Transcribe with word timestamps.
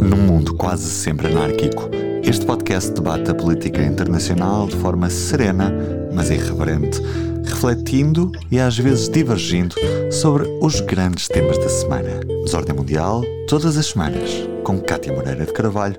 Num 0.00 0.16
mundo 0.16 0.54
quase 0.56 0.90
sempre 0.90 1.28
anárquico, 1.28 1.88
este 2.22 2.44
podcast 2.44 2.90
debate 2.92 3.30
a 3.30 3.34
política 3.34 3.82
internacional 3.82 4.66
de 4.66 4.76
forma 4.76 5.08
serena, 5.08 5.72
mas 6.12 6.30
irreverente, 6.30 7.00
refletindo 7.44 8.32
e 8.50 8.58
às 8.58 8.78
vezes 8.78 9.08
divergindo 9.08 9.74
sobre 10.10 10.48
os 10.60 10.80
grandes 10.80 11.28
temas 11.28 11.58
da 11.58 11.68
semana. 11.68 12.20
Desordem 12.44 12.74
Mundial, 12.74 13.22
todas 13.48 13.76
as 13.76 13.86
semanas, 13.86 14.30
com 14.64 14.80
Cátia 14.80 15.12
Moreira 15.12 15.46
de 15.46 15.52
Carvalho, 15.52 15.98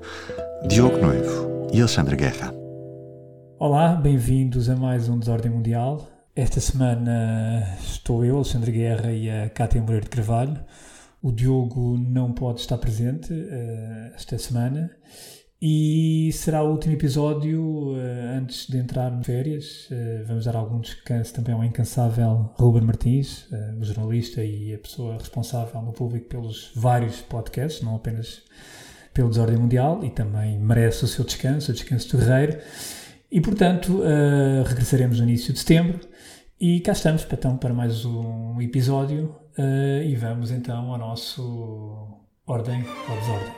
Diogo 0.68 0.98
Noivo 0.98 1.68
e 1.72 1.80
Alexandre 1.80 2.16
Guerra. 2.16 2.52
Olá, 3.58 3.94
bem-vindos 3.94 4.68
a 4.68 4.76
mais 4.76 5.08
um 5.08 5.18
Desordem 5.18 5.50
Mundial. 5.50 6.06
Esta 6.34 6.60
semana 6.60 7.76
estou 7.82 8.24
eu, 8.24 8.36
Alexandre 8.36 8.70
Guerra 8.70 9.10
e 9.10 9.30
a 9.30 9.48
Cátia 9.48 9.80
Moreira 9.80 10.04
de 10.04 10.10
Carvalho. 10.10 10.58
O 11.22 11.32
Diogo 11.32 11.96
não 11.98 12.32
pode 12.32 12.60
estar 12.60 12.78
presente 12.78 13.32
uh, 13.32 14.14
esta 14.14 14.38
semana 14.38 14.90
e 15.60 16.30
será 16.34 16.62
o 16.62 16.70
último 16.70 16.92
episódio 16.92 17.94
uh, 17.94 18.38
antes 18.38 18.66
de 18.66 18.76
entrar 18.76 19.12
em 19.12 19.22
férias. 19.24 19.88
Uh, 19.90 20.24
vamos 20.26 20.44
dar 20.44 20.54
algum 20.54 20.78
descanso 20.78 21.32
também 21.34 21.54
ao 21.54 21.64
incansável 21.64 22.52
Ruben 22.54 22.82
Martins, 22.82 23.48
o 23.80 23.82
jornalista 23.82 24.44
e 24.44 24.74
a 24.74 24.78
pessoa 24.78 25.14
responsável 25.14 25.80
no 25.82 25.92
público 25.92 26.28
pelos 26.28 26.70
vários 26.76 27.20
podcasts, 27.22 27.82
não 27.82 27.96
apenas 27.96 28.42
pelo 29.14 29.30
Desordem 29.30 29.56
Mundial, 29.56 30.04
e 30.04 30.10
também 30.10 30.58
merece 30.58 31.04
o 31.04 31.08
seu 31.08 31.24
descanso, 31.24 31.72
o 31.72 31.74
descanso 31.74 32.10
do 32.10 32.18
guerreiro. 32.18 32.58
E 33.32 33.40
portanto, 33.40 34.02
regressaremos 34.66 35.18
no 35.18 35.24
início 35.24 35.52
de 35.52 35.58
setembro. 35.58 35.98
E 36.60 36.80
cá 36.80 36.92
estamos 36.92 37.26
então 37.30 37.56
para 37.56 37.72
mais 37.72 38.04
um 38.04 38.60
episódio 38.60 39.34
Uh, 39.58 40.02
e 40.04 40.14
vamos 40.16 40.50
então 40.50 40.92
ao 40.92 40.98
nosso 40.98 42.20
ordem 42.46 42.84
ou 43.08 43.16
desordem. 43.16 43.54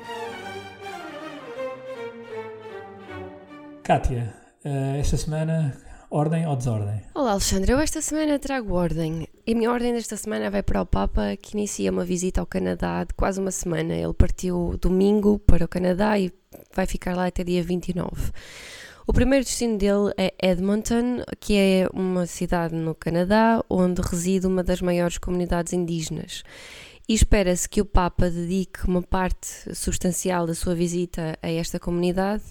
Kátia, 3.82 4.32
uh, 4.64 4.96
esta 4.96 5.16
semana, 5.16 5.76
ordem 6.08 6.46
ou 6.46 6.54
desordem? 6.54 7.02
Olá 7.16 7.32
Alexandre, 7.32 7.72
eu 7.72 7.80
esta 7.80 8.00
semana 8.00 8.38
trago 8.38 8.74
ordem. 8.74 9.26
E 9.44 9.52
a 9.52 9.56
minha 9.56 9.72
ordem 9.72 9.92
desta 9.92 10.16
semana 10.16 10.48
vai 10.48 10.62
para 10.62 10.82
o 10.82 10.86
Papa, 10.86 11.36
que 11.36 11.56
inicia 11.56 11.90
uma 11.90 12.04
visita 12.04 12.40
ao 12.40 12.46
Canadá 12.46 13.02
de 13.02 13.12
quase 13.14 13.40
uma 13.40 13.50
semana. 13.50 13.92
Ele 13.92 14.14
partiu 14.14 14.78
domingo 14.80 15.40
para 15.40 15.64
o 15.64 15.68
Canadá 15.68 16.16
e 16.16 16.32
vai 16.72 16.86
ficar 16.86 17.16
lá 17.16 17.26
até 17.26 17.42
dia 17.42 17.60
29. 17.60 18.30
O 19.08 19.12
primeiro 19.14 19.42
destino 19.42 19.78
dele 19.78 20.12
é 20.18 20.34
Edmonton, 20.38 21.22
que 21.40 21.56
é 21.56 21.88
uma 21.94 22.26
cidade 22.26 22.74
no 22.74 22.94
Canadá 22.94 23.64
onde 23.70 24.02
reside 24.02 24.46
uma 24.46 24.62
das 24.62 24.82
maiores 24.82 25.16
comunidades 25.16 25.72
indígenas. 25.72 26.42
E 27.08 27.14
espera-se 27.14 27.66
que 27.66 27.80
o 27.80 27.86
Papa 27.86 28.28
dedique 28.28 28.86
uma 28.86 29.00
parte 29.00 29.74
substancial 29.74 30.46
da 30.46 30.54
sua 30.54 30.74
visita 30.74 31.38
a 31.40 31.50
esta 31.50 31.80
comunidade, 31.80 32.44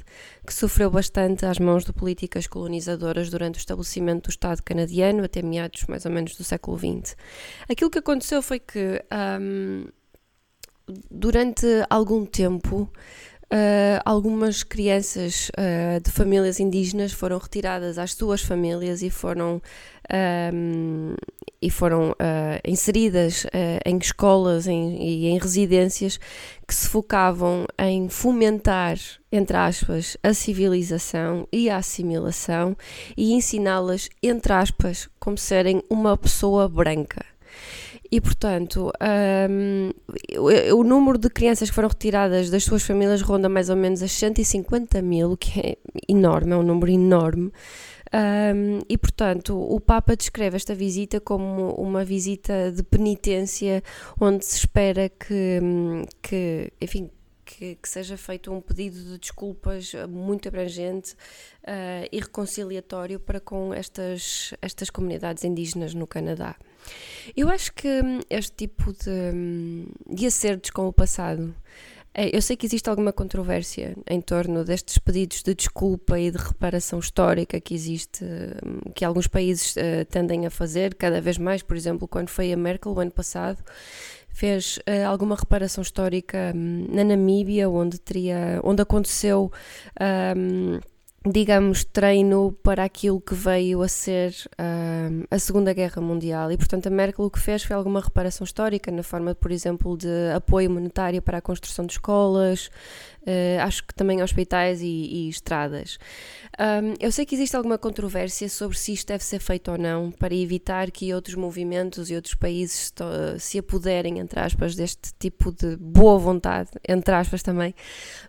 que 0.48 0.52
sofreu 0.52 0.90
bastante 0.90 1.46
às 1.46 1.60
mãos 1.60 1.86
de 1.86 1.94
políticas 1.94 2.48
colonizadoras 2.48 3.30
durante 3.30 3.58
o 3.58 3.60
estabelecimento 3.60 4.24
do 4.24 4.32
Estado 4.32 4.64
canadiano, 4.64 5.26
até 5.26 5.44
meados 5.44 5.86
mais 5.88 6.08
ou 6.08 6.12
menos 6.12 6.36
do 6.36 6.44
século 6.44 6.76
XX. 6.76 7.16
Aquilo 7.70 7.92
que 7.92 8.00
aconteceu 8.00 8.42
foi 8.42 8.60
que, 8.60 9.00
um, 9.40 9.86
durante 11.12 11.68
algum 11.88 12.26
tempo, 12.26 12.92
Uh, 13.50 14.04
algumas 14.04 14.62
crianças 14.62 15.50
uh, 15.52 16.02
de 16.04 16.12
famílias 16.12 16.60
indígenas 16.60 17.14
foram 17.14 17.38
retiradas 17.38 17.98
às 17.98 18.14
suas 18.14 18.42
famílias 18.42 19.02
e 19.02 19.10
foram, 19.10 19.62
e 21.62 21.70
foram 21.72 22.12
uh, 22.12 22.60
inseridas 22.66 23.46
em 23.86 23.98
escolas 23.98 24.68
em, 24.68 25.02
e 25.02 25.28
em 25.28 25.38
residências 25.38 26.20
que 26.68 26.76
se 26.76 26.90
focavam 26.90 27.66
em 27.80 28.10
fomentar, 28.10 28.98
entre 29.32 29.56
aspas, 29.56 30.18
a 30.22 30.34
civilização 30.34 31.48
e 31.52 31.70
a 31.70 31.78
assimilação 31.78 32.76
e 33.16 33.32
ensiná-las, 33.32 34.10
entre 34.22 34.52
aspas, 34.52 35.08
como 35.20 35.38
serem 35.38 35.82
uma 35.90 36.18
pessoa 36.18 36.68
branca. 36.68 37.37
E, 38.12 38.22
portanto, 38.22 38.92
um, 39.50 39.92
o, 40.74 40.84
número 40.84 41.18
de 41.18 41.30
crianças 41.30 41.70
que 41.70 41.76
foram 41.76 41.90
retiradas 41.90 42.50
das 42.50 42.64
suas 42.64 42.84
famílias 42.84 43.22
ronda 43.22 43.50
mais 43.50 43.70
ou 43.70 43.76
menos 43.76 44.02
as 44.02 44.12
150 44.14 45.02
mil, 45.02 45.34
o 45.34 45.38
que 45.38 45.60
é 45.60 45.78
enorme, 46.08 46.54
é 46.54 46.56
um 46.56 46.64
número 46.64 46.92
enorme. 46.92 47.52
Um, 48.14 48.80
e, 48.88 48.98
portanto, 48.98 49.60
o 49.60 49.80
Papa 49.82 50.16
descreve 50.16 50.56
esta 50.56 50.74
visita 50.74 51.20
como 51.20 51.72
uma 51.72 52.06
visita 52.06 52.72
de 52.72 52.82
penitência, 52.82 53.84
onde 54.20 54.46
se 54.46 54.58
espera 54.58 55.10
que, 55.10 55.60
que 56.22 56.72
enfim, 56.80 57.10
que, 57.44 57.76
que, 57.76 57.90
seja 57.90 58.18
feito 58.18 58.52
um 58.52 58.62
pedido 58.62 58.98
de 59.02 59.18
desculpas 59.18 59.94
muito 60.10 60.48
abrangente 60.48 61.14
uh, 61.64 62.08
e 62.12 62.20
reconciliatório 62.20 63.20
para 63.20 63.40
com 63.40 63.74
estas, 63.74 64.54
estas 64.62 64.90
comunidades 64.90 65.44
indígenas 65.44 65.94
no 65.94 66.08
Canadá. 66.08 66.56
Eu 67.36 67.50
acho 67.50 67.74
que 67.74 67.88
hum, 67.88 68.20
este 68.30 68.68
tipo 68.68 68.94
de, 68.94 69.10
hum, 69.34 69.88
de 70.10 70.26
acertos 70.26 70.70
com 70.72 70.88
o 70.88 70.94
passado. 70.94 71.54
É, 72.14 72.36
eu 72.36 72.42
sei 72.42 72.58
que 72.58 72.66
existe 72.66 72.90
alguma 72.90 73.14
controvérsia 73.14 73.96
em 74.10 74.20
torno 74.20 74.64
destes 74.64 74.98
pedidos 74.98 75.44
de 75.44 75.54
desculpa 75.54 76.20
e 76.20 76.32
de 76.32 76.38
reparação 76.38 76.98
histórica 76.98 77.62
que 77.62 77.76
existe, 77.76 78.24
hum, 78.26 78.92
que 78.96 79.06
alguns 79.06 79.28
países 79.28 79.76
uh, 79.76 80.06
tendem 80.10 80.46
a 80.46 80.50
fazer 80.50 80.96
cada 80.96 81.22
vez 81.22 81.38
mais. 81.38 81.62
Por 81.62 81.78
exemplo, 81.78 82.08
quando 82.08 82.30
foi 82.30 82.52
a 82.52 82.58
Merkel 82.58 82.92
o 82.92 83.00
ano 83.00 83.12
passado, 83.12 83.64
fez 84.30 84.78
uh, 84.78 85.08
alguma 85.08 85.36
reparação 85.36 85.82
histórica 85.82 86.54
na 86.56 87.04
Namíbia, 87.04 87.70
onde 87.70 88.00
teria, 88.00 88.60
onde 88.64 88.82
aconteceu 88.82 89.52
um, 90.36 90.80
digamos, 91.32 91.84
treino 91.84 92.52
para 92.64 92.84
aquilo 92.84 93.20
que 93.20 93.34
veio 93.34 93.82
a 93.82 93.88
ser 93.88 94.34
uh, 94.54 95.28
a 95.30 95.40
Segunda 95.40 95.74
Guerra 95.74 96.02
Mundial. 96.02 96.52
E, 96.52 96.58
portanto, 96.58 96.88
a 96.88 96.90
Merkel 96.90 97.26
o 97.26 97.30
que 97.30 97.40
fez 97.40 97.64
foi 97.64 97.76
alguma 97.76 98.02
reparação 98.02 98.46
histórica, 98.46 98.92
na 98.92 99.04
forma, 99.04 99.36
por 99.36 99.52
exemplo, 99.52 99.98
de 99.98 100.08
apoio 100.36 100.70
monetário 100.70 101.22
para 101.22 101.40
a 101.40 101.42
construção 101.42 101.86
de 101.86 101.94
escolas, 101.94 102.70
uh, 103.28 103.62
acho 103.62 103.86
que 103.86 103.94
também 103.94 104.24
hospitais 104.24 104.82
e, 104.82 104.86
e 104.86 105.30
estradas. 105.30 106.00
Um, 106.60 106.96
eu 107.00 107.12
sei 107.12 107.26
que 107.26 107.36
existe 107.36 107.56
alguma 107.56 107.78
controvérsia 107.78 108.50
sobre 108.50 108.78
se 108.78 108.94
isto 108.94 109.08
deve 109.10 109.24
ser 109.24 109.40
feito 109.40 109.72
ou 109.72 109.78
não, 109.78 110.12
para 110.12 110.34
evitar 110.34 110.90
que 110.90 111.14
outros 111.14 111.36
movimentos 111.36 112.10
e 112.10 112.16
outros 112.16 112.34
países 112.34 112.92
se 113.40 113.60
apoderem, 113.60 114.18
entre 114.18 114.40
aspas, 114.40 114.76
deste 114.76 115.12
tipo 115.20 115.52
de 115.52 115.76
boa 115.76 116.18
vontade, 116.18 116.70
entre 116.88 117.14
aspas 117.14 117.44
também, 117.44 117.76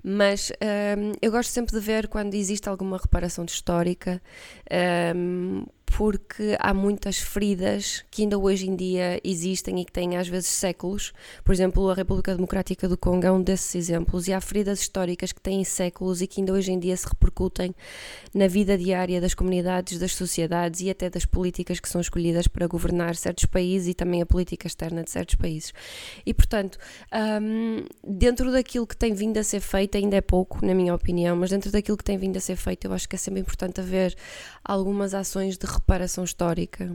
mas 0.03 0.53
um, 0.99 1.13
eu 1.23 1.31
gosto 1.31 1.51
sempre 1.51 1.75
de 1.75 1.81
ver 1.81 2.09
quando 2.09 2.35
existe 2.35 2.69
alguma 2.69 2.99
reparação 2.99 3.45
histórica, 3.45 4.21
um, 5.17 5.65
porque 5.91 6.57
há 6.61 6.75
muitas 6.75 7.19
feridas 7.19 8.05
que 8.11 8.23
ainda 8.23 8.39
hoje 8.39 8.69
em 8.69 8.77
dia 8.77 9.21
existem 9.25 9.81
e 9.81 9.85
que 9.85 9.93
têm 9.93 10.17
às 10.17 10.29
vezes 10.29 10.49
séculos. 10.49 11.13
Por 11.45 11.53
exemplo, 11.53 11.89
a 11.91 11.95
República 11.95 12.35
Democrática 12.35 12.89
do 12.89 12.97
Congo 12.97 13.27
é 13.27 13.33
um 13.33 13.43
desses 13.43 13.75
exemplos, 13.75 14.29
e 14.29 14.33
há 14.33 14.41
feridas 14.41 14.81
históricas 14.81 15.33
que 15.33 15.41
têm 15.41 15.65
séculos 15.65 16.21
e 16.21 16.27
que 16.27 16.41
ainda 16.41 16.53
hoje 16.53 16.73
em 16.73 16.79
dia 16.79 16.97
se 16.97 17.09
repercutem 17.09 17.75
na 18.35 18.47
vida 18.47 18.77
diária 18.77 19.21
das 19.21 19.35
comunidades, 19.35 19.99
das 19.99 20.15
sociedades 20.15 20.81
e 20.81 20.91
até 20.91 21.09
das 21.09 21.25
políticas 21.25 21.81
que 21.81 21.89
são 21.89 22.01
escolhidas 22.01 22.47
para 22.47 22.67
governar 22.67 23.17
certos 23.17 23.47
países 23.47 23.89
e 23.89 23.95
também 23.95 24.21
a 24.21 24.27
política 24.27 24.67
externa 24.67 25.03
de 25.03 25.11
certos 25.11 25.35
países. 25.35 25.73
E 26.25 26.35
portanto, 26.35 26.79
um, 27.43 27.85
dentro 28.07 28.53
daquilo 28.53 28.87
que 28.87 28.97
tem 28.97 29.15
vindo 29.15 29.39
a 29.39 29.45
ser 29.45 29.61
feito, 29.61 29.97
ainda 29.97 30.17
é 30.17 30.21
pouco, 30.21 30.65
na 30.65 30.75
minha 30.75 30.95
opinião, 30.95 31.35
mas 31.37 31.51
dentro 31.51 31.71
daquilo 31.71 31.97
que 31.97 32.05
tem 32.05 32.19
vindo 32.19 32.37
a 32.37 32.41
ser 32.41 32.57
feito, 32.57 32.87
eu 32.87 32.93
acho 32.93 33.09
que 33.09 33.17
é 33.17 33.19
sempre 33.19 33.41
importante 33.41 33.81
haver 33.81 34.15
algumas 34.69 35.15
ações 35.15 35.57
de 35.57 35.67
reparação 35.67 36.23
histórica 36.23 36.95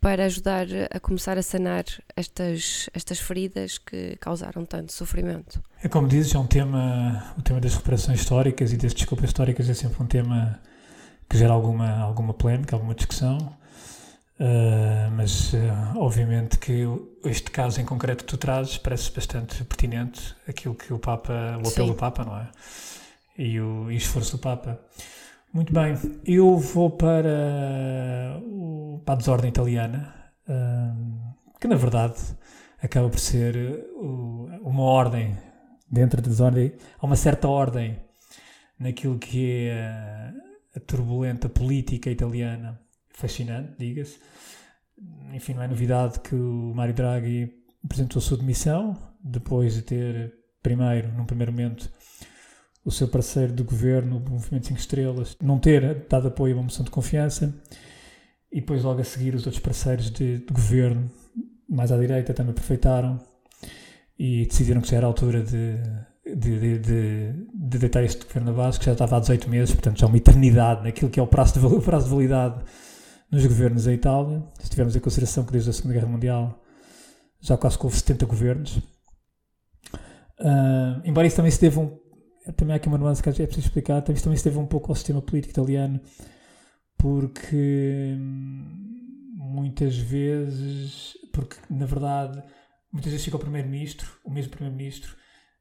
para 0.00 0.24
ajudar 0.24 0.66
a 0.90 0.98
começar 0.98 1.38
a 1.38 1.42
sanar 1.42 1.84
estas, 2.16 2.90
estas 2.92 3.20
feridas 3.20 3.78
que 3.78 4.16
causaram 4.16 4.66
tanto 4.66 4.92
sofrimento. 4.92 5.62
É 5.80 5.88
como 5.88 6.08
dizes, 6.08 6.34
é 6.34 6.38
um 6.38 6.46
tema, 6.46 7.32
o 7.38 7.42
tema 7.42 7.60
das 7.60 7.76
reparações 7.76 8.18
históricas 8.18 8.72
e 8.72 8.76
das 8.76 8.92
desculpas 8.92 9.30
históricas 9.30 9.68
é 9.68 9.74
sempre 9.74 10.02
um 10.02 10.06
tema 10.06 10.60
que 11.30 11.38
gera 11.38 11.52
alguma, 11.52 12.00
alguma 12.00 12.34
polémica, 12.34 12.74
alguma 12.74 12.96
discussão, 12.96 13.38
uh, 13.38 15.10
mas 15.16 15.52
uh, 15.52 15.58
obviamente 15.96 16.58
que 16.58 16.84
este 17.24 17.52
caso 17.52 17.80
em 17.80 17.84
concreto 17.84 18.24
que 18.24 18.30
tu 18.30 18.36
trazes 18.36 18.76
parece 18.78 19.12
bastante 19.12 19.62
pertinente, 19.62 20.34
aquilo 20.48 20.74
que 20.74 20.92
o 20.92 20.98
Papa, 20.98 21.32
o 21.64 21.68
apelo 21.68 21.70
Sim. 21.70 21.86
do 21.86 21.94
Papa, 21.94 22.24
não 22.24 22.36
é? 22.36 22.48
E 23.38 23.60
o, 23.60 23.88
e 23.88 23.94
o 23.94 23.96
esforço 23.96 24.32
do 24.32 24.40
Papa. 24.40 24.80
Muito 25.52 25.70
bem, 25.70 25.94
eu 26.24 26.56
vou 26.56 26.90
para, 26.90 28.40
para 29.04 29.14
a 29.14 29.16
desordem 29.18 29.50
italiana, 29.50 30.14
que 31.60 31.68
na 31.68 31.76
verdade 31.76 32.16
acaba 32.80 33.10
por 33.10 33.18
ser 33.18 33.84
uma 34.62 34.82
ordem, 34.82 35.36
dentro 35.90 36.22
da 36.22 36.28
desordem, 36.30 36.72
há 36.98 37.04
uma 37.04 37.16
certa 37.16 37.48
ordem 37.48 37.98
naquilo 38.78 39.18
que 39.18 39.68
é 39.68 40.32
a, 40.74 40.78
a 40.78 40.80
turbulenta 40.80 41.50
política 41.50 42.10
italiana, 42.10 42.80
fascinante, 43.10 43.74
diga-se. 43.78 44.18
Enfim, 45.34 45.52
não 45.52 45.62
é 45.64 45.68
novidade 45.68 46.18
que 46.20 46.34
o 46.34 46.72
Mário 46.74 46.94
Draghi 46.94 47.52
apresentou 47.84 48.20
a 48.20 48.22
sua 48.22 48.38
demissão, 48.38 48.96
depois 49.22 49.74
de 49.74 49.82
ter 49.82 50.34
primeiro, 50.62 51.12
num 51.12 51.26
primeiro 51.26 51.52
momento, 51.52 51.92
o 52.84 52.90
seu 52.90 53.06
parceiro 53.08 53.52
de 53.52 53.62
governo, 53.62 54.16
o 54.16 54.30
Movimento 54.30 54.66
5 54.66 54.80
Estrelas, 54.80 55.36
não 55.40 55.58
ter 55.58 56.06
dado 56.08 56.28
apoio 56.28 56.54
a 56.54 56.56
uma 56.56 56.64
moção 56.64 56.84
de 56.84 56.90
confiança 56.90 57.54
e 58.50 58.60
depois 58.60 58.82
logo 58.82 59.00
a 59.00 59.04
seguir 59.04 59.34
os 59.34 59.46
outros 59.46 59.62
parceiros 59.62 60.10
de, 60.10 60.38
de 60.38 60.52
governo, 60.52 61.10
mais 61.68 61.92
à 61.92 61.96
direita, 61.96 62.34
também 62.34 62.50
aproveitaram 62.50 63.20
e 64.18 64.44
decidiram 64.46 64.80
que 64.80 64.90
já 64.90 64.98
era 64.98 65.06
a 65.06 65.08
altura 65.08 65.42
de, 65.42 65.76
de, 66.24 66.60
de, 66.60 66.78
de, 66.78 67.32
de 67.54 67.78
deitar 67.78 68.02
este 68.04 68.24
governo 68.26 68.52
base, 68.52 68.78
que 68.78 68.84
já 68.84 68.92
estava 68.92 69.16
há 69.16 69.20
18 69.20 69.48
meses, 69.48 69.74
portanto 69.74 69.98
já 70.00 70.06
é 70.06 70.08
uma 70.08 70.16
eternidade 70.16 70.82
naquilo 70.82 71.10
que 71.10 71.18
é 71.18 71.22
o 71.22 71.26
prazo 71.26 71.58
de, 71.58 71.64
o 71.64 71.80
prazo 71.80 72.06
de 72.06 72.10
validade 72.10 72.62
nos 73.30 73.46
governos 73.46 73.84
da 73.84 73.92
Itália. 73.92 74.42
Se 74.60 74.68
tivermos 74.68 74.94
em 74.94 75.00
consideração 75.00 75.44
que 75.44 75.52
desde 75.52 75.70
a 75.70 75.72
Segunda 75.72 75.94
Guerra 75.94 76.08
Mundial 76.08 76.62
já 77.40 77.56
quase 77.56 77.78
houve 77.80 77.96
70 77.96 78.26
governos. 78.26 78.76
Uh, 80.38 81.00
embora 81.04 81.26
isso 81.26 81.36
também 81.36 81.50
se 81.50 81.60
deva 81.60 81.80
um, 81.80 82.01
também 82.56 82.74
há 82.74 82.76
aqui 82.76 82.88
uma 82.88 82.98
nuance 82.98 83.22
que 83.22 83.28
é 83.28 83.32
preciso 83.32 83.66
explicar, 83.66 84.02
também 84.02 84.16
isso 84.16 84.36
se 84.36 84.44
deve 84.44 84.58
um 84.58 84.66
pouco 84.66 84.90
ao 84.90 84.96
sistema 84.96 85.22
político 85.22 85.52
italiano, 85.52 86.00
porque 86.96 88.16
hum, 88.18 88.92
muitas 89.36 89.96
vezes, 89.96 91.16
porque 91.32 91.56
na 91.70 91.86
verdade, 91.86 92.42
muitas 92.92 93.12
vezes 93.12 93.24
fica 93.24 93.36
o 93.36 93.40
primeiro-ministro, 93.40 94.10
o 94.24 94.30
mesmo 94.30 94.50
primeiro-ministro, 94.50 95.16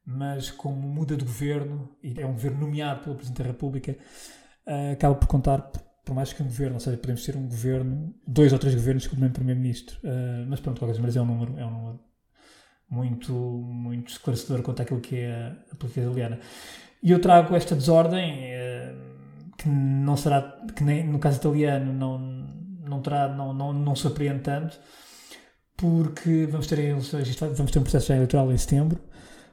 mas 0.05 0.49
como 0.49 0.87
muda 0.87 1.15
de 1.15 1.23
governo, 1.23 1.95
e 2.01 2.19
é 2.19 2.25
um 2.25 2.33
governo 2.33 2.61
nomeado 2.61 3.03
pelo 3.03 3.15
Presidente 3.15 3.43
da 3.43 3.49
República, 3.49 3.95
uh, 4.65 4.93
acaba 4.93 5.15
por 5.15 5.27
contar 5.27 5.59
por 6.03 6.15
mais 6.15 6.33
que 6.33 6.41
um 6.41 6.47
governo, 6.47 6.73
ou 6.75 6.79
seja, 6.79 6.97
podemos 6.97 7.23
ter 7.23 7.37
um 7.37 7.47
governo, 7.47 8.15
dois 8.27 8.51
ou 8.51 8.57
três 8.57 8.73
governos 8.73 9.05
com 9.05 9.15
o 9.15 9.19
mesmo 9.19 9.35
primeiro-ministro, 9.35 9.99
uh, 9.99 10.45
mas 10.49 10.59
pronto, 10.59 10.79
qualquer 10.79 10.99
maneira 10.99 11.19
é 11.19 11.21
um 11.21 11.25
número, 11.25 11.59
é 11.59 11.65
um 11.65 11.71
número 11.71 12.10
muito, 12.91 13.31
muito 13.33 14.11
esclarecedor 14.11 14.61
quanto 14.61 14.81
àquilo 14.81 14.99
que 14.99 15.15
é 15.15 15.53
a 15.71 15.75
política 15.75 16.01
italiana. 16.01 16.39
E 17.01 17.09
eu 17.09 17.21
trago 17.21 17.55
esta 17.55 17.73
desordem, 17.73 18.51
uh, 18.51 19.55
que 19.57 19.69
não 19.69 20.17
será, 20.17 20.41
que 20.75 20.83
nem, 20.83 21.07
no 21.07 21.17
caso 21.17 21.37
italiano 21.37 21.93
não, 21.93 22.19
não 22.85 23.01
terá, 23.01 23.29
não, 23.29 23.53
não, 23.53 23.71
não 23.71 23.95
surpreende 23.95 24.41
tanto, 24.41 24.77
porque 25.77 26.45
vamos 26.51 26.67
ter 26.67 26.79
eleições, 26.79 27.35
vamos 27.39 27.71
ter 27.71 27.79
um 27.79 27.83
processo 27.83 28.11
eleitoral 28.11 28.51
em 28.51 28.57
setembro, 28.57 28.99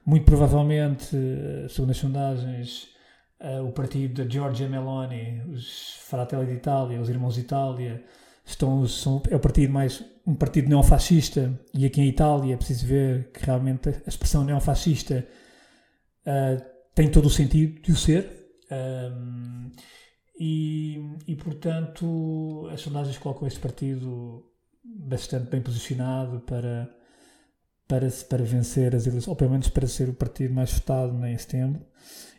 muito 0.04 0.24
provavelmente, 0.24 1.16
segundo 1.70 1.90
as 1.90 1.96
sondagens, 1.96 2.88
uh, 3.40 3.64
o 3.64 3.72
partido 3.72 4.24
de 4.24 4.34
Giorgia 4.34 4.68
Meloni, 4.68 5.42
os 5.48 5.96
Fratelli 6.08 6.46
d'Italia, 6.46 7.00
os 7.00 7.08
Irmãos 7.08 7.36
d'Itália, 7.36 8.02
estão, 8.44 8.86
são, 8.86 9.22
é 9.30 9.36
o 9.36 9.40
partido 9.40 9.72
mais 9.72 10.02
um 10.28 10.34
partido 10.34 10.68
neofascista 10.68 11.58
e 11.72 11.86
aqui 11.86 12.02
em 12.02 12.08
Itália 12.08 12.52
é 12.52 12.56
preciso 12.56 12.86
ver 12.86 13.30
que 13.32 13.46
realmente 13.46 13.88
a 13.88 14.08
expressão 14.08 14.44
neofascista 14.44 15.26
uh, 16.26 16.62
tem 16.94 17.10
todo 17.10 17.24
o 17.26 17.30
sentido 17.30 17.80
de 17.80 17.92
o 17.92 17.96
ser 17.96 18.28
um, 18.70 19.70
e, 20.38 20.98
e 21.26 21.34
portanto 21.34 22.68
as 22.70 22.82
sondagens 22.82 23.16
colocam 23.16 23.48
este 23.48 23.58
partido 23.58 24.44
bastante 24.84 25.48
bem 25.48 25.62
posicionado 25.62 26.40
para 26.40 26.94
para, 27.88 28.06
para 28.28 28.44
vencer 28.44 28.94
as 28.94 29.06
eleições, 29.06 29.28
ou 29.28 29.34
pelo 29.34 29.52
menos 29.52 29.70
para 29.70 29.86
ser 29.86 30.10
o 30.10 30.12
partido 30.12 30.52
mais 30.52 30.70
votado 30.70 31.24
em 31.24 31.38
setembro 31.38 31.80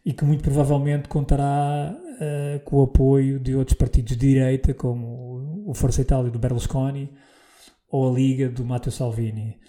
e 0.05 0.13
que 0.13 0.23
muito 0.23 0.43
provavelmente 0.43 1.09
contará 1.09 1.97
uh, 1.97 2.59
com 2.65 2.77
o 2.77 2.83
apoio 2.83 3.39
de 3.39 3.55
outros 3.55 3.75
partidos 3.75 4.15
de 4.15 4.27
direita, 4.27 4.75
como 4.75 5.63
o 5.65 5.73
Força 5.73 6.01
Itália 6.01 6.29
do 6.29 6.37
Berlusconi 6.37 7.11
ou 7.89 8.09
a 8.09 8.13
Liga 8.13 8.49
do 8.49 8.65
Matteo 8.65 8.91
Salvini. 8.91 9.59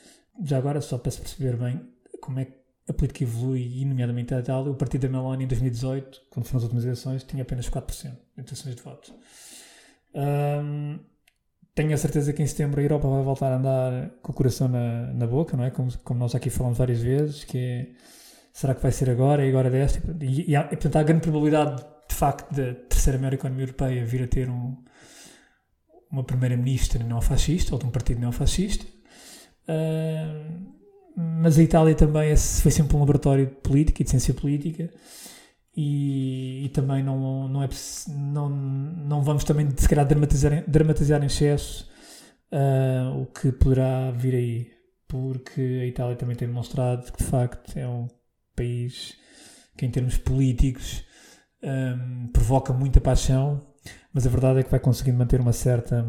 Já 0.44 0.58
agora, 0.58 0.80
só 0.80 0.98
para 0.98 1.10
se 1.10 1.20
perceber 1.20 1.56
bem 1.56 1.80
como 2.20 2.40
é 2.40 2.44
que 2.46 2.60
a 2.88 2.92
política 2.92 3.24
evolui, 3.24 3.80
e 3.80 3.84
nomeadamente 3.84 4.34
a 4.34 4.40
Itália, 4.40 4.70
o 4.70 4.74
partido 4.74 5.02
da 5.02 5.08
Meloni 5.08 5.44
em 5.44 5.46
2018, 5.46 6.22
quando 6.28 6.46
foram 6.46 6.58
as 6.58 6.62
últimas 6.64 6.84
eleições, 6.84 7.22
tinha 7.22 7.42
apenas 7.42 7.68
4% 7.70 8.10
de 8.10 8.42
intenções 8.42 8.74
de 8.74 8.82
voto. 8.82 9.14
Um, 10.12 10.98
tenho 11.72 11.94
a 11.94 11.96
certeza 11.96 12.32
que 12.32 12.42
em 12.42 12.46
setembro 12.46 12.80
a 12.80 12.82
Europa 12.82 13.08
vai 13.08 13.22
voltar 13.22 13.52
a 13.52 13.56
andar 13.56 14.10
com 14.22 14.32
o 14.32 14.34
coração 14.34 14.66
na, 14.66 15.12
na 15.12 15.26
boca, 15.26 15.56
não 15.56 15.64
é? 15.64 15.70
Como, 15.70 15.96
como 15.98 16.18
nós 16.18 16.34
aqui 16.34 16.50
falamos 16.50 16.78
várias 16.78 17.00
vezes, 17.00 17.44
que 17.44 17.58
é 17.58 17.86
será 18.52 18.74
que 18.74 18.82
vai 18.82 18.92
ser 18.92 19.08
agora 19.08 19.46
e 19.46 19.48
agora 19.48 19.70
desta? 19.70 20.00
E, 20.20 20.52
e, 20.52 20.56
e 20.56 20.66
portanto, 20.68 20.96
há 20.96 21.02
grande 21.02 21.22
probabilidade, 21.22 21.82
de 22.08 22.14
facto, 22.14 22.52
da 22.54 22.74
terceira 22.74 23.18
maior 23.18 23.34
economia 23.34 23.64
europeia 23.64 24.04
vir 24.04 24.24
a 24.24 24.26
ter 24.26 24.50
um, 24.50 24.76
uma 26.10 26.24
primeira-ministra 26.24 27.02
neofascista, 27.04 27.74
ou 27.74 27.78
de 27.78 27.86
um 27.86 27.90
partido 27.90 28.20
neofascista. 28.20 28.84
Uh, 29.68 30.80
mas 31.16 31.58
a 31.58 31.62
Itália 31.62 31.94
também 31.94 32.30
é, 32.30 32.36
foi 32.36 32.70
sempre 32.70 32.96
um 32.96 33.00
laboratório 33.00 33.46
de 33.46 33.54
política 33.56 34.02
e 34.02 34.04
de 34.04 34.10
ciência 34.10 34.34
política. 34.34 34.90
E, 35.76 36.64
e, 36.64 36.68
também 36.70 37.02
não, 37.02 37.48
não, 37.48 37.62
é, 37.62 37.68
não, 38.08 38.48
não 38.48 39.22
vamos 39.22 39.44
também 39.44 39.68
se 39.76 39.88
calhar 39.88 40.06
dramatizar, 40.06 40.64
dramatizar 40.68 41.22
em 41.22 41.26
excesso 41.26 41.88
uh, 42.52 43.20
o 43.20 43.26
que 43.26 43.52
poderá 43.52 44.10
vir 44.10 44.34
aí, 44.34 44.70
porque 45.06 45.80
a 45.82 45.86
Itália 45.86 46.16
também 46.16 46.34
tem 46.34 46.48
demonstrado 46.48 47.10
que 47.12 47.18
de 47.18 47.24
facto 47.24 47.76
é 47.76 47.86
um 47.86 48.08
país 48.56 49.14
que, 49.76 49.86
em 49.86 49.90
termos 49.90 50.18
políticos, 50.18 51.04
um, 51.62 52.28
provoca 52.28 52.72
muita 52.72 53.00
paixão, 53.00 53.69
mas 54.12 54.26
a 54.26 54.30
verdade 54.30 54.60
é 54.60 54.62
que 54.62 54.70
vai 54.70 54.80
conseguindo 54.80 55.18
manter 55.18 55.40
uma 55.40 55.52
certa. 55.52 56.06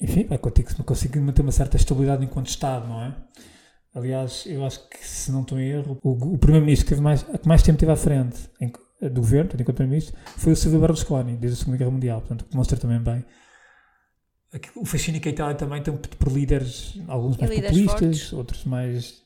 Enfim, 0.00 0.24
vai 0.24 0.38
conseguindo 0.38 1.24
manter 1.24 1.42
uma 1.42 1.52
certa 1.52 1.76
estabilidade 1.76 2.24
enquanto 2.24 2.48
Estado, 2.48 2.86
não 2.88 3.02
é? 3.02 3.14
Aliás, 3.94 4.44
eu 4.46 4.66
acho 4.66 4.88
que, 4.88 5.06
se 5.06 5.30
não 5.30 5.42
estou 5.42 5.58
em 5.58 5.68
erro, 5.68 5.98
o, 6.02 6.34
o 6.34 6.38
primeiro-ministro 6.38 6.96
que, 6.96 7.00
mais, 7.00 7.22
que 7.22 7.46
mais 7.46 7.62
tempo 7.62 7.78
teve 7.78 7.92
à 7.92 7.96
frente 7.96 8.50
em, 8.60 8.72
do 9.08 9.20
governo, 9.20 9.50
enquanto 9.54 9.76
primeiro-ministro, 9.76 10.16
foi 10.36 10.52
o 10.52 10.56
Silvio 10.56 10.80
Berlusconi, 10.80 11.36
desde 11.36 11.56
a 11.56 11.60
Segunda 11.60 11.78
Guerra 11.78 11.90
Mundial. 11.92 12.20
Portanto, 12.20 12.44
demonstra 12.50 12.76
também 12.76 13.00
bem 13.00 13.24
o 14.76 14.84
fascínio 14.84 15.20
que 15.20 15.28
a 15.28 15.32
Itália 15.32 15.56
também 15.56 15.82
tem 15.82 15.96
por 15.96 16.32
líderes, 16.32 16.98
alguns 17.08 17.36
mais 17.36 17.50
populistas, 17.50 17.90
fortes. 17.90 18.32
outros 18.32 18.64
mais 18.64 19.22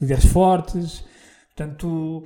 líderes 0.00 0.24
fortes. 0.26 1.04
Portanto, 1.48 2.24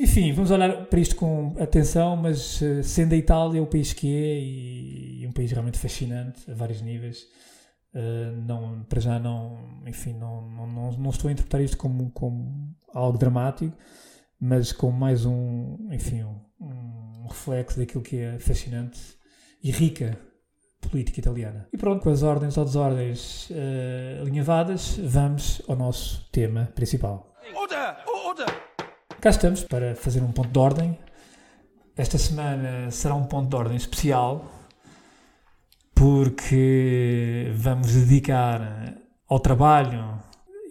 enfim, 0.00 0.32
vamos 0.32 0.50
olhar 0.50 0.86
para 0.86 0.98
isto 0.98 1.14
com 1.14 1.54
atenção, 1.60 2.16
mas 2.16 2.58
uh, 2.62 2.82
sendo 2.82 3.12
a 3.12 3.16
Itália 3.16 3.62
o 3.62 3.66
país 3.66 3.92
que 3.92 4.08
é 4.08 4.38
e, 4.38 5.20
e, 5.20 5.26
um 5.26 5.32
país 5.32 5.52
realmente 5.52 5.78
fascinante 5.78 6.50
a 6.50 6.54
vários 6.54 6.80
níveis, 6.80 7.26
uh, 7.94 8.34
não, 8.46 8.82
para 8.88 8.98
já 8.98 9.18
não, 9.18 9.82
enfim, 9.86 10.14
não, 10.14 10.40
não, 10.48 10.66
não, 10.66 10.92
não, 10.92 11.10
estou 11.10 11.28
a 11.28 11.32
interpretar 11.32 11.60
isto 11.60 11.76
como, 11.76 12.10
como 12.12 12.74
algo 12.94 13.18
dramático, 13.18 13.76
mas 14.40 14.72
como 14.72 14.98
mais 14.98 15.26
um, 15.26 15.76
enfim, 15.90 16.22
um, 16.22 16.40
um 16.58 17.26
reflexo 17.28 17.78
daquilo 17.78 18.02
que 18.02 18.16
é 18.16 18.38
fascinante 18.38 18.98
e 19.62 19.70
rica 19.70 20.18
política 20.80 21.20
italiana. 21.20 21.68
E 21.70 21.76
pronto, 21.76 22.02
com 22.02 22.08
as 22.08 22.22
ordens 22.22 22.56
ou 22.56 22.64
desordens 22.64 23.50
uh, 23.50 24.22
alinhavadas, 24.22 24.96
vamos 24.96 25.60
ao 25.68 25.76
nosso 25.76 26.26
tema 26.32 26.72
principal. 26.74 27.34
Order! 27.54 28.09
Cá 29.20 29.28
estamos 29.28 29.62
para 29.62 29.94
fazer 29.94 30.22
um 30.22 30.32
ponto 30.32 30.48
de 30.48 30.58
ordem. 30.58 30.98
Esta 31.94 32.16
semana 32.16 32.90
será 32.90 33.14
um 33.14 33.26
ponto 33.26 33.50
de 33.50 33.54
ordem 33.54 33.76
especial 33.76 34.50
porque 35.94 37.52
vamos 37.54 37.92
dedicar 37.92 38.94
ao 39.28 39.38
trabalho 39.38 40.18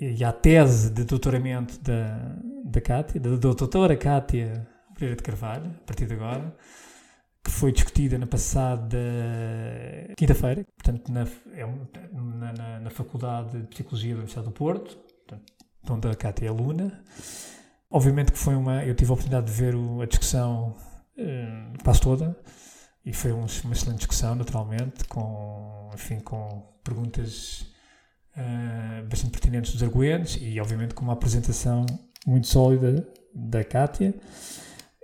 e 0.02 0.24
à 0.24 0.32
tese 0.32 0.90
de 0.90 1.04
doutoramento 1.04 1.80
da, 1.82 2.38
da 2.66 2.82
Cátia, 2.82 3.22
da 3.22 3.36
doutora 3.36 3.96
Cátia 3.96 4.68
Pereira 4.96 5.16
de 5.16 5.22
Carvalho, 5.22 5.70
a 5.70 5.86
partir 5.86 6.08
de 6.08 6.16
agora 6.16 6.56
que 7.44 7.52
foi 7.52 7.72
discutida 7.72 8.18
na 8.18 8.26
passada 8.26 8.98
quinta-feira, 10.18 10.66
portanto, 10.76 11.12
na, 11.12 11.28
é 11.54 11.68
na, 12.12 12.80
na, 12.80 12.90
Faculdade 12.90 13.62
de 13.62 13.68
Psicologia 13.68 14.10
da 14.10 14.16
Universidade 14.16 14.48
do 14.48 14.54
Porto, 14.54 14.98
portanto, 14.98 15.54
onde 15.88 16.08
a 16.08 16.16
Cátia 16.16 16.48
é 16.48 16.50
aluna. 16.50 17.04
Obviamente 17.92 18.32
que 18.32 18.38
foi 18.38 18.56
uma. 18.56 18.84
Eu 18.86 18.94
tive 18.96 19.10
a 19.10 19.14
oportunidade 19.14 19.48
de 19.48 19.52
ver 19.52 19.76
o, 19.76 20.02
a 20.02 20.06
discussão 20.06 20.76
uh, 21.18 21.84
quase 21.84 22.02
toda 22.02 22.38
e 23.06 23.14
foi 23.14 23.32
um, 23.32 23.46
uma 23.64 23.74
excelente 23.74 24.00
discussão, 24.00 24.36
naturalmente, 24.36 25.04
com, 25.06 25.90
enfim, 25.94 26.20
com 26.20 26.64
perguntas 26.84 27.66
uh, 28.38 29.08
bastante 29.08 29.32
pertinentes 29.32 29.74
dos 29.74 29.82
arguentes 29.82 30.38
e, 30.40 30.60
obviamente, 30.60 30.94
com 30.94 31.04
uma 31.04 31.14
apresentação 31.14 31.86
muito 32.28 32.48
sólida 32.48 33.08
da 33.34 33.64
Cátia. 33.64 34.14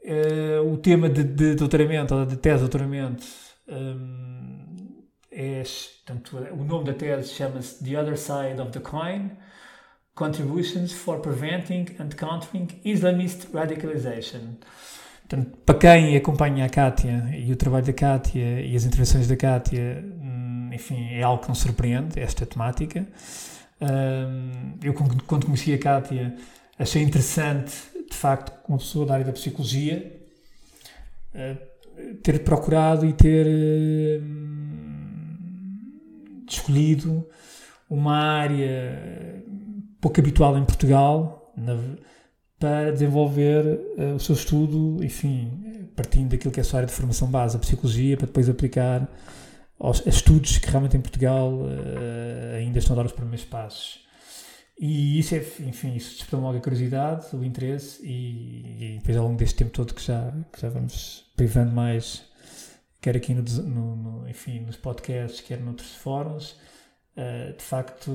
Uh, 0.03 0.71
o 0.71 0.77
tema 0.77 1.09
de, 1.09 1.23
de, 1.23 1.55
doutoramento, 1.55 2.13
ou 2.13 2.25
de 2.25 2.37
tese 2.37 2.57
de 2.57 2.69
doutoramento, 2.69 3.25
um, 3.67 5.03
é, 5.31 5.63
portanto, 6.05 6.37
o 6.51 6.63
nome 6.63 6.85
da 6.85 6.93
tese 6.93 7.33
chama-se 7.33 7.83
The 7.83 7.99
Other 7.99 8.17
Side 8.17 8.61
of 8.61 8.71
the 8.71 8.79
Coin, 8.79 9.31
Contributions 10.15 10.93
for 10.93 11.19
Preventing 11.19 11.87
and 11.99 12.09
Countering 12.15 12.69
Islamist 12.83 13.47
Radicalization. 13.53 14.55
Portanto, 15.27 15.57
para 15.65 15.77
quem 15.77 16.15
acompanha 16.15 16.65
a 16.65 16.69
Kátia 16.69 17.29
e 17.37 17.51
o 17.51 17.55
trabalho 17.55 17.85
da 17.85 17.93
Kátia 17.93 18.61
e 18.61 18.75
as 18.75 18.85
intervenções 18.85 19.27
da 19.27 19.35
Kátia, 19.35 20.03
hum, 20.03 20.69
enfim, 20.71 21.09
é 21.11 21.21
algo 21.21 21.41
que 21.41 21.47
não 21.47 21.55
surpreende, 21.55 22.19
esta 22.19 22.45
temática. 22.45 23.05
Um, 23.81 24.77
eu, 24.81 24.93
quando 24.93 25.45
conheci 25.45 25.73
a 25.73 25.77
Kátia, 25.77 26.35
achei 26.79 27.01
interessante, 27.01 27.73
de 28.09 28.15
facto, 28.15 28.53
uma 28.69 28.77
pessoa 28.77 29.05
da 29.05 29.15
área 29.15 29.25
da 29.25 29.33
psicologia 29.33 30.25
ter 32.23 32.43
procurado 32.43 33.05
e 33.05 33.13
ter 33.13 33.45
escolhido 36.47 37.27
uma 37.89 38.15
área 38.15 39.43
pouco 40.05 40.19
habitual 40.19 40.55
em 40.55 40.63
Portugal 40.63 41.51
na, 41.57 41.73
para 42.59 42.91
desenvolver 42.91 43.65
uh, 43.97 44.15
o 44.15 44.19
seu 44.19 44.35
estudo, 44.35 45.03
enfim, 45.03 45.89
partindo 45.95 46.29
daquilo 46.29 46.53
que 46.53 46.59
é 46.59 46.61
a 46.61 46.63
sua 46.63 46.81
área 46.81 46.87
de 46.87 46.93
formação 46.93 47.27
base, 47.27 47.57
a 47.57 47.59
psicologia, 47.59 48.15
para 48.15 48.27
depois 48.27 48.47
aplicar 48.47 49.09
aos 49.79 50.05
estudos 50.05 50.59
que 50.59 50.69
realmente 50.69 50.95
em 50.95 51.01
Portugal 51.01 51.51
uh, 51.53 52.55
ainda 52.55 52.77
estão 52.77 52.93
a 52.93 52.97
dar 52.97 53.05
os 53.07 53.13
primeiros 53.13 53.45
passos. 53.45 54.05
E 54.79 55.17
isso 55.17 55.33
é, 55.33 55.39
enfim, 55.61 55.95
isso 55.95 56.11
despertou 56.11 56.39
logo 56.39 56.57
a 56.59 56.61
curiosidade, 56.61 57.35
o 57.35 57.43
interesse 57.43 58.05
e, 58.05 58.93
e, 58.95 58.97
depois 58.99 59.17
ao 59.17 59.23
longo 59.25 59.37
deste 59.37 59.55
tempo 59.55 59.71
todo 59.71 59.91
que 59.91 60.03
já, 60.03 60.31
que 60.53 60.61
já 60.61 60.69
vamos 60.69 61.25
privando 61.35 61.71
mais, 61.71 62.25
quer 63.01 63.15
aqui 63.17 63.33
no, 63.33 63.41
no, 63.41 63.95
no 63.95 64.29
enfim, 64.29 64.59
nos 64.59 64.75
podcasts, 64.75 65.41
quer 65.41 65.59
noutros 65.59 65.95
fóruns, 65.95 66.51
uh, 67.17 67.57
de 67.57 67.63
facto, 67.63 68.11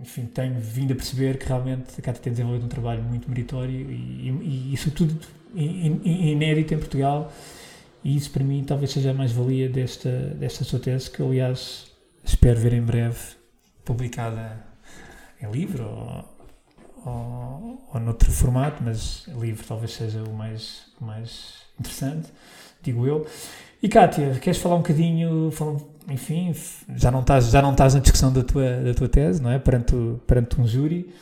enfim, 0.00 0.26
tenho 0.26 0.60
vindo 0.60 0.92
a 0.92 0.96
perceber 0.96 1.38
que 1.38 1.46
realmente 1.46 1.98
a 1.98 2.02
Cata 2.02 2.20
tem 2.20 2.32
desenvolvido 2.32 2.66
um 2.66 2.68
trabalho 2.68 3.02
muito 3.02 3.28
meritório 3.28 3.90
e, 3.90 4.28
e, 4.28 4.70
e 4.70 4.74
isso 4.74 4.90
tudo 4.90 5.18
inédito 5.54 6.74
em 6.74 6.78
Portugal 6.78 7.32
e 8.04 8.16
isso 8.16 8.30
para 8.30 8.44
mim 8.44 8.62
talvez 8.64 8.92
seja 8.92 9.10
a 9.10 9.14
mais-valia 9.14 9.68
desta, 9.68 10.10
desta 10.10 10.62
sua 10.62 10.78
tese, 10.78 11.10
que 11.10 11.20
aliás 11.22 11.90
espero 12.24 12.60
ver 12.60 12.74
em 12.74 12.82
breve 12.82 13.18
publicada 13.84 14.64
em 15.42 15.50
livro 15.50 15.84
ou, 15.84 16.24
ou, 17.04 17.88
ou 17.92 18.00
noutro 18.00 18.30
formato, 18.30 18.82
mas 18.82 19.26
livro 19.40 19.64
talvez 19.66 19.92
seja 19.92 20.22
o 20.22 20.32
mais, 20.32 20.86
mais 21.00 21.62
interessante, 21.80 22.28
digo 22.82 23.06
eu. 23.06 23.26
E 23.82 23.88
Kátia, 23.88 24.38
queres 24.40 24.58
falar 24.58 24.76
um 24.76 24.78
bocadinho, 24.78 25.50
falar, 25.50 25.78
enfim, 26.08 26.54
já 26.96 27.10
não 27.10 27.20
estás, 27.20 27.50
já 27.50 27.60
não 27.60 27.72
estás 27.72 27.94
na 27.94 28.00
discussão 28.00 28.32
da 28.32 28.42
tua, 28.42 28.80
da 28.80 28.94
tua 28.94 29.08
tese, 29.08 29.42
não 29.42 29.50
é? 29.50 29.58
Perante, 29.58 29.94
perante 30.26 30.60
um 30.60 30.66
júri, 30.66 31.12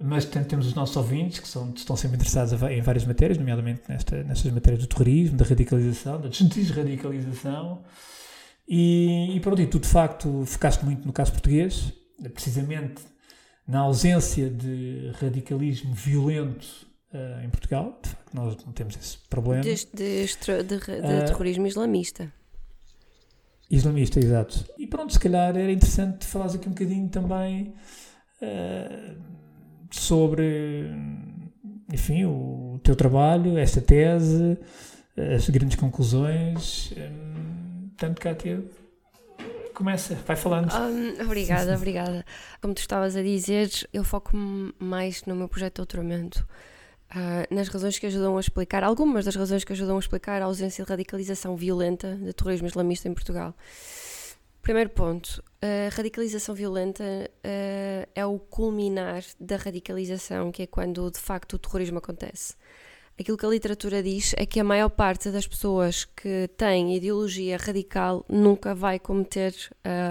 mas 0.00 0.24
portanto, 0.24 0.48
temos 0.48 0.66
os 0.66 0.74
nossos 0.74 0.96
ouvintes 0.96 1.40
que 1.40 1.48
são, 1.48 1.72
estão 1.74 1.96
sempre 1.96 2.16
interessados 2.16 2.52
em 2.52 2.80
várias 2.80 3.04
matérias, 3.04 3.38
nomeadamente 3.38 3.82
nesta, 3.88 4.22
nestas 4.24 4.50
matérias 4.52 4.82
do 4.82 4.88
terrorismo, 4.88 5.36
da 5.36 5.44
radicalização, 5.44 6.20
da 6.20 6.28
desradicalização. 6.28 7.82
E, 8.66 9.36
e 9.36 9.40
pronto, 9.40 9.60
e 9.60 9.66
tu 9.66 9.78
de 9.78 9.88
facto 9.88 10.44
focaste 10.46 10.84
muito 10.84 11.06
no 11.06 11.12
caso 11.12 11.32
português, 11.32 11.92
precisamente 12.32 13.02
na 13.66 13.80
ausência 13.80 14.48
de 14.50 15.12
radicalismo 15.20 15.94
violento 15.94 16.66
em 17.42 17.48
Portugal. 17.50 17.98
De 18.02 18.08
facto, 18.10 18.34
nós 18.34 18.56
não 18.64 18.72
temos 18.72 18.96
esse 18.96 19.18
problema. 19.30 19.62
De, 19.62 19.74
de, 19.94 20.26
de, 20.26 20.62
de 20.64 20.74
uh, 20.74 21.26
terrorismo 21.26 21.66
islamista. 21.66 22.32
Islamista, 23.70 24.18
exato. 24.18 24.64
E 24.78 24.86
pronto, 24.86 25.12
se 25.12 25.18
calhar 25.18 25.56
era 25.56 25.72
interessante 25.72 26.26
falar 26.26 26.46
aqui 26.46 26.68
um 26.68 26.72
bocadinho 26.72 27.08
também 27.08 27.74
uh, 28.42 29.16
sobre, 29.90 30.90
enfim, 31.92 32.24
o 32.24 32.78
teu 32.82 32.94
trabalho, 32.94 33.56
esta 33.56 33.80
tese, 33.80 34.58
as 35.34 35.48
grandes 35.48 35.76
conclusões. 35.76 36.92
Um, 36.96 37.88
tanto, 37.96 38.20
Cátia, 38.20 38.62
começa, 39.72 40.14
vai 40.26 40.36
falando. 40.36 40.72
Um, 40.72 41.24
obrigada, 41.24 41.74
obrigada. 41.76 42.24
Como 42.60 42.74
tu 42.74 42.78
estavas 42.78 43.16
a 43.16 43.22
dizer, 43.22 43.70
eu 43.92 44.04
foco-me 44.04 44.72
mais 44.78 45.24
no 45.24 45.34
meu 45.34 45.48
projeto 45.48 45.74
de 45.74 45.76
doutoramento. 45.78 46.46
Uh, 47.14 47.54
nas 47.54 47.68
razões 47.68 47.98
que 47.98 48.06
ajudam 48.06 48.36
a 48.36 48.40
explicar, 48.40 48.82
algumas 48.82 49.24
das 49.24 49.36
razões 49.36 49.62
que 49.62 49.72
ajudam 49.72 49.96
a 49.96 50.00
explicar 50.00 50.42
a 50.42 50.46
ausência 50.46 50.84
de 50.84 50.90
radicalização 50.90 51.54
violenta 51.56 52.16
de 52.16 52.32
terrorismo 52.32 52.66
islamista 52.66 53.08
em 53.08 53.14
Portugal. 53.14 53.54
Primeiro 54.60 54.90
ponto, 54.90 55.42
a 55.62 55.94
radicalização 55.94 56.54
violenta 56.54 57.04
uh, 57.04 58.08
é 58.14 58.26
o 58.26 58.38
culminar 58.38 59.22
da 59.38 59.56
radicalização, 59.56 60.50
que 60.50 60.62
é 60.62 60.66
quando 60.66 61.08
de 61.10 61.20
facto 61.20 61.52
o 61.54 61.58
terrorismo 61.58 61.98
acontece 61.98 62.54
aquilo 63.18 63.36
que 63.36 63.46
a 63.46 63.48
literatura 63.48 64.02
diz 64.02 64.34
é 64.36 64.44
que 64.44 64.60
a 64.60 64.64
maior 64.64 64.90
parte 64.90 65.30
das 65.30 65.46
pessoas 65.46 66.04
que 66.04 66.48
têm 66.56 66.96
ideologia 66.96 67.56
radical 67.56 68.24
nunca 68.28 68.74
vai 68.74 68.98
cometer 68.98 69.54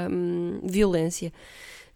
um, 0.10 0.62
violência. 0.64 1.32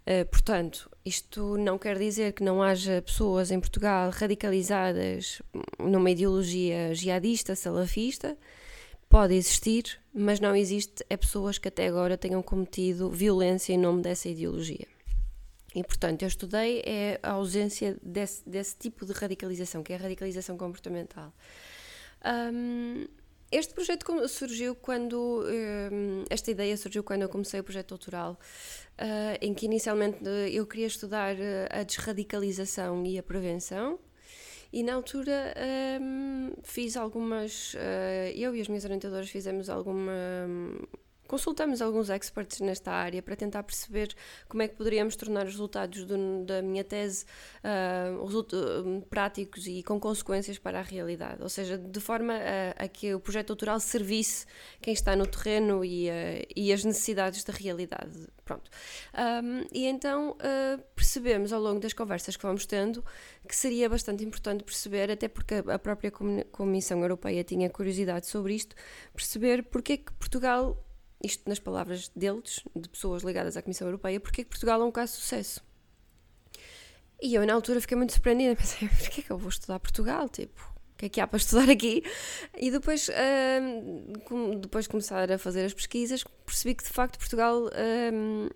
Uh, 0.06 0.26
portanto, 0.30 0.90
isto 1.08 1.58
não 1.58 1.78
quer 1.78 1.98
dizer 1.98 2.34
que 2.34 2.44
não 2.44 2.62
haja 2.62 3.02
pessoas 3.02 3.50
em 3.52 3.60
Portugal 3.60 4.10
radicalizadas 4.12 5.42
numa 5.80 6.12
ideologia 6.12 6.94
jihadista, 6.94 7.56
salafista. 7.56 8.38
Pode 9.10 9.34
existir, 9.34 10.00
mas 10.14 10.40
não 10.40 10.54
existe 10.54 11.06
é 11.10 11.16
pessoas 11.16 11.58
que 11.58 11.70
até 11.70 11.88
agora 11.88 12.18
tenham 12.18 12.44
cometido 12.44 13.10
violência 13.10 13.72
em 13.72 13.78
nome 13.78 14.02
dessa 14.02 14.28
ideologia. 14.28 14.86
E, 15.74 15.84
portanto, 15.84 16.24
eu 16.24 16.28
estudei 16.28 16.82
é 16.86 17.20
a 17.24 17.32
ausência 17.32 17.98
desse, 18.02 18.48
desse 18.50 18.76
tipo 18.76 19.06
de 19.06 19.14
radicalização, 19.14 19.84
que 19.84 19.94
é 19.94 19.96
a 19.96 20.00
radicalização 20.00 20.58
comportamental. 20.58 21.32
Um, 22.26 23.06
este 23.52 23.74
projeto 23.74 24.28
surgiu 24.28 24.76
quando. 24.76 25.44
Um, 25.46 26.26
esta 26.30 26.52
ideia 26.52 26.76
surgiu 26.76 27.04
quando 27.04 27.22
eu 27.22 27.30
comecei 27.30 27.60
o 27.60 27.64
projeto 27.64 27.90
doutoral, 27.90 28.34
uh, 29.00 29.38
em 29.42 29.54
que 29.54 29.66
inicialmente 29.66 30.20
eu 30.52 30.66
queria 30.66 30.88
estudar 30.88 31.36
a 31.70 31.84
desradicalização 31.84 33.06
e 33.06 33.18
a 33.18 33.24
prevenção. 33.24 34.00
E 34.72 34.84
na 34.84 34.96
altura 34.96 35.54
um, 36.02 36.52
fiz 36.62 36.98
algumas. 36.98 37.74
Eu 38.36 38.56
e 38.56 38.62
as 38.62 38.68
minhas 38.68 38.84
orientadoras 38.84 39.30
fizemos 39.30 39.70
alguma 39.70 40.12
Consultamos 41.28 41.82
alguns 41.82 42.10
experts 42.10 42.60
nesta 42.60 42.92
área 42.92 43.22
para 43.22 43.36
tentar 43.36 43.64
perceber 43.64 44.16
como 44.48 44.64
é 44.64 44.68
que 44.68 44.76
poderíamos 44.76 45.16
tornar 45.16 45.46
os 45.46 45.52
resultados 45.52 46.06
do, 46.06 46.46
da 46.46 46.62
minha 46.62 46.84
tese 46.84 47.26
uh, 47.64 49.02
práticos 49.10 49.68
e 49.68 49.84
com 49.84 50.00
consequências 50.00 50.58
para 50.58 50.80
a 50.80 50.82
realidade, 50.82 51.42
ou 51.42 51.50
seja, 51.50 51.78
de 51.78 52.00
forma 52.00 52.34
a, 52.34 52.86
a 52.86 52.88
que 52.88 53.14
o 53.14 53.20
projeto 53.20 53.48
doutoral 53.48 53.80
servisse 53.80 54.46
quem 54.82 54.94
está 54.94 55.16
no 55.16 55.28
terreno 55.28 55.84
e, 55.84 56.10
uh, 56.10 56.48
e 56.56 56.72
as 56.72 56.84
necessidades 56.84 57.44
da 57.44 57.54
realidade. 57.54 58.28
Pronto. 58.46 58.72
Um, 59.14 59.66
e 59.74 59.86
então 59.88 60.32
uh, 60.32 60.82
percebemos 60.96 61.52
ao 61.52 61.62
longo 61.62 61.82
das 61.82 61.92
conversas 61.92 62.38
que 62.38 62.44
vamos 62.44 62.66
tendo 62.66 63.04
que 63.46 63.56
seria 63.56 63.90
bastante 63.90 64.24
importante 64.24 64.64
perceber, 64.64 65.12
até 65.12 65.28
porque 65.28 65.56
a 65.56 65.78
própria 65.78 66.12
Comissão 66.52 67.02
Europeia 67.02 67.44
tinha 67.44 67.70
curiosidade 67.70 68.28
sobre 68.28 68.56
isto, 68.56 68.76
perceber 69.14 69.64
porque 69.64 69.94
é 69.94 69.98
que 69.98 70.14
Portugal 70.14 70.78
isto 71.24 71.48
nas 71.48 71.60
palavras 71.60 72.10
deles, 72.16 72.64
de 72.76 72.88
pessoas 72.90 73.24
ligadas 73.24 73.58
à 73.58 73.62
Comissão 73.62 73.88
Europeia, 73.88 74.20
porque 74.20 74.42
é 74.42 74.44
que 74.44 74.50
Portugal 74.50 74.82
é 74.82 74.86
um 74.86 74.92
caso 74.92 75.14
de 75.14 75.20
sucesso. 75.20 75.62
E 77.22 77.34
eu, 77.34 77.46
na 77.46 77.54
altura, 77.54 77.82
fiquei 77.82 77.98
muito 77.98 78.14
surpreendida. 78.14 78.56
Pensei, 78.58 78.88
porquê 78.88 79.22
é 79.22 79.24
que 79.24 79.32
eu 79.32 79.38
vou 79.38 79.50
estudar 79.50 79.80
Portugal? 79.80 80.30
Tipo, 80.30 80.62
o 80.94 80.98
que 80.98 81.06
é 81.08 81.10
que 81.10 81.22
há 81.22 81.28
para 81.28 81.38
estudar 81.38 81.70
aqui? 81.70 82.04
E 82.58 82.70
depois, 82.70 83.10
uh, 83.10 84.56
depois 84.58 84.86
de 84.86 84.90
começar 84.90 85.32
a 85.32 85.38
fazer 85.38 85.66
as 85.66 85.74
pesquisas, 85.74 86.24
percebi 86.46 86.76
que, 86.76 86.84
de 86.84 86.90
facto, 86.90 87.18
Portugal... 87.18 87.66
Uh, 87.66 88.50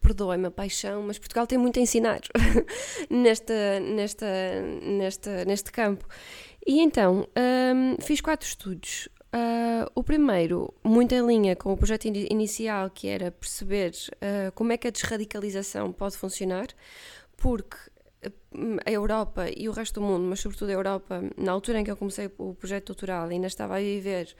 perdoem-me 0.00 0.46
a 0.46 0.50
paixão, 0.50 1.02
mas 1.02 1.18
Portugal 1.18 1.46
tem 1.46 1.58
muito 1.58 1.78
a 1.78 1.82
ensinar 1.82 2.20
nesta, 3.10 3.80
nesta, 3.80 4.26
nesta, 4.82 5.44
neste 5.44 5.70
campo. 5.70 6.08
E 6.66 6.80
então, 6.80 7.28
um, 7.36 8.02
fiz 8.02 8.20
quatro 8.20 8.46
estudos. 8.46 9.08
Uh, 9.32 9.88
o 9.94 10.02
primeiro, 10.02 10.74
muito 10.82 11.14
em 11.14 11.24
linha 11.24 11.54
com 11.54 11.72
o 11.72 11.76
projeto 11.76 12.06
in 12.06 12.26
inicial, 12.30 12.90
que 12.90 13.06
era 13.06 13.30
perceber 13.30 13.92
uh, 14.14 14.50
como 14.52 14.72
é 14.72 14.76
que 14.76 14.88
a 14.88 14.90
desradicalização 14.90 15.92
pode 15.92 16.16
funcionar, 16.16 16.66
porque 17.36 17.76
a 18.84 18.90
Europa 18.90 19.46
e 19.56 19.68
o 19.68 19.72
resto 19.72 20.00
do 20.00 20.06
mundo, 20.06 20.24
mas 20.24 20.40
sobretudo 20.40 20.70
a 20.70 20.72
Europa, 20.72 21.22
na 21.36 21.52
altura 21.52 21.80
em 21.80 21.84
que 21.84 21.90
eu 21.90 21.96
comecei 21.96 22.30
o 22.38 22.54
projeto 22.54 22.86
doutoral, 22.86 23.28
ainda 23.28 23.46
estava 23.46 23.76
a 23.76 23.80
viver 23.80 24.34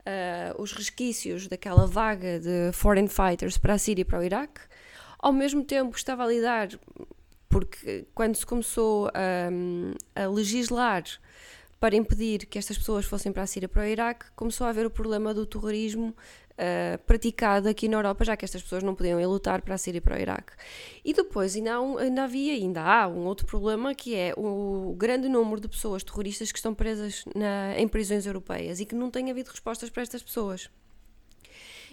uh, 0.00 0.62
os 0.62 0.72
resquícios 0.72 1.48
daquela 1.48 1.86
vaga 1.86 2.38
de 2.38 2.70
foreign 2.72 3.08
fighters 3.08 3.58
para 3.58 3.74
a 3.74 3.78
Síria 3.78 4.02
e 4.02 4.04
para 4.04 4.20
o 4.20 4.22
Iraque, 4.22 4.60
ao 5.18 5.32
mesmo 5.32 5.64
tempo 5.64 5.96
estava 5.96 6.24
a 6.24 6.28
lidar, 6.28 6.68
porque 7.48 8.06
quando 8.14 8.36
se 8.36 8.46
começou 8.46 9.08
a, 9.08 10.22
a 10.22 10.26
legislar 10.28 11.02
para 11.78 11.94
impedir 11.94 12.46
que 12.46 12.58
estas 12.58 12.78
pessoas 12.78 13.04
fossem 13.04 13.32
para 13.32 13.42
a 13.42 13.46
Síria 13.46 13.68
para 13.68 13.82
o 13.82 13.86
Iraque, 13.86 14.26
começou 14.34 14.66
a 14.66 14.70
haver 14.70 14.86
o 14.86 14.90
problema 14.90 15.34
do 15.34 15.44
terrorismo 15.44 16.14
uh, 16.52 16.98
praticado 17.04 17.68
aqui 17.68 17.88
na 17.88 17.98
Europa, 17.98 18.24
já 18.24 18.36
que 18.36 18.44
estas 18.44 18.62
pessoas 18.62 18.82
não 18.82 18.94
podiam 18.94 19.20
ir 19.20 19.26
lutar 19.26 19.60
para 19.62 19.74
a 19.74 19.78
Síria 19.78 19.98
e 19.98 20.00
para 20.00 20.16
o 20.16 20.20
Iraque. 20.20 20.52
E 21.04 21.12
depois 21.12 21.54
ainda, 21.54 21.80
um, 21.80 21.98
ainda 21.98 22.24
havia, 22.24 22.54
ainda 22.54 22.82
há 22.82 23.06
um 23.08 23.26
outro 23.26 23.46
problema 23.46 23.94
que 23.94 24.14
é 24.14 24.32
o 24.36 24.94
grande 24.96 25.28
número 25.28 25.60
de 25.60 25.68
pessoas 25.68 26.02
terroristas 26.02 26.50
que 26.50 26.58
estão 26.58 26.74
presas 26.74 27.24
na, 27.34 27.78
em 27.78 27.86
prisões 27.86 28.26
europeias 28.26 28.80
e 28.80 28.86
que 28.86 28.94
não 28.94 29.10
tem 29.10 29.30
havido 29.30 29.50
respostas 29.50 29.90
para 29.90 30.02
estas 30.02 30.22
pessoas. 30.22 30.70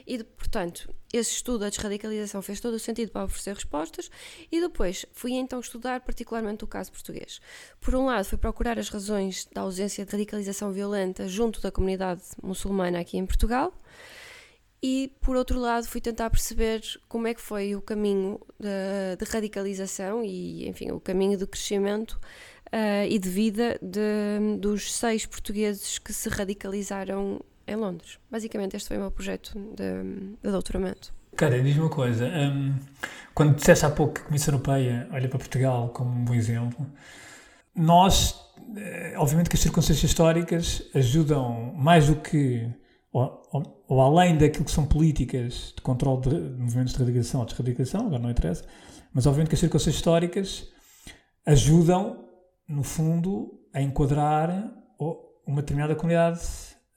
E, 0.05 0.24
portanto, 0.24 0.93
esse 1.12 1.31
estudo 1.31 1.60
da 1.60 1.69
desradicalização 1.69 2.41
fez 2.41 2.60
todo 2.60 2.74
o 2.74 2.79
sentido 2.79 3.12
para 3.12 3.25
oferecer 3.25 3.53
respostas 3.53 4.10
e 4.51 4.60
depois 4.60 5.05
fui 5.12 5.33
então 5.33 5.60
estudar 5.60 6.01
particularmente 6.01 6.63
o 6.63 6.67
caso 6.67 6.91
português. 6.91 7.39
Por 7.79 7.95
um 7.95 8.05
lado, 8.05 8.25
fui 8.25 8.38
procurar 8.38 8.79
as 8.79 8.89
razões 8.89 9.48
da 9.53 9.62
ausência 9.62 10.05
de 10.05 10.12
radicalização 10.12 10.72
violenta 10.72 11.27
junto 11.27 11.62
da 11.62 11.72
comunidade 11.72 12.22
muçulmana 12.41 13.00
aqui 13.00 13.17
em 13.17 13.25
Portugal 13.25 13.74
e, 14.81 15.13
por 15.22 15.38
outro 15.38 15.57
lado, 15.60 15.88
fui 15.88 16.01
tentar 16.01 16.29
perceber 16.29 16.81
como 17.07 17.25
é 17.25 17.33
que 17.33 17.39
foi 17.39 17.74
o 17.74 17.81
caminho 17.81 18.38
de, 18.60 19.15
de 19.17 19.31
radicalização 19.31 20.22
e, 20.25 20.67
enfim, 20.67 20.91
o 20.91 21.00
caminho 21.00 21.38
do 21.38 21.48
crescimento 21.48 22.19
uh, 22.67 23.07
e 23.07 23.17
de 23.17 23.29
vida 23.29 23.79
de, 23.81 24.57
dos 24.60 24.93
seis 24.93 25.25
portugueses 25.25 26.00
que 26.00 26.12
se 26.12 26.27
radicalizaram 26.27 27.39
em 27.67 27.75
Londres. 27.75 28.20
Basicamente, 28.29 28.75
este 28.75 28.88
foi 28.88 28.98
o 28.98 29.01
meu 29.01 29.12
projeto 29.12 29.53
de, 29.75 30.36
de 30.41 30.51
doutoramento. 30.51 31.13
Cara, 31.36 31.62
diz 31.62 31.77
uma 31.77 31.89
coisa. 31.89 32.25
Um, 32.25 32.75
quando 33.34 33.55
disseste 33.55 33.86
há 33.86 33.89
pouco 33.89 34.13
que 34.13 34.22
a 34.22 34.24
Comissão 34.25 34.53
Europeia 34.53 35.08
olha 35.12 35.27
para 35.27 35.39
Portugal 35.39 35.89
como 35.89 36.12
um 36.12 36.25
bom 36.25 36.34
exemplo, 36.34 36.86
nós, 37.75 38.39
eh, 38.77 39.15
obviamente 39.17 39.50
que 39.50 39.55
as 39.55 39.62
circunstâncias 39.62 40.03
históricas 40.03 40.84
ajudam 40.93 41.74
mais 41.75 42.08
do 42.08 42.17
que, 42.17 42.70
ou, 43.12 43.41
ou, 43.51 43.86
ou 43.88 44.01
além 44.01 44.38
daquilo 44.38 44.65
que 44.65 44.72
são 44.72 44.86
políticas 44.86 45.74
de 45.75 45.82
controle 45.82 46.22
de, 46.22 46.36
movimentos 46.60 46.93
de 46.93 47.00
radicalização 47.00 47.39
ou 47.39 47.48
desradicação, 47.48 48.05
agora 48.05 48.22
não 48.22 48.29
interessa, 48.29 48.63
mas 49.12 49.25
obviamente 49.25 49.50
que 49.50 49.55
as 49.55 49.60
circunstâncias 49.60 49.96
históricas 49.96 50.67
ajudam, 51.46 52.25
no 52.67 52.84
fundo, 52.84 53.60
a 53.74 53.82
enquadrar 53.82 54.72
uma 55.46 55.62
determinada 55.62 55.96
comunidade 55.96 56.39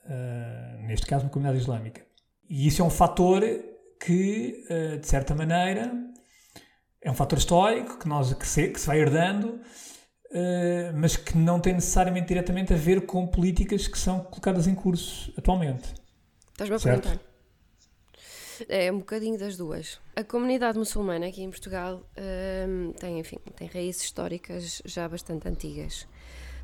uh, 0.06 0.86
neste 0.86 1.06
caso 1.06 1.24
uma 1.24 1.30
comunidade 1.30 1.62
islâmica. 1.62 2.02
E 2.48 2.66
isso 2.66 2.82
é 2.82 2.84
um 2.84 2.90
fator 2.90 3.42
que, 4.00 4.64
uh, 4.70 4.98
de 4.98 5.06
certa 5.06 5.34
maneira, 5.34 5.92
é 7.00 7.10
um 7.10 7.14
fator 7.14 7.38
histórico 7.38 7.98
que, 7.98 8.08
nós, 8.08 8.32
que, 8.32 8.46
se, 8.46 8.68
que 8.68 8.80
se 8.80 8.86
vai 8.86 9.00
herdando, 9.00 9.60
uh, 10.30 10.92
mas 10.94 11.16
que 11.16 11.36
não 11.36 11.60
tem 11.60 11.74
necessariamente 11.74 12.28
diretamente 12.28 12.72
a 12.72 12.76
ver 12.76 13.06
com 13.06 13.26
políticas 13.26 13.86
que 13.86 13.98
são 13.98 14.20
colocadas 14.20 14.66
em 14.66 14.74
curso 14.74 15.32
atualmente. 15.36 15.94
Estás-me 16.52 16.76
a 16.76 16.78
perguntar? 16.78 17.20
É 18.68 18.90
um 18.90 19.00
bocadinho 19.00 19.38
das 19.38 19.56
duas. 19.58 20.00
A 20.14 20.24
comunidade 20.24 20.78
muçulmana 20.78 21.26
aqui 21.26 21.42
em 21.42 21.50
Portugal 21.50 22.02
tem, 22.98 23.18
enfim, 23.18 23.36
tem 23.54 23.68
raízes 23.68 24.04
históricas 24.04 24.80
já 24.86 25.06
bastante 25.06 25.46
antigas. 25.46 26.08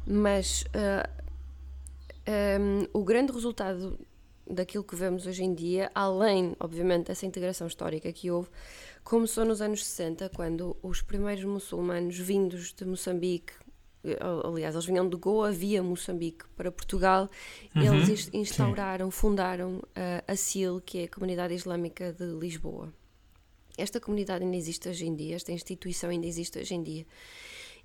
Mas 0.06 0.62
uh, 0.68 1.22
um, 2.28 2.86
o 2.92 3.04
grande 3.04 3.32
resultado 3.32 3.98
daquilo 4.46 4.84
que 4.84 4.94
vemos 4.94 5.26
hoje 5.26 5.42
em 5.42 5.54
dia, 5.54 5.90
além, 5.94 6.54
obviamente, 6.60 7.06
dessa 7.06 7.26
integração 7.26 7.66
histórica 7.66 8.12
que 8.12 8.30
houve, 8.30 8.48
começou 9.04 9.44
nos 9.44 9.60
anos 9.60 9.84
60, 9.84 10.30
quando 10.30 10.76
os 10.82 11.00
primeiros 11.00 11.44
muçulmanos 11.44 12.18
vindos 12.18 12.72
de 12.72 12.84
Moçambique, 12.84 13.52
eh, 14.04 14.18
aliás, 14.44 14.74
eles 14.74 14.86
vinham 14.86 15.08
de 15.08 15.16
Goa 15.16 15.50
via 15.52 15.82
Moçambique 15.82 16.44
para 16.56 16.70
Portugal, 16.70 17.30
uhum, 17.74 17.82
eles 17.82 18.28
instauraram, 18.32 19.10
sim. 19.10 19.16
fundaram 19.16 19.82
a, 19.94 20.32
a 20.32 20.36
CIL, 20.36 20.80
que 20.80 20.98
é 20.98 21.04
a 21.04 21.08
Comunidade 21.08 21.54
Islâmica 21.54 22.12
de 22.12 22.26
Lisboa. 22.26 22.92
Esta 23.78 23.98
comunidade 23.98 24.44
ainda 24.44 24.56
existe 24.56 24.88
hoje 24.88 25.06
em 25.06 25.14
dia, 25.14 25.34
esta 25.34 25.50
instituição 25.50 26.10
ainda 26.10 26.26
existe 26.26 26.58
hoje 26.58 26.74
em 26.74 26.82
dia 26.82 27.06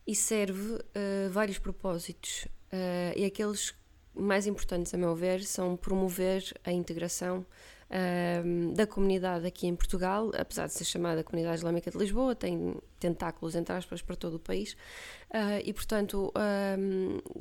e 0.05 0.13
serve 0.15 0.73
uh, 0.73 1.29
vários 1.31 1.59
propósitos. 1.59 2.45
Uh, 2.71 3.15
e 3.15 3.23
aqueles 3.23 3.73
mais 4.17 4.47
importantes, 4.47 4.93
a 4.93 4.97
meu 4.97 5.15
ver, 5.15 5.43
são 5.43 5.75
promover 5.75 6.43
a 6.63 6.71
integração 6.71 7.45
da 8.75 8.85
comunidade 8.85 9.47
aqui 9.47 9.65
em 9.65 9.75
Portugal, 9.75 10.31
apesar 10.37 10.67
de 10.67 10.73
ser 10.73 10.83
chamada 10.83 11.23
Comunidade 11.23 11.59
Islâmica 11.59 11.89
de 11.89 11.97
Lisboa, 11.97 12.35
tem 12.35 12.75
tentáculos, 12.99 13.55
entre 13.55 13.73
aspas, 13.73 14.01
para 14.01 14.15
todo 14.15 14.35
o 14.35 14.39
país, 14.39 14.73
uh, 15.29 15.61
e 15.63 15.71
portanto 15.71 16.33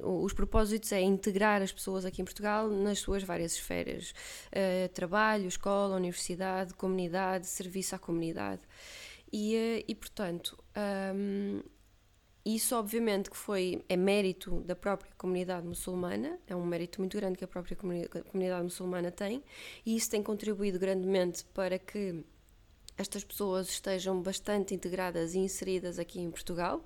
os 0.02 0.33
propósitos 0.33 0.92
é 0.92 1.00
integrar 1.00 1.62
as 1.62 1.73
pessoas 1.73 2.04
aqui 2.04 2.23
em 2.23 2.25
Portugal 2.25 2.69
nas 2.69 3.00
suas 3.00 3.25
várias 3.25 3.54
esferas: 3.54 4.15
uh, 4.52 4.89
trabalho, 4.91 5.49
escola, 5.49 5.97
universidade, 5.97 6.75
comunidade, 6.75 7.47
serviço 7.47 7.97
à 7.97 7.99
comunidade. 7.99 8.62
E, 9.32 9.56
ah, 9.56 9.84
e 9.89 9.95
portanto, 9.95 10.56
isso, 12.54 12.76
obviamente, 12.76 13.28
que 13.28 13.37
foi 13.37 13.82
é 13.89 13.97
mérito 13.97 14.61
da 14.61 14.76
própria 14.76 15.11
comunidade 15.19 15.67
muçulmana, 15.67 16.39
é 16.47 16.54
um 16.54 16.65
mérito 16.65 17.00
muito 17.00 17.17
grande 17.17 17.37
que 17.37 17.45
a 17.45 17.49
própria 17.49 17.76
comunidade 17.76 18.63
muçulmana 18.63 19.11
tem, 19.11 19.43
e 19.85 19.97
isso 19.97 20.09
tem 20.09 20.23
contribuído 20.23 20.78
grandemente 20.78 21.45
para 21.47 21.76
que 21.76 22.25
estas 22.97 23.25
pessoas 23.25 23.69
estejam 23.69 24.23
bastante 24.23 24.75
integradas 24.75 25.35
e 25.35 25.39
inseridas 25.39 25.99
aqui 25.99 26.21
em 26.21 26.30
Portugal. 26.30 26.85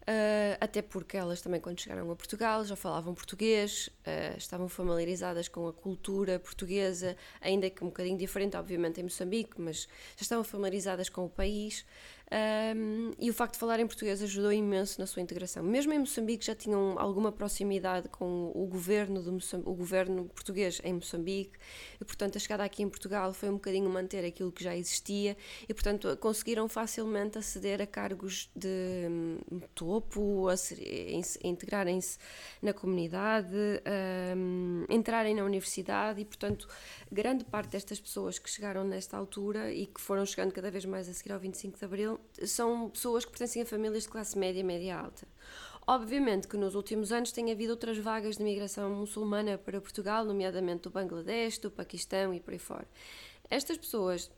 Uh, 0.00 0.56
até 0.58 0.80
porque 0.80 1.16
elas 1.16 1.42
também, 1.42 1.60
quando 1.60 1.78
chegaram 1.78 2.10
a 2.10 2.16
Portugal, 2.16 2.64
já 2.64 2.74
falavam 2.74 3.14
português, 3.14 3.88
uh, 3.88 4.36
estavam 4.36 4.66
familiarizadas 4.66 5.46
com 5.46 5.68
a 5.68 5.72
cultura 5.72 6.40
portuguesa, 6.40 7.16
ainda 7.40 7.68
que 7.68 7.84
um 7.84 7.88
bocadinho 7.88 8.16
diferente, 8.16 8.56
obviamente, 8.56 8.98
em 8.98 9.04
Moçambique, 9.04 9.60
mas 9.60 9.86
já 10.16 10.22
estavam 10.22 10.42
familiarizadas 10.42 11.10
com 11.10 11.26
o 11.26 11.28
país. 11.28 11.84
Um, 12.32 13.10
e 13.18 13.28
o 13.28 13.34
facto 13.34 13.54
de 13.54 13.58
falar 13.58 13.80
em 13.80 13.86
português 13.86 14.22
ajudou 14.22 14.52
imenso 14.52 15.00
na 15.00 15.06
sua 15.06 15.20
integração. 15.20 15.64
Mesmo 15.64 15.92
em 15.92 15.98
Moçambique 15.98 16.44
já 16.44 16.54
tinham 16.54 16.96
alguma 16.96 17.32
proximidade 17.32 18.08
com 18.08 18.52
o 18.54 18.66
governo, 18.66 19.20
de 19.20 19.56
o 19.64 19.74
governo 19.74 20.26
português 20.26 20.80
em 20.84 20.92
Moçambique, 20.92 21.58
e 22.00 22.04
portanto 22.04 22.36
a 22.36 22.38
chegada 22.38 22.62
aqui 22.62 22.84
em 22.84 22.88
Portugal 22.88 23.32
foi 23.32 23.48
um 23.48 23.54
bocadinho 23.54 23.90
manter 23.90 24.24
aquilo 24.24 24.52
que 24.52 24.62
já 24.62 24.76
existia, 24.76 25.36
e 25.68 25.74
portanto 25.74 26.16
conseguiram 26.18 26.68
facilmente 26.68 27.36
aceder 27.36 27.82
a 27.82 27.86
cargos 27.86 28.48
de 28.54 29.08
um, 29.50 29.60
topo, 29.74 30.48
a, 30.48 30.52
a 30.52 31.46
integrarem-se 31.48 32.16
na 32.62 32.72
comunidade, 32.72 33.56
um, 34.36 34.84
entrarem 34.88 35.34
na 35.34 35.42
universidade, 35.42 36.20
e 36.20 36.24
portanto 36.24 36.68
grande 37.10 37.44
parte 37.44 37.70
destas 37.70 37.98
pessoas 37.98 38.38
que 38.38 38.48
chegaram 38.48 38.84
nesta 38.84 39.16
altura 39.16 39.72
e 39.72 39.86
que 39.86 40.00
foram 40.00 40.24
chegando 40.24 40.52
cada 40.52 40.70
vez 40.70 40.84
mais 40.84 41.08
a 41.08 41.12
seguir 41.12 41.32
ao 41.32 41.40
25 41.40 41.76
de 41.76 41.84
Abril 41.84 42.19
são 42.44 42.90
pessoas 42.90 43.24
que 43.24 43.30
pertencem 43.30 43.62
a 43.62 43.66
famílias 43.66 44.04
de 44.04 44.08
classe 44.08 44.38
média 44.38 44.62
média 44.64 44.98
alta. 44.98 45.26
Obviamente 45.86 46.46
que 46.46 46.56
nos 46.56 46.74
últimos 46.74 47.10
anos 47.10 47.32
tem 47.32 47.50
havido 47.50 47.72
outras 47.72 47.98
vagas 47.98 48.36
de 48.36 48.44
migração 48.44 48.90
muçulmana 48.90 49.58
para 49.58 49.80
Portugal, 49.80 50.24
nomeadamente 50.24 50.82
do 50.82 50.90
Bangladesh, 50.90 51.58
do 51.58 51.70
Paquistão 51.70 52.32
e 52.32 52.40
por 52.40 52.52
aí 52.52 52.58
fora. 52.58 52.86
Estas 53.50 53.76
pessoas 53.76 54.30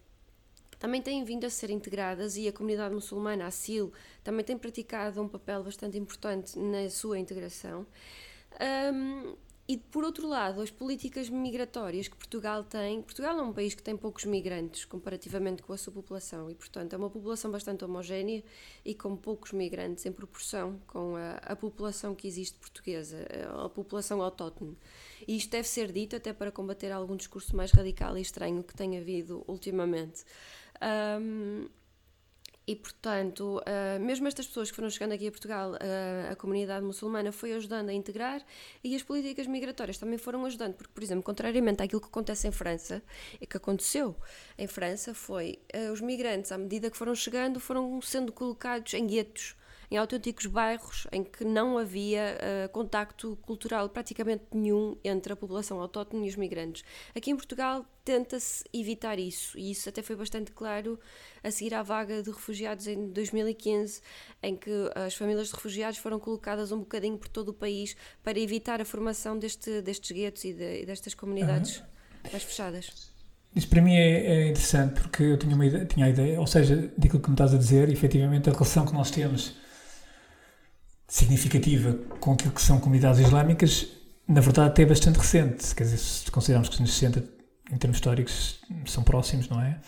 também 0.78 1.00
têm 1.00 1.22
vindo 1.22 1.44
a 1.44 1.50
ser 1.50 1.70
integradas 1.70 2.36
e 2.36 2.48
a 2.48 2.52
comunidade 2.52 2.94
muçulmana, 2.94 3.46
a 3.46 3.50
SIL, 3.50 3.92
também 4.24 4.44
tem 4.44 4.58
praticado 4.58 5.22
um 5.22 5.28
papel 5.28 5.62
bastante 5.62 5.96
importante 5.98 6.58
na 6.58 6.88
sua 6.90 7.18
integração. 7.18 7.86
Um, 8.92 9.36
e 9.68 9.76
por 9.76 10.02
outro 10.02 10.26
lado, 10.26 10.60
as 10.60 10.70
políticas 10.70 11.30
migratórias 11.30 12.08
que 12.08 12.16
Portugal 12.16 12.64
tem, 12.64 13.00
Portugal 13.00 13.38
é 13.38 13.42
um 13.42 13.52
país 13.52 13.74
que 13.74 13.82
tem 13.82 13.96
poucos 13.96 14.24
migrantes 14.24 14.84
comparativamente 14.84 15.62
com 15.62 15.72
a 15.72 15.76
sua 15.76 15.92
população 15.92 16.50
e, 16.50 16.54
portanto, 16.54 16.92
é 16.94 16.96
uma 16.96 17.08
população 17.08 17.50
bastante 17.50 17.84
homogénea 17.84 18.42
e 18.84 18.94
com 18.94 19.16
poucos 19.16 19.52
migrantes 19.52 20.04
em 20.04 20.10
proporção 20.10 20.80
com 20.88 21.14
a, 21.14 21.34
a 21.36 21.54
população 21.54 22.12
que 22.14 22.26
existe 22.26 22.58
portuguesa, 22.58 23.24
a 23.64 23.68
população 23.68 24.20
autóctone. 24.20 24.76
E 25.28 25.36
isto 25.36 25.50
deve 25.50 25.68
ser 25.68 25.92
dito 25.92 26.16
até 26.16 26.32
para 26.32 26.50
combater 26.50 26.90
algum 26.90 27.16
discurso 27.16 27.54
mais 27.56 27.70
radical 27.70 28.18
e 28.18 28.20
estranho 28.20 28.64
que 28.64 28.74
tem 28.74 28.98
havido 28.98 29.44
ultimamente. 29.46 30.24
Um, 31.20 31.68
e, 32.72 32.76
portanto, 32.76 33.58
uh, 33.58 34.00
mesmo 34.00 34.26
estas 34.26 34.46
pessoas 34.46 34.70
que 34.70 34.76
foram 34.76 34.88
chegando 34.88 35.12
aqui 35.12 35.28
a 35.28 35.30
Portugal, 35.30 35.72
uh, 35.72 36.32
a 36.32 36.36
comunidade 36.36 36.82
muçulmana 36.82 37.30
foi 37.30 37.52
ajudando 37.52 37.90
a 37.90 37.92
integrar 37.92 38.42
e 38.82 38.96
as 38.96 39.02
políticas 39.02 39.46
migratórias 39.46 39.98
também 39.98 40.16
foram 40.16 40.42
ajudando, 40.46 40.72
porque, 40.72 40.90
por 40.94 41.02
exemplo, 41.02 41.22
contrariamente 41.22 41.82
àquilo 41.82 42.00
que 42.00 42.06
acontece 42.06 42.48
em 42.48 42.50
França, 42.50 43.02
e 43.38 43.46
que 43.46 43.58
aconteceu 43.58 44.16
em 44.56 44.66
França, 44.66 45.12
foi 45.12 45.58
uh, 45.76 45.92
os 45.92 46.00
migrantes, 46.00 46.50
à 46.50 46.56
medida 46.56 46.90
que 46.90 46.96
foram 46.96 47.14
chegando, 47.14 47.60
foram 47.60 48.00
sendo 48.00 48.32
colocados 48.32 48.94
em 48.94 49.06
guetos 49.06 49.54
em 49.92 49.98
autênticos 49.98 50.46
bairros 50.46 51.06
em 51.12 51.22
que 51.22 51.44
não 51.44 51.76
havia 51.76 52.38
uh, 52.38 52.68
contacto 52.70 53.38
cultural 53.42 53.90
praticamente 53.90 54.44
nenhum 54.50 54.96
entre 55.04 55.34
a 55.34 55.36
população 55.36 55.78
autóctone 55.78 56.24
e 56.24 56.30
os 56.30 56.34
migrantes. 56.34 56.82
Aqui 57.14 57.30
em 57.30 57.36
Portugal 57.36 57.84
tenta-se 58.02 58.64
evitar 58.72 59.18
isso, 59.18 59.58
e 59.58 59.70
isso 59.70 59.90
até 59.90 60.00
foi 60.00 60.16
bastante 60.16 60.50
claro 60.50 60.98
a 61.44 61.50
seguir 61.50 61.74
à 61.74 61.82
vaga 61.82 62.22
de 62.22 62.30
refugiados 62.30 62.86
em 62.86 63.10
2015, 63.10 64.00
em 64.42 64.56
que 64.56 64.70
as 64.94 65.14
famílias 65.14 65.48
de 65.48 65.54
refugiados 65.54 65.98
foram 65.98 66.18
colocadas 66.18 66.72
um 66.72 66.78
bocadinho 66.78 67.18
por 67.18 67.28
todo 67.28 67.50
o 67.50 67.54
país 67.54 67.94
para 68.24 68.40
evitar 68.40 68.80
a 68.80 68.86
formação 68.86 69.38
deste, 69.38 69.82
destes 69.82 70.10
guetos 70.10 70.42
e, 70.44 70.54
de, 70.54 70.86
destas 70.86 71.12
comunidades 71.12 71.80
uhum. 71.80 72.30
mais 72.32 72.42
fechadas. 72.42 73.12
Isso 73.54 73.68
para 73.68 73.82
mim 73.82 73.94
é, 73.94 74.26
é, 74.26 74.48
interessante 74.48 75.02
porque 75.02 75.22
eu 75.22 75.36
tinha, 75.36 75.54
uma 75.54 75.66
ideia, 75.66 75.84
tinha 75.84 76.06
a 76.06 76.08
ideia, 76.08 76.40
ou 76.40 76.46
seja, 76.46 76.90
daquilo 76.96 77.20
que 77.20 77.28
me 77.28 77.34
estás 77.34 77.52
a 77.52 77.58
dizer, 77.58 77.90
efetivamente 77.90 78.48
a 78.48 78.52
relação 78.54 78.86
que 78.86 78.94
nós 78.94 79.10
temos 79.10 79.60
significativa 81.12 81.92
com 82.20 82.32
aquilo 82.32 82.52
que 82.52 82.62
são 82.62 82.80
comunidades 82.80 83.20
islâmicas, 83.20 83.86
na 84.26 84.40
verdade 84.40 84.68
até 84.68 84.82
é 84.82 84.86
bastante 84.86 85.18
recente. 85.18 85.74
Quer 85.74 85.84
dizer, 85.84 85.98
se 85.98 86.30
considerarmos 86.30 86.70
que 86.70 86.80
nos 86.80 86.94
60 86.94 87.22
em 87.70 87.76
termos 87.76 87.98
históricos, 87.98 88.60
são 88.86 89.02
próximos, 89.02 89.46
não 89.46 89.60
é? 89.60 89.78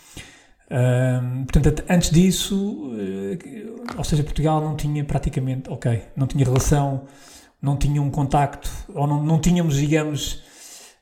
Um, 0.69 1.45
portanto, 1.45 1.83
antes 1.89 2.11
disso, 2.11 2.55
uh, 2.55 3.97
ou 3.97 4.03
seja, 4.03 4.23
Portugal 4.23 4.61
não 4.61 4.75
tinha 4.75 5.03
praticamente, 5.03 5.67
ok, 5.67 6.03
não 6.15 6.27
tinha 6.27 6.45
relação, 6.45 7.07
não 7.59 7.75
tinha 7.75 7.99
um 7.99 8.11
contacto, 8.11 8.69
ou 8.89 9.07
não, 9.07 9.23
não 9.23 9.39
tínhamos, 9.39 9.77
digamos, 9.77 10.43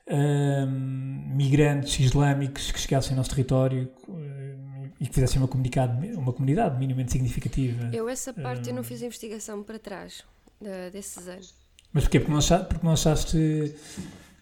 um, 0.10 1.36
migrantes 1.36 2.00
islâmicos 2.00 2.72
que 2.72 2.80
chegassem 2.80 3.12
ao 3.12 3.18
nosso 3.18 3.30
território 3.30 3.90
e 5.04 5.08
que 5.08 5.14
fizessem 5.14 5.42
uma, 5.42 5.50
uma 6.18 6.32
comunidade 6.32 6.80
minimamente 6.80 7.12
significativa. 7.12 7.90
Eu, 7.92 8.08
essa 8.08 8.34
parte, 8.34 8.70
eu 8.70 8.74
não 8.74 8.84
fiz 8.84 9.02
investigação 9.02 9.62
para 9.62 9.78
trás 9.78 10.24
desses 10.94 11.28
anos. 11.28 11.54
Mas 11.92 12.06
porquê? 12.06 12.22
Porque 12.22 12.32
não 12.32 12.40
achaste, 12.40 12.68
porque 12.68 12.86
não 12.86 12.94
achaste 12.94 13.76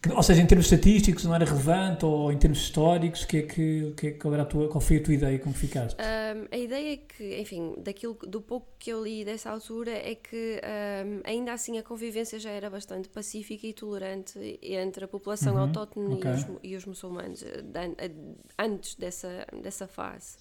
ou 0.10 0.24
seja, 0.24 0.42
em 0.42 0.48
termos 0.48 0.66
estatísticos 0.66 1.26
não 1.26 1.36
era 1.36 1.46
relevante 1.46 2.06
ou 2.06 2.32
em 2.32 2.38
termos 2.38 2.60
históricos, 2.60 3.24
que 3.24 3.38
é 3.38 3.42
que, 3.44 3.94
que, 3.96 4.12
qual, 4.14 4.34
era 4.34 4.42
a 4.42 4.46
tua, 4.48 4.68
qual 4.68 4.82
foi 4.82 4.98
a 4.98 5.04
tua 5.04 5.14
ideia? 5.14 5.38
Como 5.38 5.54
ficaste? 5.54 5.96
Um, 6.02 6.48
a 6.52 6.58
ideia 6.58 6.94
é 6.94 6.98
que, 6.98 7.40
enfim, 7.40 7.76
daquilo, 7.78 8.18
do 8.28 8.42
pouco 8.42 8.68
que 8.80 8.90
eu 8.90 9.04
li 9.04 9.24
dessa 9.24 9.52
altura 9.52 9.92
é 9.92 10.16
que 10.16 10.60
um, 11.06 11.22
ainda 11.24 11.54
assim 11.54 11.78
a 11.78 11.84
convivência 11.84 12.40
já 12.40 12.50
era 12.50 12.68
bastante 12.68 13.10
pacífica 13.10 13.68
e 13.68 13.74
tolerante 13.74 14.60
entre 14.64 15.06
a 15.06 15.08
população 15.08 15.54
uhum, 15.54 15.62
autóctone 15.62 16.16
okay. 16.16 16.32
e, 16.32 16.34
os, 16.34 16.48
e, 16.64 16.76
os, 16.76 16.86
muçulmanos 16.86 17.44
eh, 17.44 18.12
antes 18.58 18.96
dessa, 18.96 19.46
dessa 19.62 19.88
fase. 19.88 20.38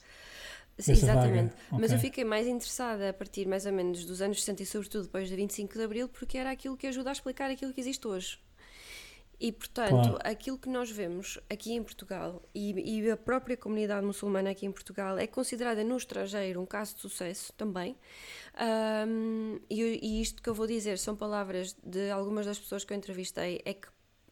Sim, 0.80 0.92
exatamente. 0.92 1.54
Okay. 1.68 1.78
Mas 1.78 1.92
eu 1.92 1.98
fiquei 1.98 2.24
mais 2.24 2.46
interessada 2.46 3.10
a 3.10 3.12
partir 3.12 3.46
mais 3.46 3.66
ou 3.66 3.72
menos 3.72 4.04
dos 4.04 4.20
anos 4.20 4.40
60 4.40 4.62
e 4.62 4.66
sobretudo 4.66 5.04
depois 5.04 5.28
de 5.28 5.36
25 5.36 5.74
de 5.74 5.84
Abril 5.84 6.08
porque 6.08 6.38
era 6.38 6.50
aquilo 6.50 6.76
que 6.76 6.86
ajuda 6.86 7.10
a 7.10 7.12
explicar 7.12 7.50
aquilo 7.50 7.72
que 7.72 7.80
existe 7.80 8.06
hoje. 8.06 8.38
E, 9.40 9.50
portanto, 9.50 9.88
claro. 9.88 10.18
aquilo 10.22 10.58
que 10.58 10.68
nós 10.68 10.90
vemos 10.90 11.38
aqui 11.48 11.72
em 11.72 11.82
Portugal 11.82 12.42
e, 12.54 12.98
e, 12.98 13.10
a 13.10 13.16
própria 13.16 13.56
comunidade 13.56 14.04
muçulmana 14.04 14.50
aqui 14.50 14.66
em 14.66 14.70
Portugal 14.70 15.16
é 15.16 15.26
considerada 15.26 15.82
no 15.82 15.96
estrangeiro 15.96 16.60
um 16.60 16.66
caso 16.66 16.94
de 16.96 17.00
sucesso 17.00 17.50
também. 17.54 17.96
Um, 19.08 19.58
e, 19.70 19.98
e, 20.02 20.20
isto 20.20 20.42
que 20.42 20.50
eu 20.50 20.54
vou 20.54 20.66
dizer 20.66 20.98
são 20.98 21.16
palavras 21.16 21.74
de 21.82 22.10
algumas 22.10 22.44
das 22.44 22.58
pessoas 22.58 22.84
que 22.84 22.92
eu 22.92 22.98
entrevistei: 22.98 23.62
é 23.64 23.72
que 23.72 23.88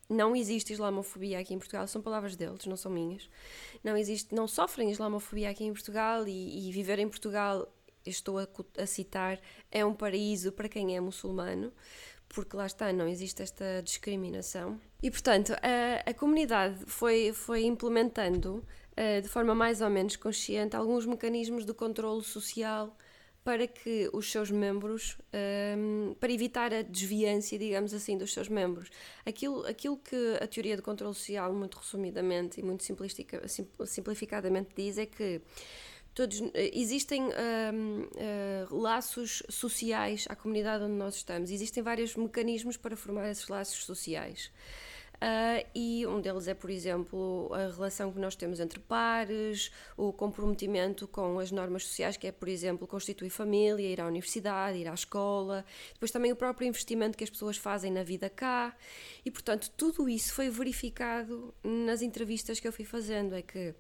não 0.09 0.35
existe 0.35 0.73
islamofobia 0.73 1.39
aqui 1.39 1.55
em 1.55 1.59
Portugal, 1.59 1.87
são 1.87 2.01
palavras 2.01 2.37
deles, 2.37 2.65
não 2.67 2.77
são 2.77 2.91
minhas. 2.91 3.29
Não 3.85 3.97
existe, 3.97 4.35
não 4.35 4.49
sofrem 4.49 4.91
islamofobia 4.91 5.51
aqui 5.51 5.65
em 5.65 5.73
Portugal 5.73 6.27
e, 6.27 6.69
e 6.69 6.73
viver 6.73 6.99
em 6.99 7.09
Portugal, 7.09 7.69
estou 8.07 8.39
a, 8.39 8.49
a 8.79 8.87
citar, 8.87 9.39
é 9.71 9.85
um 9.85 9.95
paraíso 9.95 10.53
para 10.53 10.69
quem 10.69 10.97
é 10.97 11.01
muçulmano 11.01 11.73
porque 12.29 12.57
lá 12.57 12.67
está, 12.67 12.93
não 12.93 13.09
existe 13.09 13.43
esta 13.43 13.83
discriminação. 13.83 14.79
E 15.03 15.11
portanto, 15.11 15.55
a, 15.55 16.11
a 16.11 16.15
comunidade 16.15 16.85
foi, 16.87 17.33
foi 17.33 17.65
implementando 17.65 18.65
uh, 18.93 19.23
de 19.23 19.29
forma 19.29 19.55
mais 19.55 19.81
ou 19.81 19.89
menos 19.89 20.17
consciente 20.17 20.77
alguns 20.77 21.07
mecanismos 21.07 21.65
de 21.65 21.73
controle 21.73 22.23
social 22.23 22.95
para 23.49 23.67
que 23.67 24.11
os 24.13 24.31
seus 24.31 24.51
membros, 24.51 25.17
um, 25.75 26.15
para 26.21 26.31
evitar 26.31 26.71
a 26.75 26.83
desviância, 26.83 27.59
digamos 27.59 27.95
assim, 27.95 28.19
dos 28.19 28.31
seus 28.31 28.47
membros. 28.47 28.91
Aquilo, 29.25 29.67
aquilo 29.67 29.97
que 29.97 30.37
a 30.39 30.47
teoria 30.47 30.77
do 30.77 30.83
controle 30.83 31.15
social, 31.15 31.51
muito 31.55 31.79
resumidamente 31.79 32.61
e 32.61 32.63
muito 32.63 32.85
simplificadamente 33.87 34.69
diz, 34.77 34.99
é 34.99 35.07
que 35.07 35.41
todos 36.15 36.43
eh, 36.53 36.73
existem 36.75 37.29
uh, 37.29 38.77
laços 38.77 39.43
sociais 39.49 40.27
à 40.29 40.37
comunidade 40.37 40.85
onde 40.85 40.97
nós 40.97 41.15
estamos. 41.15 41.51
Existem 41.51 41.83
vários 41.83 42.17
mecanismos 42.17 42.77
para 42.77 42.99
formar 42.99 43.31
esses 43.31 43.49
laços 43.49 43.83
sociais. 43.83 44.53
Uh, 45.19 45.67
e 45.75 46.07
um 46.07 46.21
deles 46.21 46.47
é, 46.47 46.55
por 46.55 46.71
exemplo, 46.71 47.51
a 47.53 47.73
relação 47.75 48.13
que 48.13 48.21
nós 48.21 48.37
temos 48.37 48.61
entre 48.61 48.79
pares, 48.79 49.73
o 49.97 50.13
comprometimento 50.13 51.09
com 51.09 51.41
as 51.41 51.51
normas 51.51 51.85
sociais, 51.87 52.17
que 52.17 52.29
é, 52.29 52.33
por 52.33 52.49
exemplo, 52.49 52.87
constituir 52.87 53.31
família, 53.31 53.85
ir 53.89 54.01
à 54.01 54.07
universidade, 54.07 54.79
ir 54.79 54.87
à 54.87 54.95
escola, 54.95 55.65
depois 55.93 56.13
também 56.13 56.31
o 56.31 56.37
próprio 56.37 56.69
investimento 56.69 57.19
que 57.19 57.25
as 57.25 57.31
pessoas 57.31 57.57
fazem 57.57 57.91
na 57.91 58.05
vida 58.05 58.31
cá. 58.31 58.77
E, 59.25 59.31
portanto, 59.31 59.71
tudo 59.77 60.09
isso 60.09 60.33
foi 60.33 60.49
verificado 60.51 61.53
nas 61.65 62.01
entrevistas 62.01 62.61
que 62.61 62.69
eu 62.69 62.73
fui 62.73 62.85
fazendo. 62.85 63.35
É 63.35 63.43
que 63.43 63.75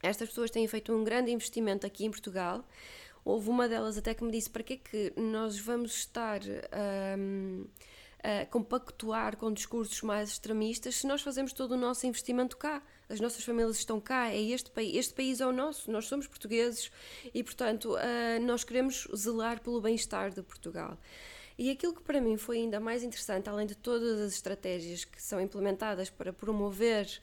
estas 0.00 0.28
pessoas 0.28 0.48
têm 0.48 0.68
feito 0.68 0.92
um 0.92 1.02
grande 1.02 1.32
investimento 1.32 1.84
aqui 1.84 2.04
em 2.04 2.10
Portugal. 2.10 2.64
Houve 3.24 3.50
uma 3.50 3.68
delas 3.68 3.98
até 3.98 4.14
que 4.14 4.22
me 4.22 4.30
disse 4.30 4.48
para 4.48 4.62
que 4.62 4.74
é 4.74 4.76
que 4.76 5.12
nós 5.16 5.58
vamos 5.58 5.96
estar 5.96 6.40
um, 7.18 7.66
a 8.22 8.46
compactuar 8.46 9.36
com 9.36 9.52
discursos 9.52 10.02
mais 10.02 10.30
extremistas 10.30 10.96
se 10.96 11.06
nós 11.06 11.22
fazemos 11.22 11.52
todo 11.52 11.72
o 11.72 11.76
nosso 11.76 12.06
investimento 12.06 12.56
cá. 12.56 12.82
As 13.08 13.20
nossas 13.20 13.44
famílias 13.44 13.78
estão 13.78 14.00
cá, 14.00 14.30
é 14.30 14.40
este 14.40 14.70
país, 14.70 14.94
este 14.94 15.14
país 15.14 15.40
é 15.40 15.46
o 15.46 15.52
nosso, 15.52 15.90
nós 15.90 16.06
somos 16.06 16.26
portugueses 16.26 16.90
e, 17.32 17.42
portanto, 17.42 17.94
uh, 17.94 18.44
nós 18.44 18.64
queremos 18.64 19.08
zelar 19.16 19.60
pelo 19.60 19.80
bem-estar 19.80 20.30
de 20.30 20.42
Portugal. 20.42 20.98
E 21.56 21.70
aquilo 21.70 21.94
que 21.94 22.02
para 22.02 22.20
mim 22.20 22.36
foi 22.36 22.58
ainda 22.58 22.78
mais 22.78 23.02
interessante, 23.02 23.48
além 23.48 23.66
de 23.66 23.74
todas 23.74 24.20
as 24.20 24.34
estratégias 24.34 25.04
que 25.04 25.20
são 25.20 25.40
implementadas 25.40 26.10
para 26.10 26.32
promover 26.32 27.20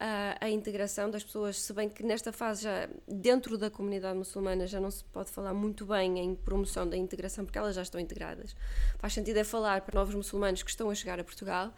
a, 0.00 0.46
a, 0.46 0.50
integração 0.50 1.10
das 1.10 1.24
pessoas, 1.24 1.60
se 1.60 1.72
bem 1.72 1.88
que 1.88 2.04
nesta 2.04 2.32
fase 2.32 2.62
já 2.62 2.88
dentro 3.06 3.58
da 3.58 3.68
comunidade 3.68 4.16
muçulmana 4.16 4.66
já 4.66 4.80
não 4.80 4.90
se 4.90 5.02
pode 5.04 5.30
falar 5.30 5.52
muito 5.52 5.84
bem 5.84 6.18
em 6.20 6.34
promoção 6.34 6.88
da 6.88 6.96
integração 6.96 7.44
porque 7.44 7.58
elas 7.58 7.74
já 7.74 7.82
estão 7.82 8.00
integradas. 8.00 8.54
Faz 8.98 9.12
sentido 9.12 9.38
é 9.38 9.44
falar 9.44 9.80
para 9.80 9.98
novos 9.98 10.14
muçulmanos 10.14 10.62
que 10.62 10.70
estão 10.70 10.88
a 10.88 10.94
chegar 10.94 11.18
a 11.18 11.24
Portugal, 11.24 11.74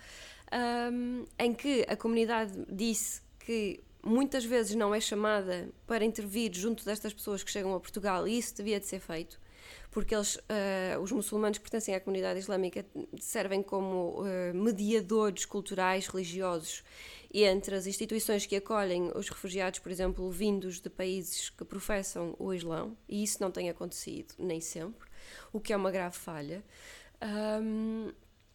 um, 0.93 1.25
em 1.39 1.55
que 1.55 1.87
a 1.89 1.97
comunidade 1.97 2.53
disse 2.71 3.23
que 3.39 3.83
muitas 4.03 4.45
vezes 4.45 4.75
não 4.75 4.95
é 4.95 5.01
chamada 5.01 5.69
para 5.87 6.05
intervir 6.05 6.53
junto 6.53 6.85
destas 6.85 7.15
pessoas 7.15 7.43
que 7.43 7.51
chegam 7.51 7.75
a 7.75 7.81
Portugal 7.81 8.29
e 8.29 8.37
isso 8.37 8.55
devia 8.57 8.79
de 8.79 8.87
ser 8.87 9.01
feito 9.01 9.41
porque 9.91 10.15
eles, 10.15 10.37
uh, 10.37 11.01
os 11.03 11.11
muçulmanos 11.11 11.59
que 11.59 11.63
pertencem 11.63 11.95
à 11.95 12.01
comunidade 12.01 12.39
islâmica 12.39 12.87
servem 13.19 13.63
como 13.63 14.21
uh, 14.21 14.55
mediadores 14.55 15.45
culturais, 15.45 16.07
religiosos 16.07 16.85
entre 17.33 17.75
as 17.75 17.87
instituições 17.87 18.47
que 18.47 18.57
acolhem 18.57 19.13
os 19.15 19.29
refugiados, 19.29 19.79
por 19.79 19.93
exemplo, 19.93 20.31
vindos 20.31 20.81
de 20.81 20.91
países 20.91 21.51
que 21.51 21.65
professam 21.65 22.35
o 22.39 22.53
Islão, 22.53 22.97
e 23.09 23.23
isso 23.23 23.39
não 23.41 23.51
tem 23.51 23.71
acontecido 23.71 24.35
nem 24.39 24.61
sempre, 24.61 25.09
o 25.53 25.61
que 25.61 25.73
é 25.73 25.77
uma 25.77 25.91
grave 25.91 26.17
falha. 26.17 26.65
Um, 27.23 28.13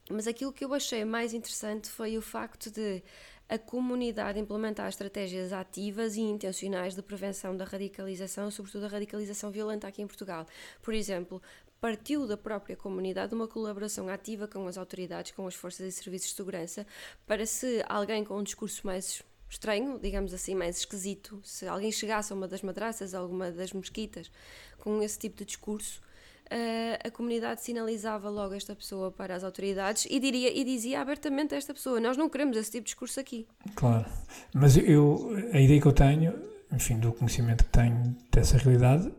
mas 0.09 0.27
aquilo 0.27 0.53
que 0.53 0.63
eu 0.63 0.73
achei 0.73 1.03
mais 1.05 1.33
interessante 1.33 1.89
foi 1.89 2.17
o 2.17 2.21
facto 2.21 2.69
de 2.69 3.01
a 3.47 3.59
comunidade 3.59 4.39
implementar 4.39 4.89
estratégias 4.89 5.53
ativas 5.53 6.15
e 6.15 6.21
intencionais 6.21 6.95
de 6.95 7.01
prevenção 7.01 7.55
da 7.55 7.63
radicalização, 7.63 8.49
sobretudo 8.49 8.85
a 8.85 8.89
radicalização 8.89 9.51
violenta 9.51 9.87
aqui 9.87 10.01
em 10.01 10.07
Portugal. 10.07 10.47
Por 10.81 10.93
exemplo, 10.93 11.41
partiu 11.79 12.27
da 12.27 12.37
própria 12.37 12.75
comunidade 12.75 13.33
uma 13.33 13.47
colaboração 13.47 14.07
ativa 14.09 14.47
com 14.47 14.67
as 14.67 14.77
autoridades, 14.77 15.31
com 15.31 15.45
as 15.47 15.55
forças 15.55 15.87
e 15.87 15.91
serviços 15.91 16.29
de 16.29 16.35
segurança, 16.35 16.85
para 17.27 17.45
se 17.45 17.83
alguém 17.87 18.23
com 18.23 18.37
um 18.37 18.43
discurso 18.43 18.85
mais 18.85 19.21
estranho, 19.49 19.99
digamos 20.01 20.33
assim, 20.33 20.55
mais 20.55 20.79
esquisito, 20.79 21.39
se 21.43 21.67
alguém 21.67 21.91
chegasse 21.91 22.33
a 22.33 22.35
uma 22.35 22.47
das 22.47 22.61
madraças, 22.61 23.13
a 23.13 23.19
alguma 23.19 23.51
das 23.51 23.71
mesquitas, 23.71 24.31
com 24.79 25.01
esse 25.01 25.17
tipo 25.19 25.37
de 25.37 25.45
discurso, 25.45 26.01
Uh, 26.45 27.01
a 27.03 27.09
comunidade 27.09 27.63
sinalizava 27.63 28.29
logo 28.29 28.53
esta 28.53 28.75
pessoa 28.75 29.11
para 29.11 29.33
as 29.33 29.43
autoridades 29.43 30.05
e, 30.07 30.19
diria, 30.19 30.55
e 30.55 30.63
dizia 30.63 31.01
abertamente 31.01 31.55
a 31.55 31.57
esta 31.57 31.73
pessoa: 31.73 31.99
Nós 31.99 32.15
não 32.17 32.29
queremos 32.29 32.55
esse 32.55 32.69
tipo 32.69 32.83
de 32.83 32.89
discurso 32.89 33.19
aqui. 33.19 33.47
Claro, 33.73 34.05
mas 34.53 34.77
eu, 34.77 35.31
a 35.51 35.59
ideia 35.59 35.81
que 35.81 35.87
eu 35.87 35.91
tenho, 35.91 36.35
enfim, 36.71 36.99
do 36.99 37.11
conhecimento 37.11 37.63
que 37.63 37.71
tenho 37.71 38.15
dessa 38.31 38.57
realidade, 38.57 39.11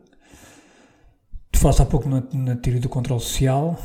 tu 1.57 1.61
falaste 1.61 1.81
há 1.81 1.87
pouco 1.87 2.07
na, 2.09 2.23
na 2.33 2.55
teoria 2.57 2.81
do 2.81 2.89
controle 2.89 3.21
social, 3.21 3.79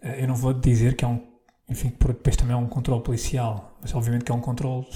uh, 0.00 0.06
eu 0.06 0.28
não 0.28 0.36
vou 0.36 0.54
dizer 0.54 0.94
que 0.94 1.04
é 1.04 1.08
um, 1.08 1.20
enfim, 1.68 1.88
depois 1.88 2.36
também 2.36 2.54
é 2.54 2.56
um 2.56 2.68
controle 2.68 3.02
policial, 3.02 3.76
mas 3.82 3.92
obviamente 3.94 4.24
que 4.24 4.30
é 4.30 4.34
um 4.34 4.40
controle 4.40 4.86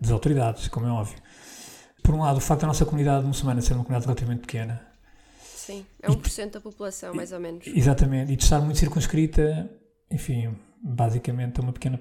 das 0.00 0.10
autoridades, 0.10 0.68
como 0.68 0.86
é 0.86 0.90
óbvio. 0.90 1.18
Por 2.02 2.14
um 2.14 2.20
lado, 2.20 2.38
o 2.38 2.40
facto 2.40 2.62
da 2.62 2.68
nossa 2.68 2.84
comunidade 2.86 3.26
muçulmana 3.26 3.60
ser 3.60 3.74
uma 3.74 3.84
comunidade 3.84 4.06
relativamente 4.06 4.40
pequena 4.40 4.86
Sim, 5.42 5.84
é 6.00 6.08
1% 6.08 6.52
da 6.52 6.60
população, 6.60 7.12
mais 7.12 7.32
ou 7.32 7.40
menos. 7.40 7.66
Exatamente, 7.66 8.32
e 8.32 8.36
de 8.36 8.42
estar 8.42 8.60
muito 8.60 8.78
circunscrita, 8.78 9.68
enfim, 10.10 10.56
basicamente 10.80 11.60
a 11.60 11.62
uma 11.62 11.72
pequena. 11.72 12.00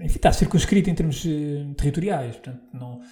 Enfim, 0.00 0.16
está 0.16 0.32
circunscrita 0.32 0.90
em 0.90 0.94
termos 0.94 1.24
uh, 1.24 1.74
territoriais, 1.76 2.36
portanto, 2.36 2.62
não, 2.72 3.02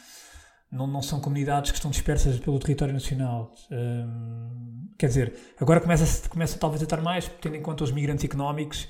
não, 0.70 0.86
não 0.86 1.02
são 1.02 1.20
comunidades 1.20 1.70
que 1.70 1.78
estão 1.78 1.90
dispersas 1.90 2.38
pelo 2.38 2.58
território 2.58 2.94
nacional. 2.94 3.52
Um, 3.70 4.88
quer 4.96 5.08
dizer, 5.08 5.34
agora 5.60 5.80
começa, 5.80 6.28
começa 6.28 6.58
talvez 6.58 6.82
a 6.82 6.84
estar 6.84 7.00
mais, 7.00 7.28
tendo 7.40 7.56
em 7.56 7.62
conta 7.62 7.82
os 7.82 7.90
migrantes 7.90 8.24
económicos, 8.24 8.88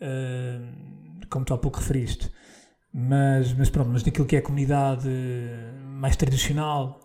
uh, 0.00 1.26
como 1.30 1.44
tu 1.44 1.54
há 1.54 1.58
pouco 1.58 1.78
referiste. 1.78 2.30
Mas, 2.92 3.52
mas 3.52 3.70
pronto, 3.70 3.90
mas 3.90 4.04
naquilo 4.04 4.26
que 4.26 4.36
é 4.36 4.38
a 4.38 4.42
comunidade 4.42 5.08
mais 5.84 6.16
tradicional, 6.16 7.00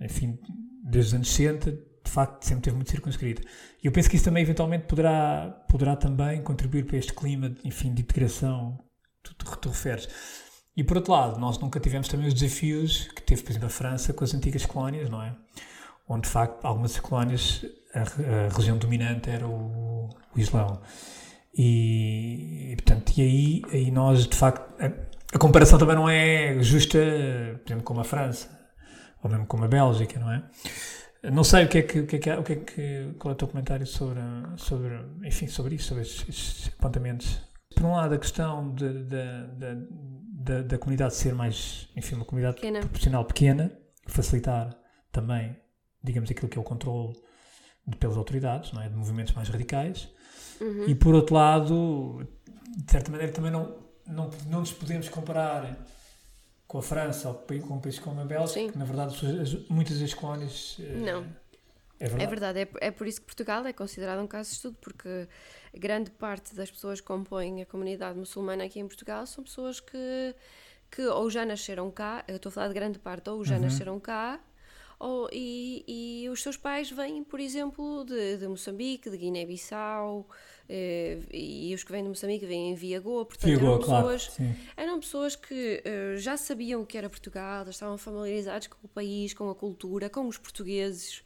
enfim, 0.00 0.38
desde 0.84 1.08
os 1.08 1.14
anos 1.14 1.30
60, 1.30 1.70
de 1.72 2.10
facto, 2.10 2.42
sempre 2.44 2.62
teve 2.62 2.76
muito 2.76 2.90
circunscrita. 2.90 3.42
E 3.82 3.86
eu 3.86 3.92
penso 3.92 4.08
que 4.08 4.16
isso 4.16 4.24
também, 4.24 4.42
eventualmente, 4.42 4.86
poderá, 4.86 5.64
poderá 5.68 5.96
também 5.96 6.42
contribuir 6.42 6.84
para 6.84 6.96
este 6.96 7.12
clima, 7.12 7.54
enfim, 7.64 7.92
de 7.94 8.02
integração 8.02 8.78
que 9.22 9.34
tu, 9.34 9.56
tu 9.58 9.68
referes. 9.68 10.08
E 10.76 10.84
por 10.84 10.96
outro 10.96 11.12
lado, 11.12 11.38
nós 11.38 11.58
nunca 11.58 11.80
tivemos 11.80 12.08
também 12.08 12.26
os 12.26 12.34
desafios 12.34 13.08
que 13.08 13.22
teve, 13.22 13.42
por 13.42 13.50
exemplo, 13.50 13.66
a 13.66 13.70
França 13.70 14.12
com 14.12 14.24
as 14.24 14.34
antigas 14.34 14.64
colónias, 14.64 15.10
não 15.10 15.22
é? 15.22 15.34
Onde, 16.08 16.22
de 16.22 16.28
facto, 16.28 16.64
algumas 16.64 16.98
colónias, 16.98 17.64
a, 17.94 18.00
a 18.00 18.48
região 18.56 18.78
dominante 18.78 19.30
era 19.30 19.46
o, 19.46 20.08
o 20.34 20.38
Islão. 20.38 20.80
E, 21.54 22.72
e, 22.72 22.76
portanto, 22.76 23.12
e 23.16 23.22
aí, 23.22 23.62
aí 23.72 23.90
nós, 23.90 24.26
de 24.26 24.36
facto, 24.36 24.72
a, 24.80 24.86
a, 25.34 25.38
comparação 25.38 25.78
também 25.78 25.96
não 25.96 26.08
é 26.08 26.62
justa, 26.62 26.98
por 27.64 27.72
exemplo, 27.72 27.84
com 27.84 28.00
a 28.00 28.04
França, 28.04 28.48
ou 29.22 29.30
mesmo 29.30 29.46
com 29.46 29.62
a 29.62 29.68
Bélgica, 29.68 30.18
não 30.18 30.32
é? 30.32 30.42
Não 31.30 31.44
sei 31.44 31.64
o 31.64 31.68
que 31.68 31.78
é 31.78 31.82
que, 31.82 32.00
o 32.00 32.06
que, 32.06 32.16
é 32.16 32.18
que, 32.18 32.30
o 32.30 32.42
que, 32.42 32.52
é 32.52 32.56
que 32.56 33.14
qual 33.18 33.32
é 33.32 33.34
o 33.34 33.36
teu 33.36 33.48
comentário 33.48 33.86
sobre, 33.86 34.20
sobre, 34.56 34.98
enfim, 35.24 35.46
sobre 35.48 35.74
isso, 35.74 35.88
sobre 35.88 36.04
estes, 36.04 36.28
estes 36.28 36.68
apontamentos. 36.78 37.42
Por 37.74 37.84
um 37.84 37.92
lado, 37.92 38.14
a 38.14 38.18
questão 38.18 38.74
de 38.74 39.04
da, 40.40 40.62
da 40.62 40.78
comunidade 40.78 41.14
ser 41.14 41.34
mais, 41.34 41.88
enfim, 41.94 42.14
uma 42.14 42.24
comunidade 42.24 42.56
pequena. 42.56 42.80
proporcional 42.80 43.24
pequena, 43.26 43.78
facilitar 44.06 44.74
também, 45.12 45.54
digamos, 46.02 46.30
aquilo 46.30 46.48
que 46.48 46.56
é 46.56 46.60
o 46.60 46.64
controle 46.64 47.14
de, 47.86 47.96
pelas 47.98 48.16
autoridades, 48.16 48.72
não 48.72 48.80
é? 48.80 48.88
de 48.88 48.96
movimentos 48.96 49.34
mais 49.34 49.48
radicais. 49.50 50.08
Uhum. 50.58 50.88
E 50.88 50.94
por 50.94 51.14
outro 51.14 51.34
lado, 51.34 52.26
de 52.74 52.90
certa 52.90 53.10
maneira, 53.10 53.32
também 53.32 53.50
não, 53.50 53.76
não, 54.06 54.30
não 54.48 54.60
nos 54.60 54.72
podemos 54.72 55.10
comparar 55.10 55.76
com 56.66 56.78
a 56.78 56.82
França 56.82 57.28
ou 57.28 57.34
com 57.34 57.74
um 57.74 57.80
país 57.80 57.98
como 57.98 58.20
a 58.20 58.24
Bélgica, 58.24 58.72
que 58.72 58.78
na 58.78 58.84
verdade 58.84 59.66
muitas 59.68 60.00
das 60.00 60.14
colónias. 60.14 60.78
Eh, 60.78 60.96
não. 60.96 61.26
É 61.98 62.08
verdade. 62.08 62.22
É, 62.22 62.26
verdade. 62.26 62.60
É, 62.60 62.86
é 62.86 62.90
por 62.90 63.06
isso 63.06 63.20
que 63.20 63.26
Portugal 63.26 63.66
é 63.66 63.72
considerado 63.74 64.22
um 64.22 64.26
caso 64.26 64.50
de 64.50 64.56
estudo, 64.56 64.78
porque 64.80 65.28
grande 65.78 66.10
parte 66.10 66.54
das 66.54 66.70
pessoas 66.70 67.00
que 67.00 67.06
compõem 67.06 67.62
a 67.62 67.66
comunidade 67.66 68.18
muçulmana 68.18 68.64
aqui 68.64 68.80
em 68.80 68.86
Portugal 68.86 69.26
são 69.26 69.44
pessoas 69.44 69.80
que, 69.80 70.34
que 70.90 71.02
ou 71.02 71.30
já 71.30 71.44
nasceram 71.44 71.90
cá, 71.90 72.24
eu 72.26 72.36
estou 72.36 72.50
a 72.50 72.52
falar 72.52 72.68
de 72.68 72.74
grande 72.74 72.98
parte, 72.98 73.30
ou 73.30 73.44
já 73.44 73.56
uhum. 73.56 73.62
nasceram 73.62 74.00
cá, 74.00 74.40
ou, 74.98 75.30
e, 75.32 75.84
e 75.88 76.28
os 76.28 76.42
seus 76.42 76.56
pais 76.56 76.90
vêm, 76.90 77.24
por 77.24 77.40
exemplo, 77.40 78.04
de, 78.04 78.36
de 78.36 78.46
Moçambique, 78.46 79.08
de 79.08 79.16
Guiné-Bissau, 79.16 80.28
eh, 80.68 81.18
e 81.32 81.74
os 81.74 81.82
que 81.82 81.90
vêm 81.90 82.02
de 82.02 82.10
Moçambique 82.10 82.44
vêm 82.44 82.70
em 82.70 82.74
Viagô, 82.74 83.24
portanto 83.24 83.48
Viagô, 83.48 83.66
eram, 83.66 83.78
pessoas, 83.78 84.28
claro, 84.28 84.56
eram 84.76 85.00
pessoas 85.00 85.36
que 85.36 85.82
uh, 85.84 86.18
já 86.18 86.36
sabiam 86.36 86.82
o 86.82 86.86
que 86.86 86.98
era 86.98 87.08
Portugal, 87.08 87.66
estavam 87.68 87.96
familiarizados 87.96 88.66
com 88.66 88.76
o 88.84 88.88
país, 88.88 89.32
com 89.32 89.48
a 89.48 89.54
cultura, 89.54 90.10
com 90.10 90.28
os 90.28 90.36
portugueses, 90.36 91.24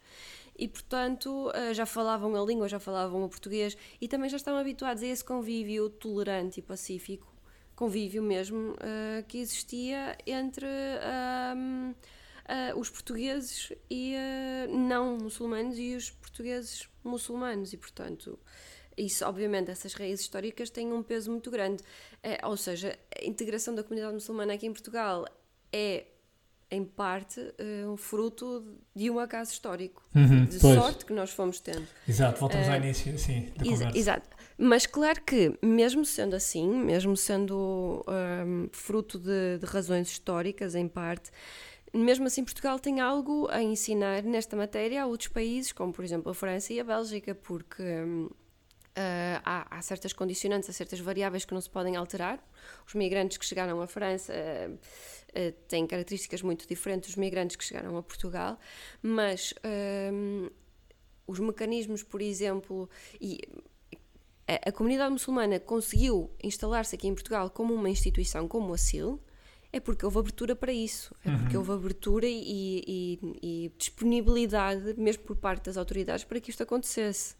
e, 0.57 0.67
portanto, 0.67 1.51
eh, 1.53 1.73
já 1.73 1.85
falavam 1.85 2.35
a 2.35 2.45
língua, 2.45 2.67
já 2.67 2.79
falavam 2.79 3.23
o 3.23 3.29
português 3.29 3.77
e 3.99 4.07
também 4.07 4.29
já 4.29 4.37
estavam 4.37 4.59
habituados 4.59 5.03
a 5.03 5.05
esse 5.05 5.23
convívio 5.23 5.89
tolerante 5.89 6.59
e 6.59 6.63
pacífico, 6.63 7.33
convívio 7.75 8.23
mesmo, 8.23 8.71
uh, 8.71 9.23
que 9.27 9.37
existia 9.39 10.17
entre 10.25 10.65
uh, 10.65 11.91
uh, 11.91 12.79
os 12.79 12.89
portugueses 12.89 13.73
e 13.89 14.15
não 14.69 15.17
muçulmanos 15.17 15.77
e 15.77 15.93
os 15.95 16.09
portugueses 16.09 16.87
muçulmanos 17.03 17.73
e, 17.73 17.77
portanto, 17.77 18.39
isso, 18.97 19.25
obviamente, 19.25 19.69
essas 19.69 19.93
raízes 19.93 20.21
históricas 20.21 20.69
têm 20.69 20.93
um 20.93 21.03
peso 21.03 21.29
muito 21.29 21.51
grande. 21.51 21.83
ou 22.43 22.55
seja, 22.55 22.97
a 23.21 23.25
integração 23.25 23.75
da 23.75 23.83
comunidade 23.83 24.13
muçulmana 24.13 24.53
aqui 24.53 24.65
em 24.65 24.71
Portugal 24.71 25.25
é 25.73 26.05
em 26.69 26.83
parte, 26.83 27.39
uh, 27.39 27.91
um 27.91 27.97
fruto 27.97 28.65
de 28.95 29.09
um 29.09 29.19
acaso 29.19 29.51
histórico, 29.51 30.03
uhum, 30.15 30.45
de 30.45 30.59
pois. 30.59 30.75
sorte 30.75 31.05
que 31.05 31.13
nós 31.13 31.31
fomos 31.31 31.59
tendo. 31.59 31.87
Exato, 32.07 32.39
voltamos 32.39 32.67
uh, 32.67 32.71
ao 32.71 32.77
início, 32.77 33.17
sim, 33.17 33.51
da 33.55 33.65
exa 33.65 33.77
conversa. 33.77 33.97
Exato, 33.97 34.29
mas 34.57 34.85
claro 34.85 35.21
que, 35.21 35.57
mesmo 35.61 36.03
sendo 36.05 36.35
assim, 36.35 36.67
mesmo 36.67 37.15
sendo 37.15 38.03
um, 38.07 38.67
fruto 38.71 39.19
de, 39.19 39.59
de, 39.59 39.65
razões 39.65 40.09
históricas, 40.09 40.75
em 40.75 40.87
parte, 40.87 41.31
mesmo 41.93 42.27
assim 42.27 42.43
Portugal 42.43 42.79
tem 42.79 42.99
algo 42.99 43.47
a 43.51 43.61
ensinar 43.61 44.23
nesta 44.23 44.55
matéria 44.55 45.03
a 45.03 45.05
outros 45.05 45.29
países, 45.29 45.71
como 45.71 45.93
por 45.93 46.03
exemplo 46.03 46.31
a 46.31 46.35
França 46.35 46.73
e 46.73 46.79
a 46.79 46.83
Bélgica, 46.83 47.35
porque... 47.35 47.83
Um, 47.83 48.29
Uh, 48.97 49.41
há, 49.43 49.77
há, 49.77 49.81
certas 49.81 50.13
condicionantes, 50.13 50.69
há 50.69 50.73
certas 50.73 51.01
variáveis 51.01 51.43
que 51.43 51.53
não 51.53 51.59
se 51.59 51.69
podem 51.69 51.97
alterar. 51.97 52.39
Os 52.87 52.93
migrantes 52.93 53.37
que 53.37 53.45
chegaram 53.45 53.81
à 53.81 53.87
França 53.87 54.31
uh, 54.31 54.73
uh, 54.73 55.51
têm 55.67 55.85
características 55.85 56.41
muito 56.41 56.65
diferentes 56.65 57.09
dos 57.09 57.17
migrantes 57.17 57.57
que 57.57 57.65
chegaram 57.65 57.97
a 57.97 58.03
Portugal, 58.03 58.57
mas 59.01 59.53
os 61.27 61.39
mecanismos, 61.39 62.03
por 62.03 62.21
exemplo, 62.21 62.89
e 63.19 63.41
a, 64.47 64.69
a 64.69 64.71
comunidade 64.71 65.11
muçulmana 65.11 65.59
conseguiu 65.59 66.31
instalar-se 66.41 66.95
aqui 66.95 67.07
em 67.07 67.13
Portugal 67.13 67.49
como 67.49 67.73
uma 67.73 67.89
instituição, 67.89 68.47
como 68.47 68.73
a 68.73 68.77
CIL, 68.77 69.19
é 69.73 69.79
porque 69.81 70.05
houve 70.05 70.19
abertura 70.19 70.55
para 70.55 70.71
isso, 70.71 71.13
é 71.25 71.29
uhum. 71.29 71.39
porque 71.39 71.57
houve 71.57 71.71
abertura 71.73 72.25
e, 72.27 72.81
e, 72.87 73.19
e 73.43 73.71
disponibilidade, 73.77 74.93
mesmo 74.97 75.23
por 75.23 75.35
parte 75.35 75.65
das 75.65 75.75
autoridades, 75.75 76.23
para 76.23 76.39
que 76.39 76.49
isto 76.49 76.63
acontecesse 76.63 77.35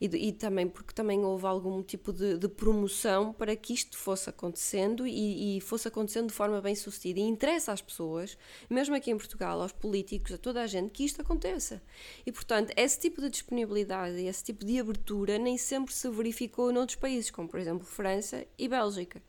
e, 0.00 0.06
e 0.06 0.32
também 0.32 0.68
porque 0.68 0.92
também 0.92 1.24
houve 1.24 1.46
algum 1.46 1.82
tipo 1.82 2.12
de, 2.12 2.38
de 2.38 2.48
promoção 2.48 3.32
para 3.32 3.54
que 3.56 3.72
isto 3.72 3.96
fosse 3.96 4.28
acontecendo 4.30 5.06
e, 5.06 5.56
e, 5.56 5.60
fosse 5.60 5.88
acontecendo 5.88 6.28
de 6.28 6.34
forma 6.34 6.60
bem 6.60 6.74
sucedida. 6.74 7.20
E 7.20 7.22
interessa 7.22 7.72
às 7.72 7.80
pessoas, 7.80 8.36
mesmo 8.68 8.94
aqui 8.94 9.10
em 9.10 9.16
Portugal, 9.16 9.60
aos 9.60 9.72
políticos, 9.72 10.32
a 10.32 10.38
toda 10.38 10.62
a 10.62 10.66
gente, 10.66 10.90
que 10.90 11.04
isto 11.04 11.20
aconteça. 11.20 11.82
E 12.24 12.32
portanto, 12.32 12.72
esse 12.76 12.98
tipo 12.98 13.20
de 13.20 13.30
disponibilidade, 13.30 14.20
esse 14.24 14.44
tipo 14.44 14.64
de 14.64 14.78
abertura 14.78 15.38
nem 15.38 15.56
sempre 15.56 15.94
se 15.94 16.08
verificou 16.08 16.72
noutros 16.72 16.96
países, 16.96 17.30
como 17.30 17.48
por 17.48 17.60
exemplo 17.60 17.86
França 17.86 18.46
e 18.58 18.68
Bélgica. 18.68 19.22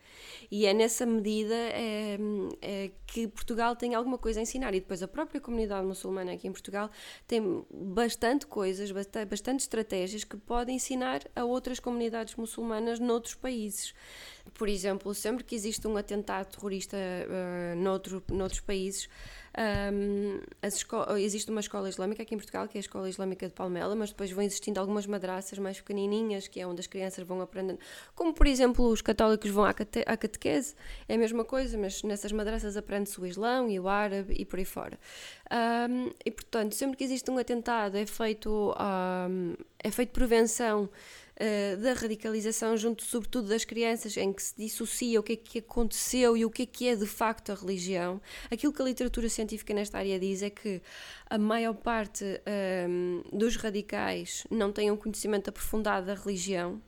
E 0.52 0.65
é 0.65 0.73
nessa 0.73 1.06
medida 1.06 1.56
é, 1.56 2.17
é, 2.62 2.91
que 3.08 3.28
Portugal 3.28 3.76
tem 3.76 3.95
alguma 3.95 4.17
coisa 4.17 4.39
a 4.39 4.43
ensinar. 4.43 4.73
E 4.73 4.80
depois 4.80 5.02
a 5.02 5.08
própria 5.08 5.41
comunidade 5.41 5.86
muçulmana 5.86 6.34
aqui 6.34 6.47
em 6.47 6.52
Portugal 6.52 6.89
tem 7.28 7.65
bastante 7.71 8.45
coisas, 8.45 8.91
bastante, 8.91 9.30
bastante 9.30 9.60
estratégias 9.62 10.23
que 10.23 10.38
podem 10.38 10.76
ensinar 10.76 11.21
a 11.36 11.43
outras 11.43 11.80
comunidades 11.80 12.36
muçulmanas 12.36 12.99
noutros 12.99 13.36
países. 13.36 13.93
Por 14.54 14.67
exemplo, 14.67 15.13
sempre 15.13 15.43
que 15.43 15.56
existe 15.56 15.88
um 15.88 15.97
atentado 15.97 16.52
terrorista 16.52 16.97
uh, 16.97 17.76
noutro, 17.76 18.23
noutros 18.30 18.60
países, 18.60 19.10
um, 19.55 20.39
existe 21.17 21.51
uma 21.51 21.59
escola 21.59 21.87
islâmica 21.87 22.23
aqui 22.23 22.33
em 22.33 22.37
Portugal, 22.37 22.67
que 22.67 22.77
é 22.77 22.79
a 22.79 22.81
Escola 22.81 23.07
Islâmica 23.07 23.47
de 23.47 23.53
Palmela, 23.53 23.95
mas 23.95 24.09
depois 24.09 24.31
vão 24.31 24.43
existindo 24.43 24.79
algumas 24.79 25.05
madraças 25.05 25.59
mais 25.59 25.79
pequenininhas, 25.79 26.47
que 26.47 26.59
é 26.59 26.65
onde 26.65 26.79
as 26.79 26.87
crianças 26.87 27.25
vão 27.25 27.39
aprendendo. 27.39 27.79
Como, 28.15 28.33
por 28.33 28.47
exemplo, 28.47 28.87
os 28.87 29.01
católicos 29.01 29.49
vão 29.51 29.63
à, 29.63 29.73
cate 29.73 30.03
à 30.07 30.17
catequese, 30.17 30.75
é 31.07 31.15
a 31.15 31.17
mesma 31.17 31.45
coisa, 31.45 31.77
mas 31.77 32.01
nessas 32.01 32.31
madraças 32.31 32.75
aprende-se 32.75 33.19
o 33.21 33.25
Islão 33.25 33.69
e 33.69 33.79
o 33.79 33.87
árabe 33.87 34.33
e 34.37 34.43
por 34.43 34.57
aí 34.57 34.65
fora. 34.65 34.97
Um, 35.51 36.11
e, 36.25 36.31
portanto, 36.31 36.73
sempre 36.73 36.97
que 36.97 37.03
existe 37.03 37.29
um 37.29 37.37
atentado, 37.37 37.95
é 37.95 38.05
feito, 38.07 38.73
um, 39.29 39.53
é 39.77 39.91
feito 39.91 40.11
prevenção 40.11 40.89
uh, 41.39 41.78
da 41.78 41.93
radicalização 41.93 42.76
junto 42.78 43.04
sobretudo 43.04 43.48
das 43.48 43.65
crianças 43.65 44.15
em 44.17 44.32
que 44.32 44.41
se 44.41 44.56
dissocia 44.58 45.19
o 45.19 45.24
que 45.24 45.34
é 45.34 45.36
que 45.36 45.60
aconteceu 45.60 46.36
e 46.38 46.46
o 46.46 46.50
que 46.50 46.63
é 46.63 46.65
que 46.65 46.88
é 46.88 46.96
de 46.96 47.06
facto 47.06 47.52
a 47.52 47.56
religião. 47.56 48.22
Aquilo 48.50 48.74
que 48.74 48.82
a 48.82 48.86
literatura 48.86 49.30
científica 49.30 49.74
nesta 49.74 49.98
área 49.98 50.19
diz 50.19 50.41
é 50.41 50.50
que 50.50 50.82
a 51.30 51.38
maior 51.38 51.74
parte 51.74 52.24
um, 52.88 53.24
dos 53.32 53.56
radicais 53.56 54.46
não 54.50 54.72
têm 54.72 54.91
um 54.91 54.98
conhecimento 54.98 55.50
aprofundado 55.50 56.08
da 56.08 56.15
religião, 56.15 56.82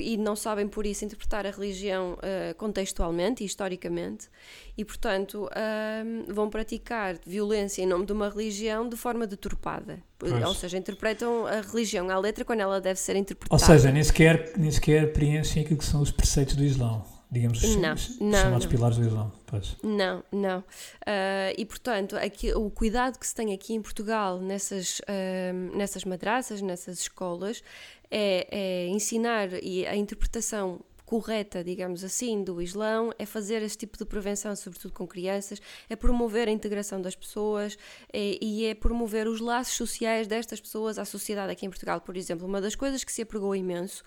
e 0.00 0.16
não 0.16 0.36
sabem 0.36 0.68
por 0.68 0.86
isso 0.86 1.04
interpretar 1.04 1.46
a 1.46 1.50
religião 1.50 2.14
uh, 2.14 2.54
contextualmente 2.56 3.42
e 3.42 3.46
historicamente 3.46 4.28
e 4.76 4.84
portanto 4.84 5.44
uh, 5.46 6.32
vão 6.32 6.48
praticar 6.48 7.18
violência 7.26 7.82
em 7.82 7.86
nome 7.86 8.06
de 8.06 8.12
uma 8.12 8.28
religião 8.28 8.88
de 8.88 8.96
forma 8.96 9.26
deturpada. 9.26 10.02
Pois. 10.18 10.32
ou 10.44 10.54
seja, 10.54 10.78
interpretam 10.78 11.46
a 11.46 11.60
religião 11.60 12.08
à 12.08 12.16
letra 12.16 12.44
quando 12.44 12.60
ela 12.60 12.80
deve 12.80 13.00
ser 13.00 13.16
interpretada 13.16 13.54
ou 13.54 13.58
seja, 13.58 13.90
nem 13.90 14.04
sequer, 14.04 14.52
nem 14.56 14.70
sequer 14.70 15.12
preenchem 15.12 15.64
aquilo 15.64 15.78
que 15.78 15.84
são 15.84 16.00
os 16.00 16.12
preceitos 16.12 16.54
do 16.54 16.62
Islão 16.62 17.11
digamos, 17.32 17.62
não, 17.76 17.94
os, 17.94 18.20
não, 18.20 18.38
chamados 18.38 18.64
não. 18.66 18.70
pilares 18.70 18.98
do 18.98 19.06
Islão. 19.06 19.32
Pois. 19.46 19.76
Não, 19.82 20.22
não. 20.30 20.58
Uh, 20.58 21.56
e, 21.56 21.64
portanto, 21.64 22.14
aqui, 22.14 22.52
o 22.52 22.68
cuidado 22.70 23.18
que 23.18 23.26
se 23.26 23.34
tem 23.34 23.54
aqui 23.54 23.72
em 23.72 23.80
Portugal 23.80 24.38
nessas, 24.38 24.98
uh, 25.00 25.76
nessas 25.76 26.04
madraças, 26.04 26.60
nessas 26.60 27.00
escolas, 27.00 27.64
é, 28.10 28.46
é 28.50 28.88
ensinar 28.88 29.48
e 29.62 29.86
a 29.86 29.96
interpretação 29.96 30.80
correta, 31.06 31.64
digamos 31.64 32.04
assim, 32.04 32.44
do 32.44 32.60
Islão, 32.60 33.12
é 33.18 33.24
fazer 33.24 33.62
este 33.62 33.78
tipo 33.78 33.96
de 33.96 34.04
prevenção, 34.04 34.54
sobretudo 34.54 34.92
com 34.92 35.06
crianças, 35.06 35.60
é 35.88 35.96
promover 35.96 36.48
a 36.48 36.50
integração 36.50 37.00
das 37.00 37.14
pessoas 37.14 37.78
é, 38.12 38.38
e 38.42 38.66
é 38.66 38.74
promover 38.74 39.26
os 39.26 39.40
laços 39.40 39.74
sociais 39.74 40.26
destas 40.26 40.60
pessoas 40.60 40.98
à 40.98 41.06
sociedade 41.06 41.50
aqui 41.50 41.64
em 41.64 41.70
Portugal. 41.70 41.98
Por 42.00 42.14
exemplo, 42.14 42.46
uma 42.46 42.60
das 42.60 42.74
coisas 42.74 43.04
que 43.04 43.12
se 43.12 43.22
apregou 43.22 43.56
imenso 43.56 44.04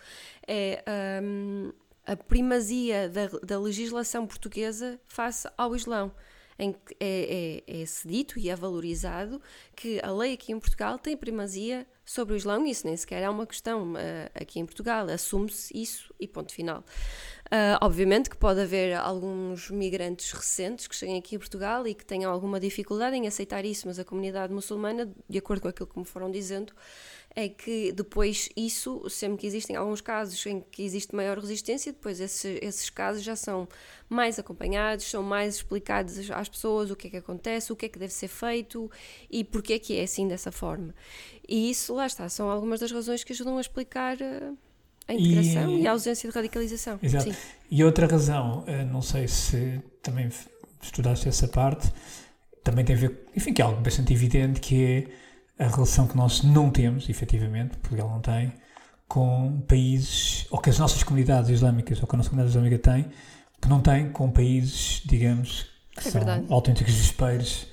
é. 0.47 0.83
Um, 1.23 1.71
a 2.06 2.15
primazia 2.15 3.10
da, 3.10 3.28
da 3.44 3.60
legislação 3.60 4.28
portuguesa 4.28 5.00
face 5.08 5.48
ao 5.58 5.76
Islão 5.76 6.12
em 6.58 6.72
que 6.72 6.96
é, 7.00 7.63
é, 7.68 7.84
dito 8.06 8.39
e 8.39 8.50
é 8.50 8.56
valorizado 8.56 9.41
que 9.76 10.00
a 10.02 10.12
lei 10.12 10.34
aqui 10.34 10.52
em 10.52 10.60
Portugal 10.60 10.98
tem 10.98 11.18
primazia 11.18 11.86
sobre 12.06 12.34
o 12.34 12.38
Islão, 12.38 12.65
isso 12.65 12.86
nem 12.86 12.96
sequer 12.96 13.24
é 13.24 13.30
uma 13.30 13.46
questão 13.46 13.94
uh, 13.94 13.98
aqui 14.34 14.60
em 14.60 14.65
Portugal, 14.65 15.10
assume-se 15.10 15.76
isso 15.78 16.13
e 16.20 16.28
ponto 16.28 16.54
final. 16.54 16.84
Uh, 17.45 17.77
obviamente 17.79 18.27
que 18.27 18.36
pode 18.36 18.60
haver 18.60 18.95
alguns 18.95 19.69
migrantes 19.69 20.31
recentes 20.31 20.88
que 20.88 20.95
cheguem 20.95 21.19
aqui 21.19 21.36
a 21.36 21.39
Portugal 21.39 21.86
e 21.88 21.93
que 21.93 22.03
tenham 22.03 22.31
alguma 22.31 22.60
dificuldade 22.60 23.15
em 23.15 23.27
aceitar 23.27 23.63
isso, 23.63 23.88
mas 23.88 23.99
a 23.99 24.03
comunidade 24.03 24.51
muçulmana, 24.51 25.13
de 25.29 25.38
acordo 25.38 25.62
com 25.62 25.67
aquilo 25.67 25.88
que 25.88 25.99
me 25.99 26.05
foram 26.05 26.31
dizendo, 26.31 26.73
é 27.36 27.47
que 27.47 27.91
depois 27.91 28.49
isso, 28.55 29.08
sempre 29.10 29.38
que 29.38 29.45
existem 29.45 29.75
alguns 29.75 30.01
casos 30.01 30.43
em 30.47 30.60
que 30.60 30.81
existe 30.81 31.15
maior 31.15 31.38
resistência, 31.38 31.91
depois 31.91 32.19
esses, 32.19 32.58
esses 32.63 32.89
casos 32.89 33.21
já 33.21 33.36
são 33.36 33.67
mais 34.10 34.39
acompanhados, 34.39 35.05
são 35.05 35.21
mais 35.21 35.58
explicados 35.58 36.31
às 36.31 36.49
pessoas 36.49 36.89
o 36.89 36.95
que 36.95 37.08
é 37.08 37.10
que 37.12 37.17
acontece, 37.17 37.71
o 37.71 37.75
que 37.75 37.86
é 37.86 37.89
que 37.89 37.99
deve 37.99 38.13
ser 38.13 38.29
feito 38.29 38.89
e 39.29 39.43
porque 39.43 39.73
é 39.73 39.79
que 39.79 39.99
é 39.99 40.03
assim 40.03 40.27
dessa 40.27 40.51
forma. 40.51 40.95
E 41.47 41.69
isso, 41.69 41.93
lá 41.93 42.08
está, 42.08 42.27
são 42.27 42.49
algumas 42.49 42.79
das 42.79 42.91
razões 42.91 43.23
que 43.23 43.34
ajudam 43.34 43.58
a 43.58 43.62
explicar 43.62 44.17
uh, 44.17 44.58
a 45.08 45.13
integração 45.13 45.70
e, 45.72 45.82
e, 45.82 45.88
a 45.88 45.91
ausência 45.91 46.30
de 46.30 46.36
radicalização. 46.36 47.00
Exato. 47.02 47.26
Sim. 47.26 47.36
E 47.70 47.84
outra 47.84 48.08
razão, 48.08 48.63
eh, 48.68 48.84
não 48.86 49.02
sei 49.02 49.28
se 49.28 49.82
também 50.02 50.30
estudaste 50.82 51.28
essa 51.28 51.48
parte, 51.48 51.91
também 52.63 52.84
tem 52.84 52.96
a 52.96 53.00
ver, 53.00 53.28
enfim, 53.36 53.54
que 53.54 53.62
é 53.62 53.65
algo 53.65 53.82
bastante 53.82 54.13
evidente, 54.13 54.60
que 54.60 55.10
é 55.58 55.65
a 55.65 55.68
relação 55.68 56.08
que 56.08 56.18
nós 56.18 56.44
não 56.44 56.70
temos, 56.70 57.08
efetivamente, 57.10 57.78
Portugal 57.78 58.10
não 58.10 58.20
tem, 58.20 58.54
com 59.08 59.62
países, 59.68 60.48
ou 60.50 60.60
que 60.60 60.70
as 60.70 60.80
nossas 60.80 61.04
comunidades 61.04 61.50
islâmicas, 61.50 62.02
ou 62.02 62.08
que 62.08 62.15
a 62.15 62.18
nossa 62.18 62.30
comunidade 62.30 62.58
islâmica 62.58 62.80
tem, 62.80 63.06
que 63.62 63.70
não 63.70 63.80
tem 63.82 64.12
com 64.12 64.30
países, 64.32 65.02
digamos, 65.06 65.68
que 65.94 66.08
é 66.08 66.12
são 66.12 66.22
verdade. 66.22 66.46
autênticos 66.50 66.94
despeiros 66.94 67.68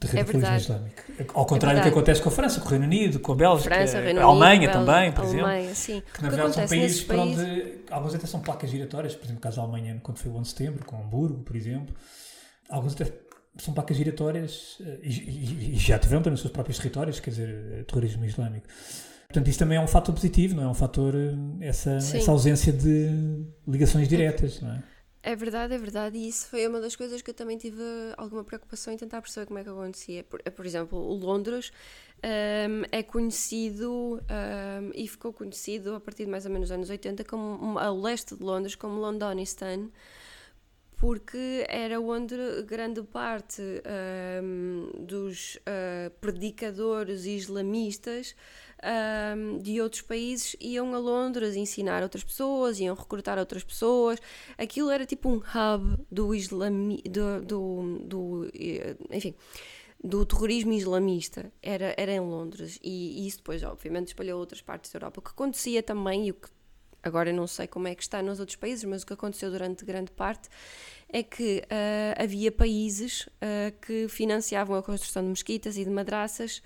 de 0.00 0.16
radicalismo 0.16 0.46
é 0.46 0.56
islâmico. 0.56 1.02
Ao 1.34 1.46
contrário 1.46 1.78
é 1.78 1.80
do 1.80 1.84
que 1.84 1.90
acontece 1.90 2.22
com 2.22 2.28
a 2.28 2.32
França, 2.32 2.60
com 2.60 2.66
o 2.66 2.70
Reino 2.70 2.86
Unido, 2.86 3.20
com 3.20 3.32
a 3.32 3.34
Bélgica, 3.34 3.74
França, 3.74 3.98
a 3.98 4.22
Alemanha 4.22 4.68
Unido, 4.68 4.72
também, 4.72 5.12
por 5.12 5.24
Alemanha, 5.24 5.60
exemplo. 5.60 5.74
Sim. 5.76 6.02
Que 6.14 6.22
na 6.22 6.28
verdade 6.30 6.54
são 6.54 6.66
países 6.66 7.02
para 7.02 7.20
onde 7.20 7.74
alguns 7.90 8.14
até 8.14 8.26
são 8.26 8.40
placas 8.40 8.70
giratórias, 8.70 9.14
por 9.14 9.24
exemplo, 9.24 9.34
no 9.36 9.40
caso 9.40 9.56
da 9.56 9.62
Alemanha, 9.62 10.00
quando 10.02 10.18
foi 10.18 10.30
o 10.30 10.34
11 10.36 10.42
de 10.42 10.58
setembro, 10.58 10.84
com 10.84 10.96
Hamburgo, 10.96 11.42
por 11.42 11.54
exemplo. 11.54 11.94
Alguns 12.68 12.94
até 12.94 13.12
são 13.58 13.74
placas 13.74 13.96
giratórias 13.96 14.78
eh, 14.80 14.98
e, 15.02 15.08
e, 15.08 15.74
e 15.74 15.76
já 15.76 15.98
tiveram 15.98 16.22
também 16.22 16.32
nos 16.32 16.40
seus 16.40 16.52
próprios 16.52 16.78
territórios, 16.78 17.20
quer 17.20 17.30
dizer, 17.30 17.48
eh, 17.48 17.82
terrorismo 17.84 18.24
islâmico. 18.24 18.66
Portanto, 19.28 19.48
isso 19.48 19.58
também 19.58 19.78
é 19.78 19.80
um 19.80 19.86
fator 19.86 20.14
positivo, 20.14 20.56
não 20.56 20.64
é? 20.64 20.68
Um 20.68 20.74
fator, 20.74 21.14
eh, 21.14 21.66
essa, 21.66 21.92
essa 21.92 22.30
ausência 22.30 22.72
de 22.72 23.44
ligações 23.66 24.08
diretas, 24.08 24.60
não 24.60 24.72
é? 24.72 24.82
É 25.22 25.36
verdade, 25.36 25.74
é 25.74 25.78
verdade, 25.78 26.16
e 26.16 26.28
isso 26.28 26.48
foi 26.48 26.66
uma 26.66 26.80
das 26.80 26.96
coisas 26.96 27.20
que 27.20 27.28
eu 27.30 27.34
também 27.34 27.58
tive 27.58 27.82
alguma 28.16 28.42
preocupação 28.42 28.94
em 28.94 28.96
tentar 28.96 29.20
perceber 29.20 29.44
como 29.46 29.58
é 29.58 29.62
que 29.62 29.68
acontecia. 29.68 30.24
Por, 30.24 30.42
por 30.42 30.64
exemplo, 30.64 30.98
o 30.98 31.12
Londres 31.14 31.70
um, 32.24 32.84
é 32.90 33.02
conhecido 33.02 34.18
um, 34.18 34.90
e 34.94 35.06
ficou 35.06 35.30
conhecido 35.30 35.94
a 35.94 36.00
partir 36.00 36.24
de 36.24 36.30
mais 36.30 36.46
ou 36.46 36.50
menos 36.52 36.70
os 36.70 36.72
anos 36.72 36.88
80 36.88 37.22
como 37.24 37.78
ao 37.78 38.00
leste 38.00 38.34
de 38.34 38.42
Londres 38.42 38.74
como 38.74 38.98
Londonistan, 38.98 39.90
porque 41.00 41.64
era 41.66 41.98
onde 41.98 42.36
grande 42.66 43.02
parte 43.02 43.62
um, 44.42 44.90
dos 44.98 45.56
uh, 45.56 46.10
predicadores 46.20 47.24
islamistas 47.24 48.36
um, 48.84 49.56
de 49.56 49.80
outros 49.80 50.02
países 50.02 50.54
iam 50.60 50.94
a 50.94 50.98
Londres 50.98 51.56
ensinar 51.56 52.02
outras 52.02 52.22
pessoas, 52.22 52.78
iam 52.80 52.94
recrutar 52.94 53.38
outras 53.38 53.64
pessoas. 53.64 54.18
Aquilo 54.58 54.90
era 54.90 55.06
tipo 55.06 55.30
um 55.30 55.36
hub 55.36 56.04
do 56.12 56.34
islami, 56.34 57.02
do, 57.04 57.40
do, 57.46 57.98
do 58.04 58.50
eh, 58.52 58.94
enfim, 59.10 59.34
do 60.04 60.26
terrorismo 60.26 60.74
islamista. 60.74 61.50
Era, 61.62 61.94
era 61.96 62.12
em 62.12 62.20
Londres 62.20 62.78
e, 62.82 63.22
e 63.22 63.26
isso 63.26 63.38
depois, 63.38 63.62
obviamente, 63.62 64.08
espalhou 64.08 64.38
outras 64.38 64.60
partes 64.60 64.92
da 64.92 64.98
Europa. 64.98 65.20
O 65.20 65.22
que 65.22 65.30
acontecia 65.30 65.82
também 65.82 66.26
e 66.26 66.30
o 66.30 66.34
que 66.34 66.50
agora 67.02 67.30
eu 67.30 67.34
não 67.34 67.46
sei 67.46 67.66
como 67.66 67.88
é 67.88 67.94
que 67.94 68.02
está 68.02 68.22
nos 68.22 68.40
outros 68.40 68.56
países, 68.56 68.84
mas 68.84 69.02
o 69.02 69.06
que 69.06 69.12
aconteceu 69.12 69.50
durante 69.50 69.84
grande 69.84 70.10
parte 70.10 70.48
é 71.08 71.22
que 71.22 71.62
uh, 71.64 72.22
havia 72.22 72.52
países 72.52 73.22
uh, 73.26 73.78
que 73.80 74.08
financiavam 74.08 74.76
a 74.76 74.82
construção 74.82 75.22
de 75.22 75.28
mesquitas 75.28 75.76
e 75.76 75.84
de 75.84 75.90
madraças 75.90 76.62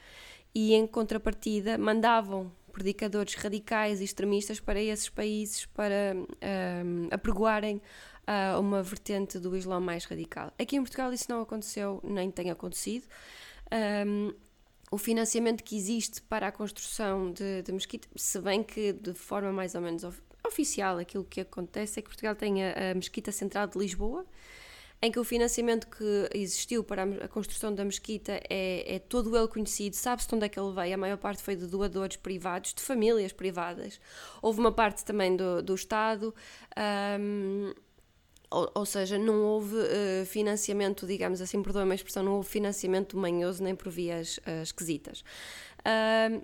e, 0.55 0.75
em 0.75 0.87
contrapartida, 0.87 1.79
mandavam 1.79 2.53
predicadores 2.73 3.35
radicais 3.35 4.01
e 4.01 4.05
extremistas 4.05 4.61
para 4.61 4.81
esses 4.81 5.09
países 5.09 5.65
para 5.67 6.15
um, 6.15 7.09
apregoarem 7.11 7.81
uh, 8.27 8.61
uma 8.61 8.83
vertente 8.83 9.39
do 9.39 9.57
Islã 9.57 9.81
mais 9.81 10.05
radical. 10.05 10.53
Aqui 10.59 10.77
em 10.77 10.83
Portugal 10.83 11.13
isso 11.13 11.27
não 11.29 11.41
aconteceu, 11.41 12.01
nem 12.03 12.31
tem 12.31 12.51
acontecido. 12.51 13.07
Um, 14.07 14.35
o 14.91 14.99
financiamento 14.99 15.63
que 15.63 15.77
existe 15.77 16.23
para 16.23 16.49
a 16.49 16.53
construção 16.53 17.33
de, 17.33 17.63
de 17.63 17.73
mesquita, 17.73 18.09
se 18.15 18.39
bem 18.41 18.63
que 18.63 18.93
de 18.93 19.15
forma 19.15 19.53
mais 19.53 19.75
ou 19.75 19.81
menos 19.81 20.05
of 20.05 20.21
oficial 20.47 20.99
aquilo 20.99 21.25
que 21.25 21.41
acontece 21.41 21.99
é 21.99 22.03
que 22.03 22.09
Portugal 22.09 22.35
tem 22.35 22.63
a, 22.63 22.91
a 22.91 22.95
Mesquita 22.95 23.33
Central 23.33 23.67
de 23.67 23.79
Lisboa, 23.79 24.27
em 25.01 25.11
que 25.11 25.19
o 25.19 25.25
financiamento 25.25 25.87
que 25.89 26.29
existiu 26.33 26.83
para 26.83 27.03
a 27.03 27.29
construção 27.29 27.75
da 27.75 27.85
mesquita 27.85 28.41
é, 28.49 28.97
é 28.97 28.99
todo 28.99 29.37
ele 29.37 29.49
conhecido, 29.49 29.97
sabe-se 29.97 30.29
de 30.29 30.35
onde 30.35 30.47
é 30.47 30.49
que 30.49 30.59
ele 30.59 30.73
veio, 30.73 30.95
a 30.95 30.97
maior 30.97 31.19
parte 31.19 31.43
foi 31.43 31.57
de 31.57 31.67
doadores 31.67 32.17
privados, 32.17 32.73
de 32.73 32.81
famílias 32.81 33.33
privadas, 33.33 34.01
houve 34.41 34.61
uma 34.61 34.73
parte 34.73 35.05
também 35.05 35.37
do, 35.37 35.63
do 35.63 35.75
Estado, 35.75 36.35
um, 37.21 37.75
ou, 38.75 38.87
seja, 38.87 39.19
não 39.19 39.43
houve 39.43 39.77
uh, 39.77 40.27
financiamento, 40.27 41.07
digamos 41.07 41.41
assim, 41.41 41.63
perdoa-me 41.63 41.93
a 41.93 41.95
expressão, 41.95 42.23
não 42.23 42.37
houve 42.37 42.49
financiamento 42.49 43.17
manhoso 43.17 43.63
nem 43.63 43.75
por 43.75 43.91
vias 43.91 44.39
uh, 44.39 44.63
esquisitas. 44.63 45.25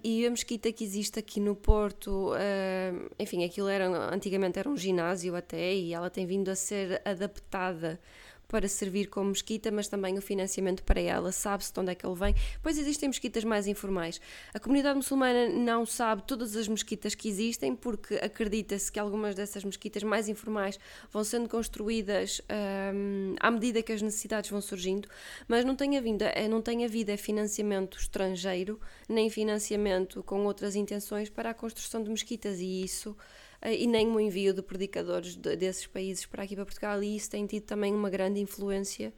E 0.05 0.27
a 0.27 0.31
mesquita 0.31 0.71
que 0.71 0.85
existe 0.85 1.19
aqui 1.19 1.41
no 1.41 1.57
Porto, 1.57 2.33
enfim, 3.19 3.43
aquilo 3.43 3.69
era, 3.69 3.89
antigamente 4.13 4.59
era 4.59 4.69
um 4.69 4.77
ginásio 4.77 5.35
até, 5.35 5.73
e 5.73 5.95
ela 5.95 6.11
tem 6.11 6.27
vindo 6.27 6.51
a 6.51 6.55
ser 6.55 7.01
adaptada 7.07 7.99
para 8.51 8.67
servir 8.67 9.07
como 9.07 9.31
mesquita, 9.31 9.71
mas 9.71 9.87
também 9.87 10.19
o 10.19 10.23
financiamento 10.23 10.83
para 10.83 11.01
ela, 11.01 11.31
sabe-se 11.31 11.73
de 11.73 11.79
onde 11.79 11.93
é 11.93 11.95
que 11.95 12.05
ele 12.05 12.17
vem. 12.17 12.35
Pois 12.63 12.77
existem 12.77 13.09
mesquitas 13.09 13.45
mais 13.45 13.67
informais. 13.67 14.21
A 14.53 14.59
comunidade 14.59 14.97
muçulmana 14.97 15.49
não 15.49 15.87
sabe 15.87 16.23
todas 16.27 16.57
as 16.57 16.67
mesquitas 16.67 17.15
que 17.15 17.29
existem, 17.29 17.77
porque 17.77 18.15
acredita-se 18.17 18.91
que 18.91 18.99
algumas 18.99 19.35
dessas 19.35 19.63
mesquitas 19.63 20.03
mais 20.03 20.29
informais 20.29 20.79
vão 21.13 21.23
sendo 21.23 21.49
construídas 21.49 22.41
um, 22.95 23.37
à 23.39 23.51
medida 23.51 23.83
que 23.83 23.93
as 23.93 24.03
necessidades 24.03 24.51
vão 24.51 24.61
surgindo, 24.61 25.09
mas 25.47 25.65
não 25.65 25.77
tem 25.77 25.97
havido, 25.97 26.25
é, 26.25 26.49
não 26.49 26.61
tem 26.61 26.85
havido 26.85 27.17
financiamento 27.17 27.99
estrangeiro, 27.99 28.81
nem 29.09 29.31
financiamento 29.31 30.23
com 30.23 30.45
outras 30.45 30.75
intenções 30.75 31.29
para 31.29 31.51
a 31.51 31.55
construção 31.55 32.03
de 32.03 32.11
mesquitas, 32.11 32.59
e 32.59 32.83
isso 32.83 33.17
eh, 33.17 33.50
e 33.65 33.87
nem 33.87 34.09
o 34.09 34.19
envio 34.19 34.55
de 34.55 34.63
predicadores 34.63 35.37
de, 35.37 35.57
desses 35.57 35.87
países 35.87 36.25
para 36.27 36.43
aqui 36.43 36.55
para 36.55 36.65
Portugal, 36.65 37.03
e 37.03 37.17
isso 37.17 37.31
tem 37.31 37.47
tido 37.47 37.65
também 37.65 37.95
uma 37.95 38.09
grande 38.09 38.41
influência. 38.41 39.13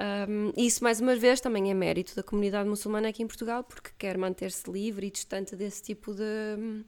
Um, 0.00 0.52
isso, 0.56 0.82
mais 0.82 1.00
uma 1.00 1.14
vez, 1.14 1.40
também 1.40 1.70
é 1.70 1.74
mérito 1.74 2.14
da 2.16 2.22
comunidade 2.22 2.68
muçulmana 2.68 3.08
aqui 3.08 3.22
em 3.22 3.26
Portugal, 3.26 3.62
porque 3.62 3.90
quer 3.98 4.16
manter-se 4.16 4.70
livre 4.70 5.06
e 5.06 5.10
distante 5.10 5.54
desse 5.54 5.82
tipo 5.82 6.14
de, 6.14 6.84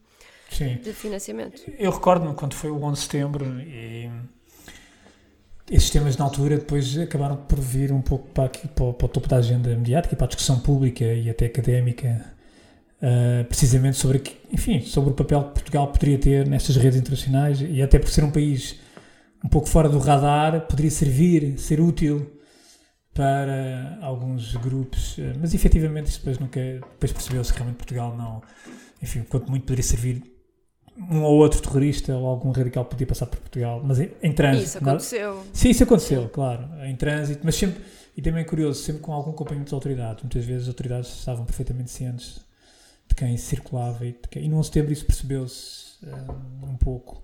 Sim. 0.51 0.77
de 0.77 0.93
financiamento. 0.93 1.63
Eu 1.79 1.91
recordo-me 1.91 2.35
quando 2.35 2.55
foi 2.55 2.71
o 2.71 2.83
11 2.83 2.95
de 2.95 3.01
setembro 3.01 3.45
e 3.61 4.11
esses 5.71 5.91
temas 5.91 6.17
na 6.17 6.25
altura 6.25 6.57
depois 6.57 6.97
acabaram 6.99 7.37
por 7.37 7.59
vir 7.61 7.93
um 7.93 8.01
pouco 8.01 8.29
para, 8.29 8.45
aqui, 8.45 8.67
para, 8.69 8.93
para 8.93 9.07
o 9.07 9.09
topo 9.09 9.29
da 9.29 9.37
agenda 9.37 9.69
mediática, 9.77 10.17
para 10.17 10.25
a 10.25 10.29
discussão 10.29 10.61
pública 10.61 11.05
e 11.05 11.29
até 11.29 11.47
académica 11.47 12.33
Uh, 13.03 13.45
precisamente 13.47 13.97
sobre, 13.97 14.23
enfim, 14.53 14.81
sobre 14.81 15.11
o 15.11 15.13
papel 15.13 15.43
que 15.49 15.55
Portugal 15.55 15.89
poderia 15.89 16.19
ter 16.19 16.47
nestas 16.47 16.77
redes 16.77 16.97
internacionais 16.97 17.61
e 17.61 17.83
até 17.83 17.99
por 17.99 18.09
ser 18.09 18.23
um 18.23 18.31
país 18.31 18.79
um 19.45 19.49
pouco 19.49 19.69
fora 19.69 19.89
do 19.89 19.99
radar, 19.99 20.69
poderia 20.69 20.91
servir, 20.93 21.59
ser 21.59 21.81
útil 21.81 22.41
para 23.13 23.99
alguns 24.01 24.55
grupos, 24.55 25.19
uh, 25.19 25.33
mas 25.41 25.53
efetivamente 25.53 26.11
isso 26.11 26.19
depois 26.21 26.39
nunca, 26.39 26.61
depois 26.61 27.13
percebeu-se 27.13 27.53
que 27.53 27.59
realmente 27.59 27.79
Portugal 27.79 28.17
não, 28.17 28.41
enfim, 29.03 29.25
quanto 29.29 29.51
muito 29.51 29.65
poderia 29.65 29.83
servir 29.83 30.23
um 30.97 31.23
ou 31.23 31.39
outro 31.39 31.61
terrorista 31.61 32.15
ou 32.15 32.25
algum 32.27 32.53
radical 32.53 32.85
podia 32.85 33.07
passar 33.09 33.27
por 33.27 33.41
Portugal, 33.41 33.83
mas 33.85 33.99
em, 33.99 34.13
em 34.23 34.33
trânsito. 34.33 34.69
Isso 34.69 34.79
aconteceu. 34.79 35.35
Não, 35.35 35.45
sim, 35.53 35.71
isso 35.71 35.83
aconteceu, 35.83 36.29
claro, 36.29 36.69
em 36.85 36.95
trânsito, 36.95 37.41
mas 37.43 37.57
sempre, 37.57 37.83
e 38.17 38.23
também 38.23 38.43
é 38.43 38.45
curioso, 38.45 38.81
sempre 38.81 39.03
com 39.03 39.13
algum 39.13 39.33
acompanhamento 39.33 39.71
das 39.71 39.75
autoridades. 39.75 40.23
Muitas 40.23 40.45
vezes 40.45 40.63
as 40.63 40.69
autoridades 40.69 41.19
estavam 41.19 41.45
perfeitamente 41.45 41.91
cientes 41.91 42.52
de 43.13 43.15
quem 43.15 43.37
circulava 43.37 44.07
e, 44.07 44.13
quem, 44.31 44.45
e 44.45 44.49
no 44.49 44.57
11 44.57 44.63
de 44.63 44.75
setembro 44.75 44.93
isso 44.93 45.07
percebeu-se 45.07 45.97
um, 46.03 46.71
um 46.71 46.77
pouco. 46.77 47.23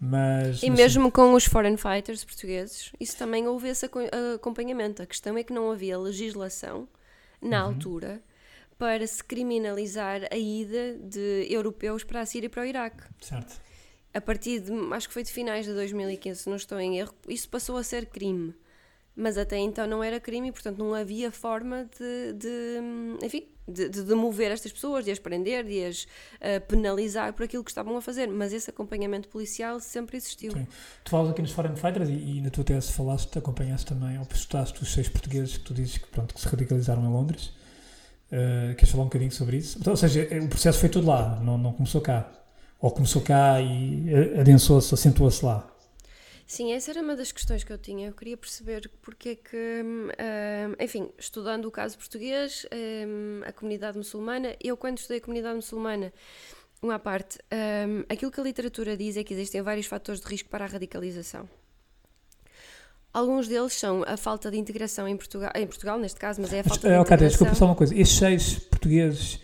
Mas, 0.00 0.62
e 0.62 0.70
mesmo 0.70 1.10
com 1.10 1.32
os 1.32 1.44
foreign 1.44 1.76
fighters 1.76 2.24
portugueses, 2.24 2.92
isso 3.00 3.16
também 3.16 3.46
houve 3.46 3.68
esse 3.68 3.88
acompanhamento. 4.34 5.02
A 5.02 5.06
questão 5.06 5.36
é 5.38 5.42
que 5.42 5.52
não 5.52 5.70
havia 5.70 5.98
legislação 5.98 6.86
na 7.40 7.62
uhum. 7.62 7.72
altura 7.72 8.22
para 8.78 9.06
se 9.06 9.22
criminalizar 9.24 10.22
a 10.30 10.36
ida 10.36 10.98
de 10.98 11.46
europeus 11.48 12.04
para 12.04 12.20
a 12.20 12.26
Síria 12.26 12.46
e 12.46 12.50
para 12.50 12.62
o 12.62 12.66
Iraque. 12.66 13.02
Certo. 13.20 13.60
A 14.12 14.20
partir 14.20 14.60
de, 14.60 14.72
acho 14.92 15.08
que 15.08 15.14
foi 15.14 15.22
de 15.22 15.32
finais 15.32 15.64
de 15.64 15.72
2015, 15.72 16.42
se 16.42 16.48
não 16.48 16.56
estou 16.56 16.78
em 16.78 16.98
erro, 16.98 17.14
isso 17.28 17.48
passou 17.48 17.76
a 17.76 17.82
ser 17.82 18.06
crime. 18.06 18.54
Mas 19.16 19.38
até 19.38 19.58
então 19.58 19.86
não 19.86 20.02
era 20.02 20.18
crime 20.18 20.48
e, 20.48 20.52
portanto, 20.52 20.78
não 20.78 20.92
havia 20.92 21.30
forma 21.30 21.88
de, 21.98 22.32
de 22.32 23.24
enfim, 23.24 23.46
de, 23.66 23.88
de, 23.88 24.42
estas 24.44 24.72
pessoas, 24.72 25.04
de 25.04 25.10
as 25.10 25.18
prender, 25.18 25.64
de 25.64 25.84
as 25.84 26.02
uh, 26.04 26.60
penalizar 26.68 27.32
por 27.32 27.44
aquilo 27.44 27.64
que 27.64 27.70
estavam 27.70 27.96
a 27.96 28.02
fazer. 28.02 28.26
Mas 28.26 28.52
esse 28.52 28.68
acompanhamento 28.70 29.28
policial 29.28 29.80
sempre 29.80 30.16
existiu. 30.16 30.52
Sim. 30.52 30.66
Tu 31.02 31.10
falas 31.10 31.30
aqui 31.30 31.42
nos 31.42 31.52
Foreign 31.52 31.76
Fighters 31.76 32.08
e, 32.08 32.12
e 32.12 32.40
na 32.40 32.50
tua 32.50 32.64
tese 32.64 32.92
falaste, 32.92 33.38
acompanhaste 33.38 33.86
também, 33.86 34.18
ou 34.18 34.26
estudaste 34.30 34.82
os 34.82 34.92
seis 34.92 35.08
portugueses 35.08 35.56
que 35.56 35.64
tu 35.64 35.72
dizes 35.72 35.98
que, 35.98 36.06
pronto, 36.08 36.34
que 36.34 36.40
se 36.40 36.48
radicalizaram 36.48 37.04
em 37.04 37.08
Londres. 37.08 37.52
Uh, 38.32 38.74
queres 38.74 38.90
falar 38.90 39.04
um 39.04 39.06
bocadinho 39.06 39.32
sobre 39.32 39.58
isso? 39.58 39.78
Ou 39.88 39.96
seja, 39.96 40.28
o 40.42 40.48
processo 40.48 40.78
foi 40.78 40.88
todo 40.88 41.06
lá, 41.06 41.40
não, 41.40 41.56
não 41.56 41.72
começou 41.72 42.00
cá. 42.00 42.30
Ou 42.80 42.90
começou 42.90 43.22
cá 43.22 43.60
e 43.60 44.12
adensou-se, 44.38 44.92
acentuou-se 44.92 45.44
lá. 45.44 45.73
Sim, 46.54 46.72
essa 46.72 46.92
era 46.92 47.02
uma 47.02 47.16
das 47.16 47.32
questões 47.32 47.64
que 47.64 47.72
eu 47.72 47.78
tinha. 47.78 48.06
Eu 48.06 48.12
queria 48.12 48.36
perceber 48.36 48.88
porque 49.02 49.30
é 49.30 49.34
que, 49.34 49.82
um, 49.84 50.08
enfim, 50.80 51.10
estudando 51.18 51.64
o 51.64 51.70
caso 51.70 51.98
português, 51.98 52.64
um, 52.72 53.40
a 53.44 53.50
comunidade 53.50 53.98
muçulmana, 53.98 54.54
eu 54.62 54.76
quando 54.76 54.98
estudei 54.98 55.18
a 55.18 55.20
comunidade 55.20 55.56
muçulmana, 55.56 56.12
uma 56.80 56.96
parte, 56.96 57.40
um, 57.52 58.04
aquilo 58.08 58.30
que 58.30 58.38
a 58.38 58.44
literatura 58.44 58.96
diz 58.96 59.16
é 59.16 59.24
que 59.24 59.34
existem 59.34 59.62
vários 59.62 59.86
fatores 59.86 60.20
de 60.20 60.28
risco 60.28 60.48
para 60.48 60.64
a 60.64 60.68
radicalização. 60.68 61.48
Alguns 63.12 63.48
deles 63.48 63.72
são 63.72 64.04
a 64.06 64.16
falta 64.16 64.48
de 64.48 64.56
integração 64.56 65.08
em 65.08 65.16
Portugal, 65.16 65.50
em 65.56 65.66
Portugal 65.66 65.98
neste 65.98 66.20
caso, 66.20 66.40
mas 66.40 66.52
é 66.52 66.60
a 66.60 66.62
falta 66.62 66.88
de 66.88 66.94
okay, 66.94 67.00
integração. 67.00 67.28
Desculpa 67.30 67.54
só 67.56 67.64
uma 67.64 67.74
coisa, 67.74 67.92
estes 67.96 68.16
seis 68.16 68.58
portugueses, 68.60 69.40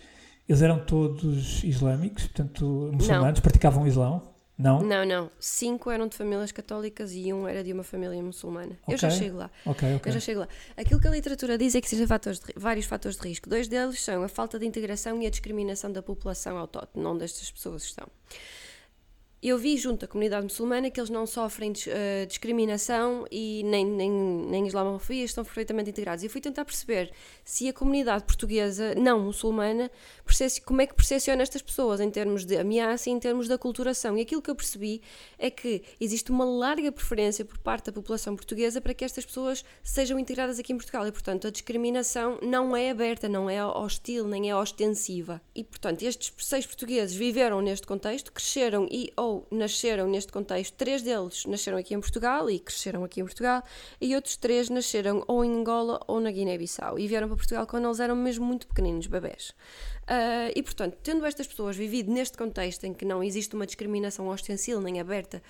eles 0.47 0.61
eram 0.61 0.79
todos 0.85 1.61
islâmicos, 1.65 2.27
portanto, 2.27 2.89
muçulmanos, 2.93 3.39
Não. 3.39 3.43
praticavam 3.43 3.83
o 3.83 3.87
Islão? 3.87 4.30
Não? 4.61 4.81
Não, 4.81 5.03
não. 5.03 5.31
Cinco 5.39 5.89
eram 5.89 6.07
de 6.07 6.15
famílias 6.15 6.51
católicas 6.51 7.13
e 7.13 7.33
um 7.33 7.47
era 7.47 7.63
de 7.63 7.73
uma 7.73 7.83
família 7.83 8.21
muçulmana. 8.21 8.77
Okay. 8.83 8.93
Eu 8.93 8.97
já 8.97 9.09
chego 9.09 9.37
lá. 9.37 9.51
Okay, 9.65 9.95
okay. 9.95 10.09
Eu 10.09 10.13
já 10.13 10.19
chego 10.19 10.39
lá. 10.41 10.47
Aquilo 10.77 10.99
que 10.99 11.07
a 11.07 11.11
literatura 11.11 11.57
diz 11.57 11.73
é 11.73 11.81
que 11.81 11.87
existem 11.87 12.07
fatores 12.07 12.39
de, 12.39 12.53
vários 12.55 12.85
fatores 12.85 13.17
de 13.17 13.27
risco. 13.27 13.49
Dois 13.49 13.67
deles 13.67 13.99
são 14.01 14.21
a 14.21 14.27
falta 14.27 14.59
de 14.59 14.65
integração 14.67 15.19
e 15.21 15.25
a 15.25 15.29
discriminação 15.31 15.91
da 15.91 16.03
população 16.03 16.57
autóctone, 16.57 17.05
onde 17.05 17.23
estas 17.23 17.49
pessoas 17.49 17.83
estão 17.83 18.07
eu 19.41 19.57
vi 19.57 19.75
junto 19.75 20.05
à 20.05 20.07
comunidade 20.07 20.43
muçulmana 20.43 20.91
que 20.91 20.99
eles 20.99 21.09
não 21.09 21.25
sofrem 21.25 21.71
uh, 21.71 22.27
discriminação 22.27 23.25
e 23.31 23.63
nem, 23.65 23.83
nem, 23.83 24.11
nem 24.11 24.67
islamofobia, 24.67 25.23
estão 25.23 25.43
perfeitamente 25.43 25.89
integrados. 25.89 26.23
E 26.23 26.29
fui 26.29 26.39
tentar 26.39 26.63
perceber 26.63 27.11
se 27.51 27.67
a 27.67 27.73
comunidade 27.73 28.23
portuguesa 28.23 28.95
não 28.95 29.19
muçulmana, 29.19 29.91
como 30.63 30.81
é 30.81 30.87
que 30.87 30.95
percepciona 30.95 31.43
estas 31.43 31.61
pessoas 31.61 31.99
em 31.99 32.09
termos 32.09 32.45
de 32.45 32.55
ameaça 32.55 33.09
e 33.09 33.11
em 33.11 33.19
termos 33.19 33.49
de 33.49 33.53
aculturação. 33.53 34.17
E 34.17 34.21
aquilo 34.21 34.41
que 34.41 34.49
eu 34.49 34.55
percebi 34.55 35.01
é 35.37 35.51
que 35.51 35.83
existe 35.99 36.31
uma 36.31 36.45
larga 36.45 36.89
preferência 36.93 37.43
por 37.43 37.57
parte 37.57 37.87
da 37.87 37.91
população 37.91 38.37
portuguesa 38.37 38.79
para 38.79 38.93
que 38.93 39.03
estas 39.03 39.25
pessoas 39.25 39.65
sejam 39.83 40.17
integradas 40.17 40.59
aqui 40.59 40.71
em 40.71 40.77
Portugal. 40.77 41.05
E, 41.05 41.11
portanto, 41.11 41.45
a 41.45 41.51
discriminação 41.51 42.39
não 42.41 42.73
é 42.73 42.89
aberta, 42.89 43.27
não 43.27 43.49
é 43.49 43.65
hostil, 43.65 44.25
nem 44.29 44.49
é 44.49 44.55
ostensiva. 44.55 45.41
E, 45.53 45.61
portanto, 45.61 46.03
estes 46.03 46.31
seis 46.37 46.65
portugueses 46.65 47.13
viveram 47.13 47.59
neste 47.59 47.85
contexto, 47.85 48.31
cresceram 48.31 48.87
e 48.89 49.11
ou 49.17 49.45
nasceram 49.51 50.07
neste 50.07 50.31
contexto, 50.31 50.73
três 50.75 51.01
deles 51.01 51.45
nasceram 51.45 51.77
aqui 51.77 51.93
em 51.93 51.99
Portugal 51.99 52.49
e 52.49 52.59
cresceram 52.59 53.03
aqui 53.03 53.19
em 53.19 53.25
Portugal, 53.25 53.61
e 53.99 54.15
outros 54.15 54.37
três 54.37 54.69
nasceram 54.69 55.25
ou 55.27 55.43
em 55.43 55.53
Angola 55.53 55.99
ou 56.07 56.21
na 56.21 56.31
Guiné-Bissau 56.31 56.97
e 56.97 57.05
vieram 57.07 57.27
para 57.27 57.40
Portugal 57.41 57.67
quando 57.67 57.85
eles 57.85 57.99
eram 57.99 58.15
mesmo 58.15 58.45
muito 58.45 58.67
pequeninos, 58.67 59.07
bebés. 59.07 59.49
Uh, 60.03 60.51
e 60.55 60.63
portanto, 60.63 60.97
tendo 61.03 61.25
estas 61.25 61.47
pessoas 61.47 61.75
vivido 61.75 62.11
neste 62.11 62.37
contexto 62.37 62.85
em 62.85 62.93
que 62.93 63.05
não 63.05 63.23
existe 63.23 63.55
uma 63.55 63.65
discriminação 63.65 64.27
ostensil 64.27 64.79
nem 64.79 64.99
aberta, 64.99 65.41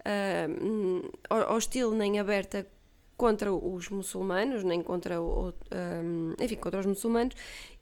uh, 0.00 1.52
hostil 1.52 1.92
nem 1.92 2.18
aberta 2.18 2.66
contra 3.16 3.52
os 3.52 3.88
muçulmanos, 3.88 4.62
nem 4.62 4.80
contra, 4.80 5.20
o, 5.20 5.48
um, 5.48 6.34
enfim, 6.40 6.54
contra 6.54 6.78
os 6.78 6.86
muçulmanos, 6.86 7.34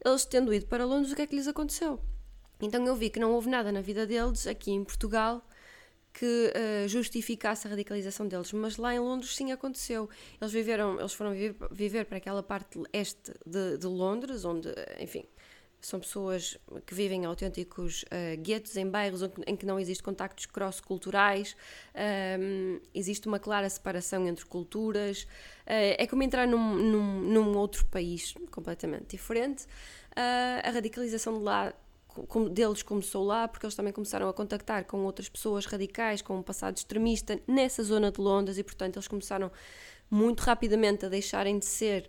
eles 0.03 0.25
tendo 0.25 0.53
ido 0.53 0.65
para 0.67 0.87
Londres, 0.87 1.13
o 1.13 1.17
que 1.17 1.23
é 1.23 1.27
que 1.27 1.37
lhes 1.37 1.47
aconteceu? 1.47 2.01
Então 2.61 2.85
eu 2.87 2.97
vi 2.97 3.11
que 3.11 3.21
não 3.21 3.33
houve 3.33 3.51
nada 3.51 3.71
na 3.71 3.83
vida 3.83 4.07
deles, 4.07 4.47
aqui 4.47 4.71
em 4.71 4.83
Portugal, 4.83 5.47
que 6.19 6.25
uh, 6.25 6.89
justificasse 6.89 7.67
a 7.67 7.71
radicalização 7.71 8.27
deles, 8.27 8.51
mas 8.55 8.79
lá 8.79 8.95
em 8.95 8.99
Londres 8.99 9.37
sim 9.37 9.53
aconteceu. 9.53 10.09
Eles 10.41 10.51
viveram, 10.51 10.99
eles 10.99 11.13
foram 11.13 11.33
viver, 11.33 11.55
viver 11.71 12.07
para 12.07 12.17
aquela 12.17 12.43
parte 12.43 12.81
este 12.91 13.33
de, 13.45 13.77
de, 13.77 13.87
Londres, 13.87 14.43
onde, 14.47 14.71
enfim, 14.99 15.27
são 15.79 16.01
pessoas 16.01 16.57
que 16.87 16.95
vivem 16.95 17.25
em 17.25 17.27
autênticos 17.27 18.03
uh, 18.05 18.41
guetos, 18.41 18.79
em 18.79 18.89
bairros 18.89 19.21
em 19.47 19.55
que 19.55 19.67
não 19.67 19.79
existe 19.79 20.03
contactos 20.03 20.47
cross-culturais, 20.47 21.55
um, 22.41 22.81
existe 22.95 23.29
uma 23.29 23.39
clara 23.39 23.69
separação 23.69 24.27
entre 24.27 24.47
culturas, 24.47 25.25
uh, 25.67 25.97
é 25.99 26.07
como 26.07 26.23
entrar 26.23 26.49
num, 26.49 26.77
num, 26.77 27.21
num, 27.21 27.59
outro 27.59 27.85
país 27.87 28.33
completamente 28.51 29.05
diferente. 29.09 29.67
a 30.65 30.71
radicalização 30.71 31.37
de 31.37 31.45
lá 31.45 31.75
deles 32.51 32.83
começou 32.83 33.25
lá, 33.25 33.47
porque 33.49 33.67
eles 33.67 33.75
também 33.75 33.93
começaram 33.93 34.29
a 34.29 34.33
contactar 34.33 34.85
com 34.85 35.05
outras 35.05 35.29
pessoas 35.29 35.67
radicais 35.67 36.23
com 36.23 36.39
um 36.39 36.43
passado 36.43 36.77
extremista 36.77 37.41
nessa 37.47 37.83
zona 37.83 38.11
de 38.11 38.21
Londres 38.21 38.59
e, 38.59 38.65
portanto, 38.65 38.97
eles 38.97 39.09
começaram 39.09 39.51
muito 40.11 40.41
rapidamente 40.41 41.05
a 41.07 41.09
deixarem 41.09 41.59
de 41.59 41.67
ser 41.67 42.09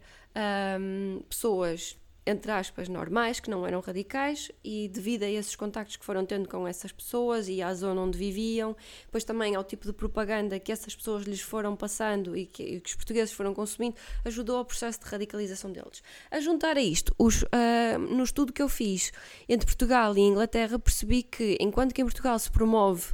um, 0.80 1.22
pessoas 1.30 1.97
entre 2.28 2.51
aspas, 2.51 2.89
normais, 2.89 3.39
que 3.39 3.49
não 3.49 3.65
eram 3.65 3.80
radicais, 3.80 4.51
e 4.63 4.89
devido 4.89 5.23
a 5.23 5.30
esses 5.30 5.55
contactos 5.55 5.95
que 5.95 6.05
foram 6.05 6.25
tendo 6.25 6.47
com 6.49 6.67
essas 6.67 6.91
pessoas 6.91 7.47
e 7.47 7.61
à 7.61 7.73
zona 7.73 8.01
onde 8.01 8.17
viviam, 8.17 8.75
depois 9.05 9.23
também 9.23 9.55
ao 9.55 9.63
tipo 9.63 9.86
de 9.86 9.93
propaganda 9.93 10.59
que 10.59 10.71
essas 10.71 10.95
pessoas 10.95 11.23
lhes 11.23 11.41
foram 11.41 11.75
passando 11.75 12.36
e 12.36 12.45
que, 12.45 12.63
e 12.63 12.82
que 12.82 12.89
os 12.89 12.95
portugueses 12.95 13.34
foram 13.34 13.53
consumindo, 13.53 13.95
ajudou 14.25 14.57
ao 14.57 14.65
processo 14.65 14.99
de 14.99 15.05
radicalização 15.05 15.71
deles. 15.71 16.03
A 16.30 16.39
juntar 16.39 16.78
a 16.78 16.82
isto, 16.82 17.15
os, 17.17 17.43
uh, 17.43 17.97
no 17.97 18.23
estudo 18.23 18.51
que 18.51 18.61
eu 18.61 18.69
fiz 18.69 19.11
entre 19.47 19.65
Portugal 19.65 20.15
e 20.17 20.21
Inglaterra, 20.21 20.78
percebi 20.78 21.23
que 21.23 21.57
enquanto 21.59 21.93
que 21.93 22.01
em 22.01 22.05
Portugal 22.05 22.38
se 22.38 22.51
promove 22.51 23.13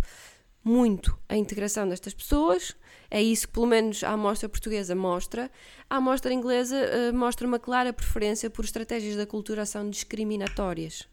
muito 0.63 1.17
a 1.27 1.35
integração 1.35 1.87
destas 1.87 2.13
pessoas, 2.13 2.75
é 3.11 3.21
isso 3.21 3.47
que 3.47 3.53
pelo 3.53 3.67
menos 3.67 4.03
a 4.03 4.11
amostra 4.11 4.47
portuguesa 4.47 4.95
mostra. 4.95 5.51
A 5.89 5.97
amostra 5.97 6.33
inglesa 6.33 6.75
uh, 6.75 7.15
mostra 7.15 7.47
uma 7.47 7.59
clara 7.59 7.91
preferência 7.91 8.49
por 8.49 8.65
estratégias 8.65 9.15
de 9.15 9.21
aculturação 9.21 9.89
discriminatórias. 9.89 11.07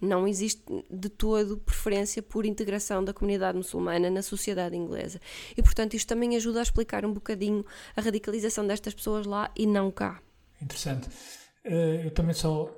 Não 0.00 0.26
existe 0.26 0.62
de 0.90 1.08
todo 1.08 1.58
preferência 1.58 2.22
por 2.22 2.46
integração 2.46 3.04
da 3.04 3.12
comunidade 3.12 3.58
muçulmana 3.58 4.08
na 4.08 4.22
sociedade 4.22 4.74
inglesa. 4.76 5.20
E, 5.56 5.62
portanto, 5.62 5.94
isto 5.94 6.08
também 6.08 6.36
ajuda 6.36 6.60
a 6.60 6.62
explicar 6.62 7.04
um 7.04 7.12
bocadinho 7.12 7.64
a 7.94 8.00
radicalização 8.00 8.66
destas 8.66 8.94
pessoas 8.94 9.26
lá 9.26 9.50
e 9.54 9.66
não 9.66 9.90
cá. 9.90 10.22
Interessante. 10.62 11.08
Uh, 11.66 12.04
eu 12.04 12.10
também 12.12 12.34
só. 12.34 12.70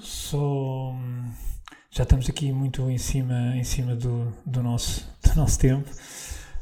só 0.00 0.94
já 1.96 2.02
estamos 2.02 2.28
aqui 2.28 2.52
muito 2.52 2.90
em 2.90 2.98
cima, 2.98 3.56
em 3.56 3.64
cima 3.64 3.96
do, 3.96 4.30
do, 4.44 4.62
nosso, 4.62 5.08
do 5.24 5.34
nosso 5.34 5.58
tempo. 5.58 5.90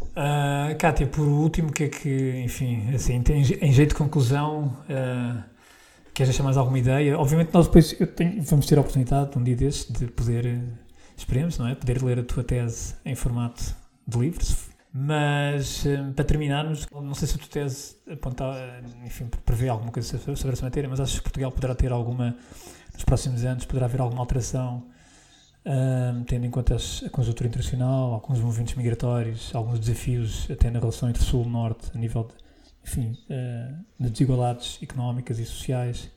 Uh, 0.01 0.78
Kátia, 0.78 1.09
por 1.09 1.26
último, 1.26 1.72
que 1.72 1.85
é 1.85 1.89
que, 1.89 2.43
enfim, 2.45 2.95
assim, 2.95 3.20
em, 3.61 3.72
jeito 3.72 3.89
de 3.89 3.95
conclusão, 3.97 4.78
uh, 4.85 5.43
queres 6.14 6.28
deixar 6.28 6.45
mais 6.45 6.57
alguma 6.57 6.78
ideia? 6.78 7.18
Obviamente 7.18 7.53
nós 7.53 7.66
depois 7.66 7.97
tenho, 8.14 8.41
vamos 8.43 8.64
ter 8.66 8.78
a 8.78 8.80
oportunidade, 8.80 9.37
um 9.37 9.43
dia 9.43 9.57
desses, 9.57 9.91
de 9.91 10.07
poder, 10.07 10.62
esperemos, 11.16 11.59
não 11.59 11.66
é? 11.66 11.74
Poder 11.74 12.01
ler 12.01 12.20
a 12.20 12.22
tua 12.22 12.45
tese 12.45 12.95
em 13.05 13.16
formato 13.16 13.74
de 14.07 14.16
livros, 14.16 14.68
mas 14.93 15.85
uh, 15.85 16.12
para 16.14 16.24
terminarmos, 16.24 16.87
não 16.93 17.14
sei 17.14 17.26
se 17.26 17.35
a 17.35 17.39
tua 17.39 17.49
tese 17.49 17.97
aponta, 18.09 18.45
enfim, 19.05 19.28
prevê 19.45 19.68
alguma 19.68 19.91
coisa 19.91 20.16
sobre 20.16 20.53
essa 20.53 20.64
matéria, 20.64 20.89
mas 20.89 21.01
acho 21.01 21.16
que 21.16 21.22
Portugal 21.22 21.51
poderá 21.51 21.74
ter 21.74 21.91
alguma, 21.91 22.37
nos 22.93 23.03
próximos 23.03 23.45
anos, 23.45 23.64
poderá 23.64 23.87
haver 23.87 24.01
alguma 24.01 24.20
alteração 24.20 24.93
um, 25.66 26.24
tendo 26.24 26.46
em 26.46 26.50
conta 26.50 26.76
a 26.76 27.10
conjuntura 27.10 27.48
internacional, 27.48 28.12
alguns 28.12 28.40
movimentos 28.40 28.74
migratórios, 28.74 29.54
alguns 29.54 29.78
desafios 29.78 30.48
até 30.50 30.70
na 30.70 30.78
relação 30.78 31.08
entre 31.08 31.22
Sul 31.22 31.44
e 31.44 31.48
Norte, 31.48 31.90
a 31.94 31.98
nível 31.98 32.24
de, 32.24 32.34
enfim, 32.84 33.18
uh, 33.30 33.84
de 33.98 34.10
desigualdades 34.10 34.78
económicas 34.82 35.38
e 35.38 35.44
sociais 35.44 36.10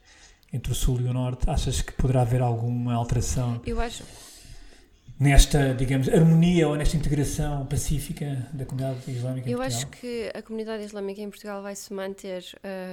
entre 0.51 0.71
o 0.71 0.75
Sul 0.75 1.01
e 1.01 1.05
o 1.05 1.13
Norte, 1.13 1.49
achas 1.49 1.81
que 1.81 1.91
poderá 1.93 2.21
haver 2.21 2.41
alguma 2.41 2.93
alteração? 2.93 3.61
Eu 3.65 3.79
acho 3.79 4.03
nesta, 5.19 5.73
digamos, 5.73 6.07
harmonia 6.09 6.67
ou 6.67 6.75
nesta 6.75 6.95
integração 6.95 7.65
pacífica 7.65 8.47
da 8.53 8.65
comunidade 8.65 9.09
islâmica 9.09 9.49
Eu 9.49 9.61
acho 9.61 9.87
que 9.87 10.31
a 10.33 10.41
comunidade 10.41 10.83
islâmica 10.83 11.21
em 11.21 11.29
Portugal 11.29 11.61
vai 11.61 11.75
se 11.75 11.91
manter 11.91 12.45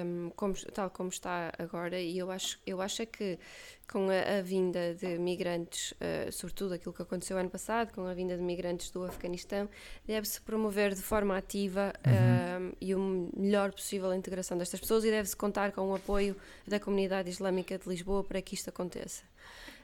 um, 0.05 0.31
como, 0.35 0.55
tal 0.73 0.89
como 0.91 1.11
está 1.11 1.53
agora 1.59 2.01
e 2.01 2.19
eu 2.19 2.31
acho, 2.31 2.59
eu 2.67 2.81
acho 2.81 3.03
é 3.03 3.07
que 3.07 3.39
com 3.87 4.09
a, 4.09 4.39
a 4.39 4.43
vinda 4.43 4.95
de 4.95 5.19
migrantes, 5.19 5.93
uh, 5.93 6.33
sobretudo 6.33 6.75
aquilo 6.75 6.93
que 6.93 7.03
aconteceu 7.03 7.37
ano 7.37 7.51
passado, 7.51 7.93
com 7.93 8.07
a 8.07 8.15
vinda 8.15 8.37
de 8.37 8.43
migrantes 8.43 8.91
do 8.91 9.05
Afeganistão, 9.05 9.69
deve-se 10.07 10.41
promover 10.41 10.95
de 10.95 11.03
forma 11.03 11.37
ativa 11.37 11.93
uhum. 12.07 12.69
um, 12.69 12.73
e 12.81 12.95
o 12.95 13.31
melhor 13.37 13.73
possível 13.73 14.11
a 14.11 14.17
integração 14.17 14.57
destas 14.57 14.81
pessoas 14.81 15.05
e 15.05 15.11
deve-se 15.11 15.37
contar 15.37 15.73
com 15.73 15.83
o 15.83 15.95
apoio 15.95 16.37
da 16.67 16.81
comunidade 16.81 17.31
islâmica 17.31 17.79
de 17.79 17.89
Lisboa 17.89 18.25
para 18.25 18.41
que 18.41 18.55
isto 18.55 18.69
aconteça. 18.69 19.23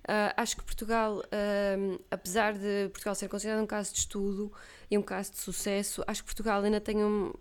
Uh, 0.00 0.32
acho 0.36 0.56
que 0.56 0.64
Portugal, 0.64 1.18
uh, 1.18 2.00
apesar 2.10 2.54
de 2.54 2.88
Portugal 2.88 3.14
ser 3.14 3.28
considerado 3.28 3.62
um 3.62 3.66
caso 3.66 3.92
de 3.92 3.98
estudo 3.98 4.50
e 4.90 4.96
um 4.96 5.02
caso 5.02 5.32
de 5.32 5.38
sucesso, 5.38 6.02
acho 6.06 6.22
que 6.22 6.26
Portugal 6.26 6.62
ainda 6.62 6.80
tem 6.80 7.04
um, 7.04 7.32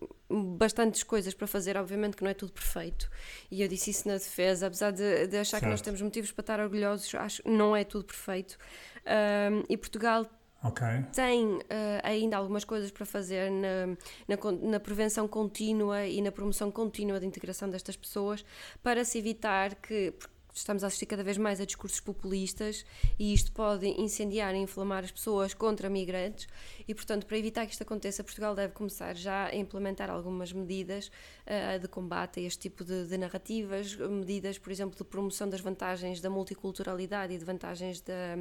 bastantes 0.58 1.02
coisas 1.04 1.34
para 1.34 1.48
fazer, 1.48 1.78
obviamente 1.78 2.18
que 2.18 2.24
não 2.24 2.30
é 2.30 2.34
tudo 2.34 2.52
perfeito. 2.52 3.10
E 3.50 3.62
eu 3.62 3.68
disse 3.68 3.92
isso 3.92 4.08
na 4.08 4.16
defesa, 4.16 4.68
apesar 4.68 4.92
de, 4.92 5.28
de 5.28 5.38
achar 5.38 5.52
certo. 5.52 5.64
que 5.64 5.70
nós 5.70 5.82
temos 5.82 6.02
motivos 6.02 6.32
para 6.32 6.42
estar 6.42 6.60
orgulhosos, 6.60 7.16
acho 7.16 7.42
que 7.42 7.50
não 7.50 7.76
é 7.76 7.84
tudo 7.84 8.04
perfeito. 8.04 8.58
Um, 9.06 9.64
e 9.70 9.78
Portugal 9.78 10.30
Okay. 10.62 11.06
Tem 11.14 11.46
uh, 11.46 11.62
ainda 12.04 12.36
algumas 12.36 12.66
coisas 12.66 12.92
para 12.92 13.06
fazer 13.06 13.50
na, 13.50 13.88
na, 14.28 14.52
na, 14.72 14.78
prevenção 14.78 15.26
contínua 15.26 16.06
e 16.06 16.22
na 16.22 16.34
promoção 16.34 16.70
contínua 16.70 17.18
da 17.18 17.26
integração 17.26 17.70
destas 17.70 17.96
pessoas 17.96 18.44
para 18.84 19.06
se 19.06 19.18
evitar 19.18 19.76
que 19.76 20.14
estamos 20.60 20.84
a 20.84 20.88
assistir 20.88 21.06
cada 21.06 21.24
vez 21.24 21.38
mais 21.38 21.60
a 21.60 21.66
discursos 21.66 22.00
populistas 22.00 22.86
e 23.18 23.34
isto 23.34 23.52
pode 23.52 23.88
incendiar 23.88 24.54
e 24.56 24.58
inflamar 24.58 25.04
as 25.04 25.12
pessoas 25.12 25.54
contra 25.54 25.90
migrantes 25.90 26.48
e, 26.88 26.94
portanto, 26.94 27.26
para 27.26 27.38
evitar 27.38 27.66
que 27.66 27.72
isto 27.72 27.82
aconteça, 27.82 28.24
Portugal 28.24 28.56
deve 28.56 28.74
começar 28.74 29.16
já 29.16 29.46
a 29.46 29.56
implementar 29.56 30.10
algumas 30.10 30.52
medidas 30.54 31.08
uh, 31.08 31.80
de 31.80 31.88
combate 31.88 32.40
a 32.40 32.44
este 32.44 32.60
tipo 32.60 32.84
de, 32.84 33.08
de, 33.08 33.18
narrativas, 33.18 33.96
medidas, 33.96 34.58
por 34.58 34.72
exemplo, 34.72 34.98
de 34.98 35.04
promoção 35.04 35.50
das 35.50 35.62
vantagens 35.62 36.22
da 36.22 36.30
multiculturalidade 36.30 37.34
e 37.34 37.38
de 37.38 37.46
vantagens 37.46 38.02
da 38.02 38.38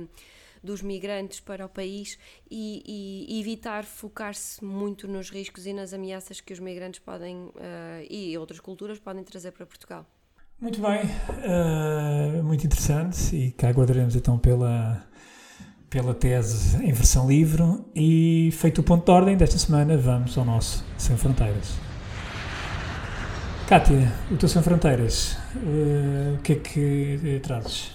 dos 0.63 0.83
migrantes 0.83 1.41
para 1.41 1.65
o 1.67 1.69
país 1.69 2.19
e, 2.51 3.27
e 3.29 3.41
evitar 3.41 3.85
focar-se 3.85 4.65
muito 4.65 5.07
nos 5.07 5.31
riscos 5.31 5.67
e 5.67 5.73
nas 5.73 5.93
ameaças 5.93 6.41
que 6.41 6.53
os 6.53 6.59
migrantes 6.59 7.01
podem 7.01 7.37
uh, 7.37 7.53
e 8.09 8.37
outras 8.37 8.61
culturas 8.61 8.99
podem 8.99 9.23
trazer 9.23 9.53
para 9.53 9.67
Portugal. 9.67 10.05
Muito 10.61 10.81
bem, 10.81 11.05
uh, 11.05 12.43
muito 12.43 12.67
interessante 12.67 13.37
e 13.37 13.53
cá 13.53 13.69
aguardaremos 13.69 14.17
então 14.17 14.37
pela, 14.37 15.07
pela 15.89 16.13
tese 16.13 16.85
em 16.85 16.93
versão 16.93 17.29
livro 17.29 17.89
e 17.95 18.51
feito 18.55 18.81
o 18.81 18.83
ponto 18.83 19.05
de 19.05 19.11
ordem 19.13 19.37
desta 19.37 19.57
semana 19.57 19.97
vamos 19.97 20.37
ao 20.37 20.45
nosso 20.45 20.85
Sem 20.99 21.17
Fronteiras. 21.17 21.75
Kátia, 23.69 24.13
o 24.33 24.37
teu 24.37 24.49
Sem 24.49 24.61
Fronteiras, 24.61 25.35
uh, 25.55 26.35
o 26.35 26.43
que 26.43 26.55
é 26.55 26.57
que 26.57 27.41
trazes? 27.41 27.93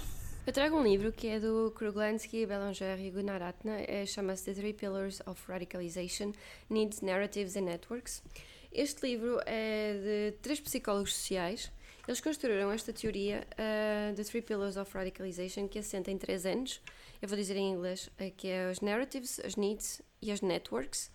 Eu 0.47 0.53
trago 0.53 0.78
um 0.78 0.84
livro 0.84 1.11
que 1.11 1.28
é 1.28 1.41
do 1.41 1.70
Kruglansky, 1.76 2.45
Belanger 2.45 2.97
e 2.97 3.11
Gunaratna, 3.11 3.74
é, 3.86 4.05
chama-se 4.05 4.45
The 4.45 4.53
Three 4.53 4.74
Pillars 4.74 5.22
of 5.26 5.41
Radicalization, 5.49 6.32
Needs, 6.70 7.01
Narratives 7.01 7.57
and 7.57 7.64
Networks. 7.64 8.24
Este 8.72 9.05
livro 9.05 9.41
é 9.45 10.32
de 10.32 10.38
três 10.41 10.61
psicólogos 10.61 11.14
sociais 11.14 11.70
eles 12.08 12.20
construíram 12.20 12.72
esta 12.72 12.91
teoria, 12.91 13.47
uh, 13.54 14.16
The 14.16 14.24
Three 14.24 14.41
Pillars 14.41 14.76
of 14.78 14.91
Radicalization, 14.93 15.68
que 15.68 15.80
assenta 15.80 16.12
em 16.12 16.18
três 16.18 16.45
anos. 16.45 16.82
Eu 17.22 17.30
vou 17.30 17.38
dizer 17.38 17.56
em 17.56 17.72
inglês, 17.72 18.08
uh, 18.20 18.32
que 18.36 18.49
é 18.49 18.66
as 18.66 18.82
narratives, 18.82 19.39
as 19.39 19.56
needs 19.56 20.01
e 20.22 20.32
as 20.32 20.41
networks. 20.41 21.10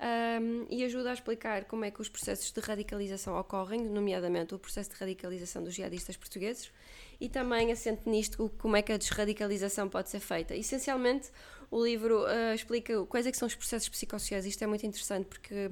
Um, 0.00 0.66
e 0.70 0.82
ajuda 0.82 1.10
a 1.10 1.12
explicar 1.12 1.66
como 1.66 1.84
é 1.84 1.90
que 1.90 2.00
os 2.00 2.08
processos 2.08 2.50
de 2.50 2.60
radicalização 2.60 3.38
ocorrem, 3.38 3.82
nomeadamente 3.82 4.54
o 4.54 4.58
processo 4.58 4.88
de 4.88 4.96
radicalização 4.96 5.62
dos 5.62 5.74
jihadistas 5.74 6.16
portugueses, 6.16 6.72
e 7.20 7.28
também 7.28 7.70
assente 7.70 8.08
nisto 8.08 8.50
como 8.56 8.76
é 8.76 8.82
que 8.82 8.92
a 8.92 8.96
desradicalização 8.96 9.90
pode 9.90 10.08
ser 10.08 10.20
feita. 10.20 10.56
Essencialmente, 10.56 11.30
o 11.70 11.84
livro 11.84 12.24
uh, 12.24 12.54
explica 12.54 13.04
quais 13.04 13.26
é 13.26 13.32
são 13.34 13.46
os 13.46 13.54
processos 13.54 13.90
psicossociais. 13.90 14.46
Isto 14.46 14.64
é 14.64 14.66
muito 14.66 14.86
interessante 14.86 15.26
porque 15.26 15.70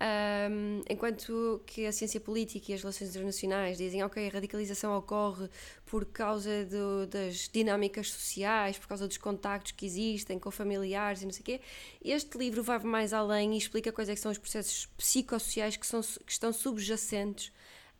um, 0.00 0.82
enquanto 0.88 1.60
que 1.66 1.84
a 1.84 1.92
ciência 1.92 2.18
política 2.18 2.72
e 2.72 2.74
as 2.74 2.80
relações 2.80 3.10
internacionais 3.10 3.76
dizem, 3.76 4.02
ok, 4.02 4.26
a 4.26 4.30
radicalização 4.30 4.96
ocorre 4.96 5.48
por 5.84 6.06
causa 6.06 6.64
do, 6.64 7.06
das 7.06 7.50
dinâmicas 7.52 8.10
sociais, 8.10 8.78
por 8.78 8.88
causa 8.88 9.06
dos 9.06 9.18
contactos 9.18 9.72
que 9.72 9.84
existem 9.84 10.38
com 10.38 10.50
familiares 10.50 11.20
e 11.20 11.24
não 11.26 11.32
sei 11.32 11.42
o 11.42 11.44
quê, 11.44 11.60
este 12.02 12.38
livro 12.38 12.62
vai 12.62 12.78
mais 12.78 13.12
além 13.12 13.54
e 13.54 13.58
explica 13.58 13.92
quais 13.92 14.08
é 14.08 14.16
são 14.16 14.32
os 14.32 14.38
processos 14.38 14.86
psicossociais 14.96 15.76
que, 15.76 15.86
são, 15.86 16.00
que 16.00 16.32
estão 16.32 16.52
subjacentes 16.52 17.52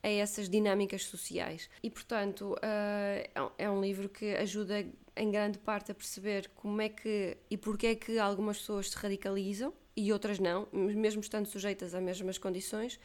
a 0.02 0.08
essas 0.08 0.48
dinâmicas 0.48 1.04
sociais. 1.04 1.68
E, 1.82 1.90
portanto, 1.90 2.54
uh, 2.54 3.50
é 3.58 3.70
um 3.70 3.80
livro 3.80 4.08
que 4.08 4.34
ajuda 4.36 4.86
em 5.20 5.30
grande 5.30 5.58
parte 5.58 5.92
a 5.92 5.94
perceber 5.94 6.50
como 6.56 6.80
é 6.80 6.88
que 6.88 7.36
e 7.50 7.56
porque 7.56 7.88
é 7.88 7.94
que 7.94 8.18
algumas 8.18 8.58
pessoas 8.58 8.90
se 8.90 8.96
radicalizam 8.96 9.72
e 9.94 10.12
outras 10.12 10.38
não, 10.38 10.66
mesmo 10.72 11.20
estando 11.20 11.46
sujeitas 11.46 11.94
às 11.94 12.02
mesmas 12.02 12.38
condições, 12.38 12.98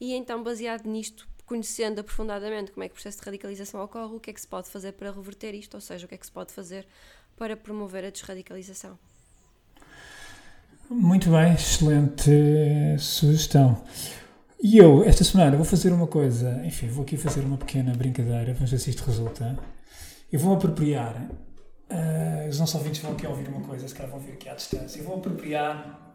e 0.00 0.14
então, 0.14 0.42
baseado 0.42 0.86
nisto, 0.86 1.28
conhecendo 1.44 2.00
aprofundadamente 2.00 2.72
como 2.72 2.84
é 2.84 2.88
que 2.88 2.92
o 2.92 2.94
processo 2.94 3.18
de 3.18 3.24
radicalização 3.26 3.82
ocorre, 3.84 4.14
o 4.14 4.20
que 4.20 4.30
é 4.30 4.32
que 4.32 4.40
se 4.40 4.48
pode 4.48 4.68
fazer 4.70 4.92
para 4.92 5.10
reverter 5.10 5.54
isto, 5.54 5.74
ou 5.74 5.80
seja, 5.80 6.06
o 6.06 6.08
que 6.08 6.14
é 6.14 6.18
que 6.18 6.24
se 6.24 6.32
pode 6.32 6.52
fazer 6.52 6.86
para 7.36 7.54
promover 7.54 8.04
a 8.04 8.10
desradicalização. 8.10 8.98
Muito 10.88 11.28
bem, 11.30 11.52
excelente 11.52 12.30
sugestão. 12.98 13.82
E 14.62 14.78
eu, 14.78 15.04
esta 15.04 15.22
semana, 15.22 15.54
vou 15.54 15.66
fazer 15.66 15.92
uma 15.92 16.06
coisa, 16.06 16.64
enfim, 16.64 16.88
vou 16.88 17.04
aqui 17.04 17.18
fazer 17.18 17.40
uma 17.40 17.58
pequena 17.58 17.92
brincadeira, 17.94 18.54
vamos 18.54 18.70
ver 18.70 18.78
se 18.78 18.88
isto 18.88 19.04
resulta. 19.04 19.58
Eu 20.32 20.40
vou 20.40 20.54
apropriar, 20.54 21.28
uh, 21.90 22.48
os 22.48 22.58
nossos 22.58 22.74
ouvintes 22.74 23.00
vão 23.00 23.12
aqui 23.12 23.26
ouvir 23.26 23.48
uma 23.48 23.60
coisa, 23.60 23.86
se 23.86 23.94
calhar 23.94 24.10
vão 24.10 24.20
ouvir 24.20 24.32
aqui 24.32 24.48
à 24.48 24.54
distância, 24.54 25.00
eu 25.00 25.04
vou 25.04 25.16
apropriar 25.16 26.14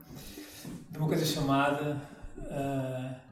de 0.89 0.97
uma 0.97 1.07
coisa 1.07 1.25
chamada. 1.25 2.01
Uh, 2.37 3.23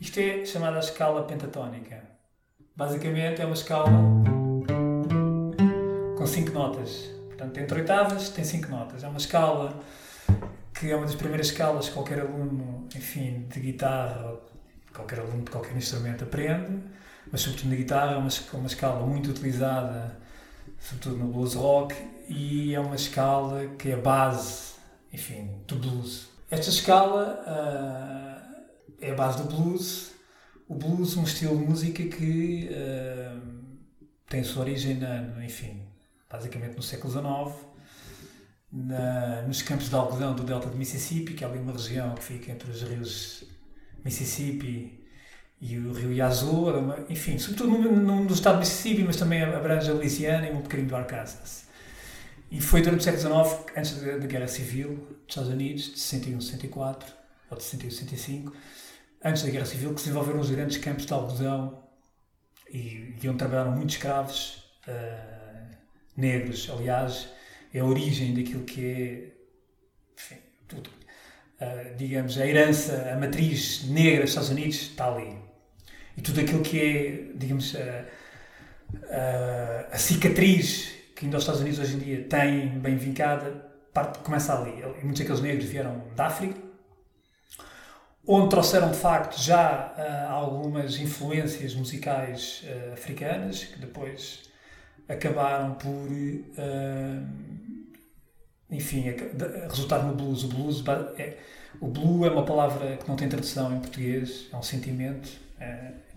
isto 0.00 0.18
é 0.18 0.44
chamada 0.44 0.76
a 0.76 0.80
escala 0.80 1.22
pentatónica. 1.24 2.02
Basicamente 2.74 3.42
é 3.42 3.44
uma 3.44 3.54
escala 3.54 3.90
com 6.16 6.26
5 6.26 6.50
notas. 6.52 7.10
Portanto, 7.28 7.58
8 7.58 7.74
oitavas, 7.74 8.28
tem 8.30 8.44
5 8.44 8.68
notas. 8.68 9.04
É 9.04 9.08
uma 9.08 9.18
escala 9.18 9.80
que 10.74 10.90
é 10.90 10.96
uma 10.96 11.04
das 11.04 11.14
primeiras 11.14 11.48
escalas 11.48 11.88
que 11.88 11.94
qualquer 11.94 12.20
aluno, 12.20 12.88
enfim, 12.96 13.46
de 13.48 13.60
guitarra, 13.60 14.38
qualquer 14.94 15.20
aluno 15.20 15.44
de 15.44 15.50
qualquer 15.50 15.76
instrumento 15.76 16.24
aprende, 16.24 16.82
mas 17.30 17.40
sobretudo 17.42 17.70
na 17.70 17.76
guitarra 17.76 18.12
é 18.12 18.16
uma, 18.16 18.28
uma 18.54 18.66
escala 18.66 19.06
muito 19.06 19.30
utilizada, 19.30 20.18
sobretudo 20.78 21.16
no 21.16 21.32
blues 21.32 21.54
rock, 21.54 21.94
e 22.28 22.74
é 22.74 22.80
uma 22.80 22.96
escala 22.96 23.66
que 23.78 23.90
é 23.90 23.94
a 23.94 23.98
base, 23.98 24.74
enfim, 25.12 25.50
do 25.66 25.76
blues. 25.76 26.28
Esta 26.50 26.70
escala 26.70 27.44
uh, 27.46 28.94
é 29.00 29.10
a 29.10 29.14
base 29.14 29.42
do 29.42 29.44
blues. 29.44 30.12
O 30.68 30.74
blues 30.74 31.16
é 31.16 31.20
um 31.20 31.24
estilo 31.24 31.58
de 31.58 31.64
música 31.64 32.02
que 32.04 32.68
uh, 32.70 33.40
tem 34.28 34.44
sua 34.44 34.62
origem, 34.62 34.96
na, 34.96 35.44
enfim, 35.44 35.82
basicamente 36.30 36.76
no 36.76 36.82
século 36.82 37.12
XIX, 37.12 37.66
na, 38.72 39.42
nos 39.42 39.62
campos 39.62 39.88
de 39.88 39.94
algodão 39.94 40.34
do 40.34 40.44
delta 40.44 40.68
de 40.68 40.76
Mississippi, 40.76 41.34
que 41.34 41.44
é 41.44 41.46
ali 41.46 41.58
uma 41.58 41.72
região 41.72 42.14
que 42.14 42.22
fica 42.22 42.52
entre 42.52 42.70
os 42.70 42.82
rios 42.82 43.44
Mississippi 44.04 44.99
e 45.60 45.76
o 45.76 45.92
rio 45.92 46.12
Yazoo, 46.12 46.72
enfim, 47.10 47.38
sobretudo 47.38 47.70
no, 47.70 47.96
no, 47.96 48.24
no 48.24 48.32
estado 48.32 48.54
de 48.54 48.60
Mississippi, 48.60 49.04
mas 49.04 49.16
também 49.16 49.42
abrange 49.42 49.90
a 49.90 49.92
Louisiana 49.92 50.48
e 50.48 50.52
um 50.52 50.62
bocadinho 50.62 50.88
do 50.88 50.96
Arkansas. 50.96 51.66
E 52.50 52.60
foi 52.60 52.80
durante 52.80 53.00
o 53.00 53.04
século 53.04 53.44
XIX, 53.44 53.76
antes 53.76 54.02
da, 54.02 54.16
da 54.16 54.26
Guerra 54.26 54.48
Civil 54.48 54.96
dos 54.96 55.28
Estados 55.28 55.50
Unidos, 55.50 55.84
de 55.92 56.00
61 56.00 56.40
64, 56.40 57.12
ou 57.50 57.56
de 57.58 57.62
61 57.62 57.90
65, 57.90 58.56
antes 59.22 59.42
da 59.42 59.50
Guerra 59.50 59.66
Civil, 59.66 59.94
que 59.94 60.00
se 60.00 60.06
desenvolveram 60.06 60.40
os 60.40 60.50
grandes 60.50 60.78
campos 60.78 61.04
de 61.04 61.12
algodão 61.12 61.84
e, 62.72 63.14
e 63.22 63.28
onde 63.28 63.38
trabalharam 63.38 63.72
muitos 63.72 63.96
escravos 63.96 64.64
uh, 64.88 65.76
negros. 66.16 66.70
Aliás, 66.72 67.28
é 67.72 67.80
a 67.80 67.84
origem 67.84 68.34
daquilo 68.34 68.64
que 68.64 68.84
é, 68.84 69.32
enfim, 70.16 70.40
tudo, 70.66 70.88
uh, 70.88 71.94
digamos, 71.96 72.38
a 72.38 72.46
herança, 72.46 73.12
a 73.12 73.16
matriz 73.16 73.84
negra 73.84 74.22
dos 74.22 74.30
Estados 74.30 74.50
Unidos 74.50 74.76
está 74.76 75.14
ali. 75.14 75.49
E 76.20 76.22
tudo 76.22 76.38
aquilo 76.38 76.60
que 76.60 76.78
é, 76.78 77.32
digamos, 77.34 77.74
a, 77.74 78.04
a, 79.10 79.94
a 79.94 79.96
cicatriz 79.96 80.92
que 81.16 81.24
ainda 81.24 81.38
os 81.38 81.44
Estados 81.44 81.62
Unidos 81.62 81.78
hoje 81.78 81.96
em 81.96 81.98
dia 81.98 82.24
têm 82.24 82.78
bem 82.78 82.94
vincada, 82.98 83.50
parte, 83.90 84.18
começa 84.18 84.54
ali. 84.54 84.82
E 85.00 85.02
muitos 85.02 85.20
daqueles 85.20 85.40
negros 85.40 85.64
vieram 85.64 86.04
da 86.14 86.26
África, 86.26 86.60
onde 88.26 88.50
trouxeram 88.50 88.90
de 88.90 88.98
facto 88.98 89.40
já 89.40 89.94
uh, 89.96 90.30
algumas 90.30 90.98
influências 90.98 91.74
musicais 91.74 92.64
uh, 92.66 92.92
africanas, 92.92 93.64
que 93.64 93.78
depois 93.78 94.42
acabaram 95.08 95.72
por, 95.76 95.88
uh, 95.88 97.26
enfim, 98.70 99.06
resultar 99.70 100.04
no 100.04 100.14
blues. 100.14 100.44
O 100.44 100.48
blues 100.48 100.84
é, 101.16 101.38
o 101.80 101.88
blue 101.88 102.26
é 102.26 102.30
uma 102.30 102.44
palavra 102.44 102.98
que 102.98 103.08
não 103.08 103.16
tem 103.16 103.26
tradução 103.26 103.74
em 103.74 103.80
português, 103.80 104.48
é 104.52 104.56
um 104.56 104.62
sentimento. 104.62 105.30
É, 105.58 106.09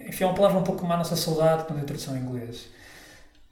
enfim, 0.00 0.24
é 0.24 0.26
uma 0.26 0.34
palavra 0.34 0.58
um 0.58 0.64
pouco 0.64 0.84
a 0.84 0.96
nossa 0.96 1.16
saudade, 1.16 1.64
não 1.68 1.76
tem 1.76 1.84
tradução 1.84 2.16
em 2.16 2.20
inglês. 2.20 2.68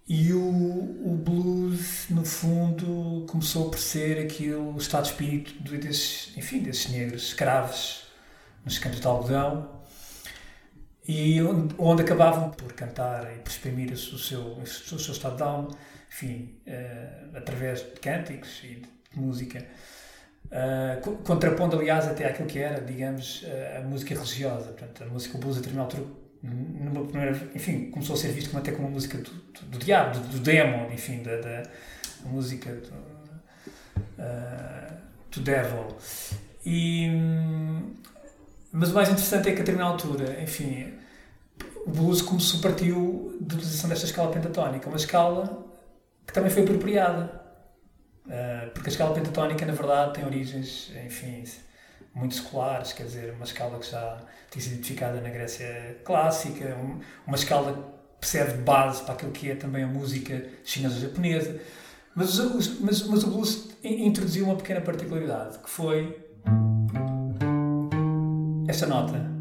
E 0.09 0.33
o, 0.33 0.41
o 0.41 1.17
blues, 1.17 2.07
no 2.11 2.25
fundo, 2.25 3.25
começou 3.29 3.71
por 3.71 3.79
ser 3.79 4.19
aquilo, 4.19 4.75
o 4.75 4.79
estado 4.79 5.05
de 5.05 5.11
espírito 5.11 5.63
desses, 5.63 6.37
enfim, 6.37 6.61
desses 6.61 6.91
negros 6.91 7.23
escravos 7.29 8.05
nos 8.65 8.79
campos 8.79 9.01
de 9.01 9.07
algodão 9.07 9.83
e 11.07 11.41
onde, 11.43 11.75
onde 11.79 12.03
acabavam 12.03 12.51
por 12.51 12.73
cantar 12.73 13.33
e 13.33 13.39
por 13.39 13.51
exprimir 13.51 13.93
o 13.93 13.97
seu, 13.97 14.59
o 14.59 14.67
seu 14.67 14.99
estado 14.99 15.37
de 15.37 15.43
alma, 15.43 15.71
enfim, 16.09 16.57
uh, 16.67 17.37
através 17.37 17.81
de 17.81 18.01
cânticos 18.01 18.61
e 18.65 18.83
de 18.83 18.89
música. 19.15 19.65
Uh, 20.47 21.23
contrapondo, 21.23 21.79
aliás, 21.79 22.07
até 22.07 22.27
àquilo 22.27 22.47
que 22.47 22.59
era, 22.59 22.81
digamos, 22.81 23.45
a 23.79 23.81
música 23.81 24.15
religiosa. 24.15 24.73
Portanto, 24.73 25.05
a 25.05 25.07
música 25.07 25.39
blues, 25.39 25.57
a 25.57 25.61
determinada 25.61 25.97
altura, 25.97 26.22
numa 26.43 27.05
primeira, 27.07 27.51
enfim, 27.55 27.91
começou 27.91 28.15
a 28.15 28.19
ser 28.19 28.29
visto 28.29 28.51
como, 28.51 28.61
até 28.61 28.73
como 28.73 28.89
uma 28.89 28.95
música 28.95 29.19
do, 29.19 29.31
do, 29.31 29.67
do 29.67 29.79
diabo, 29.79 30.19
do, 30.19 30.29
do 30.29 30.39
demo, 30.41 30.93
enfim, 30.93 31.23
da, 31.23 31.37
da 31.37 31.63
música 32.25 32.73
do, 32.73 32.93
uh, 34.19 34.97
do 35.31 35.41
devil. 35.41 35.97
E, 36.65 37.09
mas 38.73 38.91
o 38.91 38.95
mais 38.95 39.09
interessante 39.09 39.49
é 39.49 39.53
que 39.53 39.59
a 39.59 39.65
determinada 39.65 39.93
altura, 39.93 40.43
enfim, 40.43 40.93
o 41.87 41.91
blues 41.91 42.23
começou, 42.23 42.61
partiu 42.61 43.37
da 43.41 43.55
utilização 43.55 43.89
desta 43.89 44.07
escala 44.07 44.31
pentatónica, 44.33 44.89
uma 44.89 44.97
escala 44.97 45.67
que 46.27 46.33
também 46.33 46.51
foi 46.51 46.63
apropriada 46.63 47.43
Uh, 48.27 48.71
porque 48.71 48.89
a 48.89 48.93
escala 48.93 49.15
pentatónica, 49.15 49.67
na 49.67 49.73
verdade, 49.73 50.15
tem 50.15 50.25
origens, 50.25 50.93
enfim, 51.05 51.43
muito 52.15 52.35
seculares, 52.35 52.93
quer 52.93 53.05
dizer, 53.05 53.33
uma 53.35 53.45
escala 53.45 53.79
que 53.79 53.91
já 53.91 54.19
tinha 54.51 54.63
sido 54.63 54.73
identificada 54.75 55.21
na 55.21 55.31
Grécia 55.31 56.01
clássica, 56.05 56.77
um, 56.77 57.01
uma 57.27 57.37
escala 57.37 57.93
que 58.21 58.27
serve 58.27 58.59
de 58.59 58.63
base 58.63 59.03
para 59.03 59.15
aquilo 59.15 59.33
que 59.33 59.51
é 59.51 59.55
também 59.55 59.83
a 59.83 59.87
música 59.87 60.45
chinesa-japonesa. 60.65 61.61
Mas, 62.15 62.39
mas, 62.81 63.03
mas 63.09 63.25
o 63.25 63.31
blues 63.31 63.71
introduziu 63.83 64.45
uma 64.45 64.57
pequena 64.57 64.81
particularidade, 64.81 65.59
que 65.59 65.71
foi 65.71 66.23
esta 68.69 68.87
nota. 68.87 69.33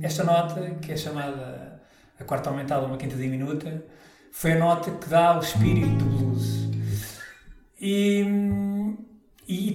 Esta 0.00 0.24
nota, 0.24 0.74
que 0.80 0.92
é 0.92 0.96
chamada 0.96 1.82
a 2.18 2.24
quarta 2.24 2.50
aumentada, 2.50 2.86
uma 2.86 2.96
quinta 2.96 3.16
diminuta, 3.16 3.84
foi 4.32 4.52
a 4.52 4.58
nota 4.58 4.90
que 4.90 5.08
dá 5.08 5.36
o 5.36 5.40
espírito 5.40 5.96
do 5.96 6.04
blues. 6.04 6.68
E 7.80 8.17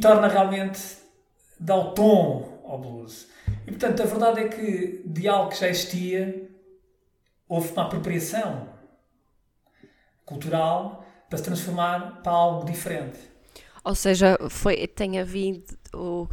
torna 0.03 0.27
realmente, 0.27 0.81
dá 1.59 1.75
o 1.75 1.91
tom 1.93 2.61
ao 2.65 2.77
blues. 2.77 3.27
E 3.65 3.71
portanto, 3.71 4.03
a 4.03 4.05
verdade 4.05 4.41
é 4.41 4.47
que 4.49 5.01
de 5.05 5.27
algo 5.27 5.49
que 5.49 5.59
já 5.59 5.69
existia, 5.69 6.49
houve 7.47 7.71
uma 7.71 7.83
apropriação 7.83 8.67
cultural 10.25 11.05
para 11.29 11.37
se 11.37 11.43
transformar 11.45 12.21
para 12.21 12.31
algo 12.33 12.65
diferente. 12.65 13.19
Ou 13.85 13.95
seja, 13.95 14.37
foi, 14.49 14.87
tem 14.87 15.19
havido 15.19 15.63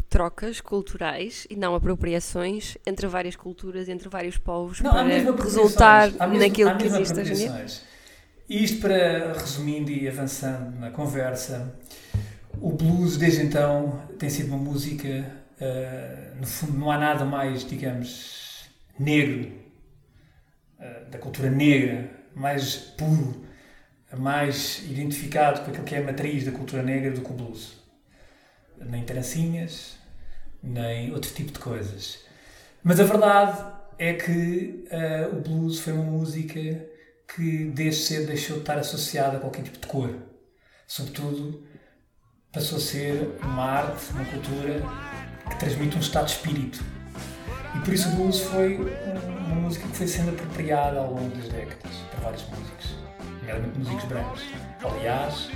trocas 0.09 0.61
culturais 0.61 1.47
e 1.51 1.57
não 1.57 1.75
apropriações 1.75 2.77
entre 2.87 3.07
várias 3.07 3.35
culturas, 3.35 3.89
entre 3.89 4.09
vários 4.09 4.39
povos, 4.39 4.81
não, 4.81 4.93
para 4.93 5.05
resultar 5.43 6.11
naquilo 6.13 6.77
que 6.77 6.87
existe 6.87 7.21
hoje 7.21 7.33
em 7.33 7.37
dia? 7.37 7.67
E 8.49 8.65
isto 8.65 8.81
para, 8.81 9.33
resumindo 9.33 9.91
e 9.91 10.09
avançando 10.09 10.79
na 10.79 10.91
conversa, 10.91 11.79
o 12.61 12.73
blues 12.73 13.17
desde 13.17 13.43
então 13.43 14.07
tem 14.19 14.29
sido 14.29 14.49
uma 14.49 14.59
música, 14.59 15.09
uh, 15.61 16.37
no 16.39 16.47
fundo 16.47 16.79
não 16.79 16.91
há 16.91 16.99
nada 16.99 17.25
mais, 17.25 17.65
digamos, 17.65 18.69
negro, 18.99 19.51
uh, 20.79 21.11
da 21.11 21.19
cultura 21.19 21.51
negra, 21.51 22.11
mais 22.35 22.75
puro, 22.77 23.45
mais 24.17 24.83
identificado 24.89 25.63
com 25.63 25.71
aquilo 25.71 25.85
que 25.85 25.95
é 25.95 25.99
a 25.99 26.03
matriz 26.03 26.45
da 26.45 26.53
cultura 26.53 26.83
negra 26.83 27.11
do 27.11 27.23
que 27.23 27.31
o 27.31 27.35
blues. 27.35 27.81
Nem 28.79 29.05
trancinhas, 29.05 29.97
nem 30.63 31.13
outro 31.13 31.33
tipo 31.33 31.53
de 31.53 31.59
coisas. 31.59 32.25
Mas 32.83 32.99
a 32.99 33.05
verdade 33.05 33.73
é 33.99 34.15
que 34.15 34.87
uh, 34.91 35.37
o 35.37 35.41
blues 35.41 35.79
foi 35.79 35.93
uma 35.93 36.05
música 36.05 36.61
que 37.35 37.65
desde 37.67 38.03
cedo 38.03 38.27
deixou 38.27 38.57
de 38.57 38.63
estar 38.63 38.79
associada 38.79 39.37
a 39.37 39.41
qualquer 39.41 39.63
tipo 39.63 39.79
de 39.79 39.87
cor. 39.87 40.15
Sobretudo, 40.87 41.63
passou 42.53 42.79
a 42.79 42.81
ser 42.81 43.39
uma 43.43 43.63
arte, 43.63 44.13
uma 44.13 44.25
cultura 44.25 44.83
que 45.49 45.57
transmite 45.57 45.97
um 45.97 46.01
estado 46.01 46.27
de 46.27 46.33
espírito. 46.33 46.83
E 47.77 47.79
por 47.81 47.95
isso 47.95 48.09
o 48.09 48.13
blues 48.17 48.41
foi 48.41 48.77
uma 49.47 49.55
música 49.55 49.87
que 49.87 49.97
foi 49.97 50.09
sendo 50.09 50.31
apropriada 50.31 50.99
ao 50.99 51.13
longo 51.13 51.29
das 51.37 51.49
décadas 51.49 51.97
por 52.11 52.21
vários 52.25 52.43
músicos, 52.49 52.97
nomeadamente 53.41 53.79
músicos 53.79 54.05
brancos. 54.05 54.43
Aliás, 54.83 55.49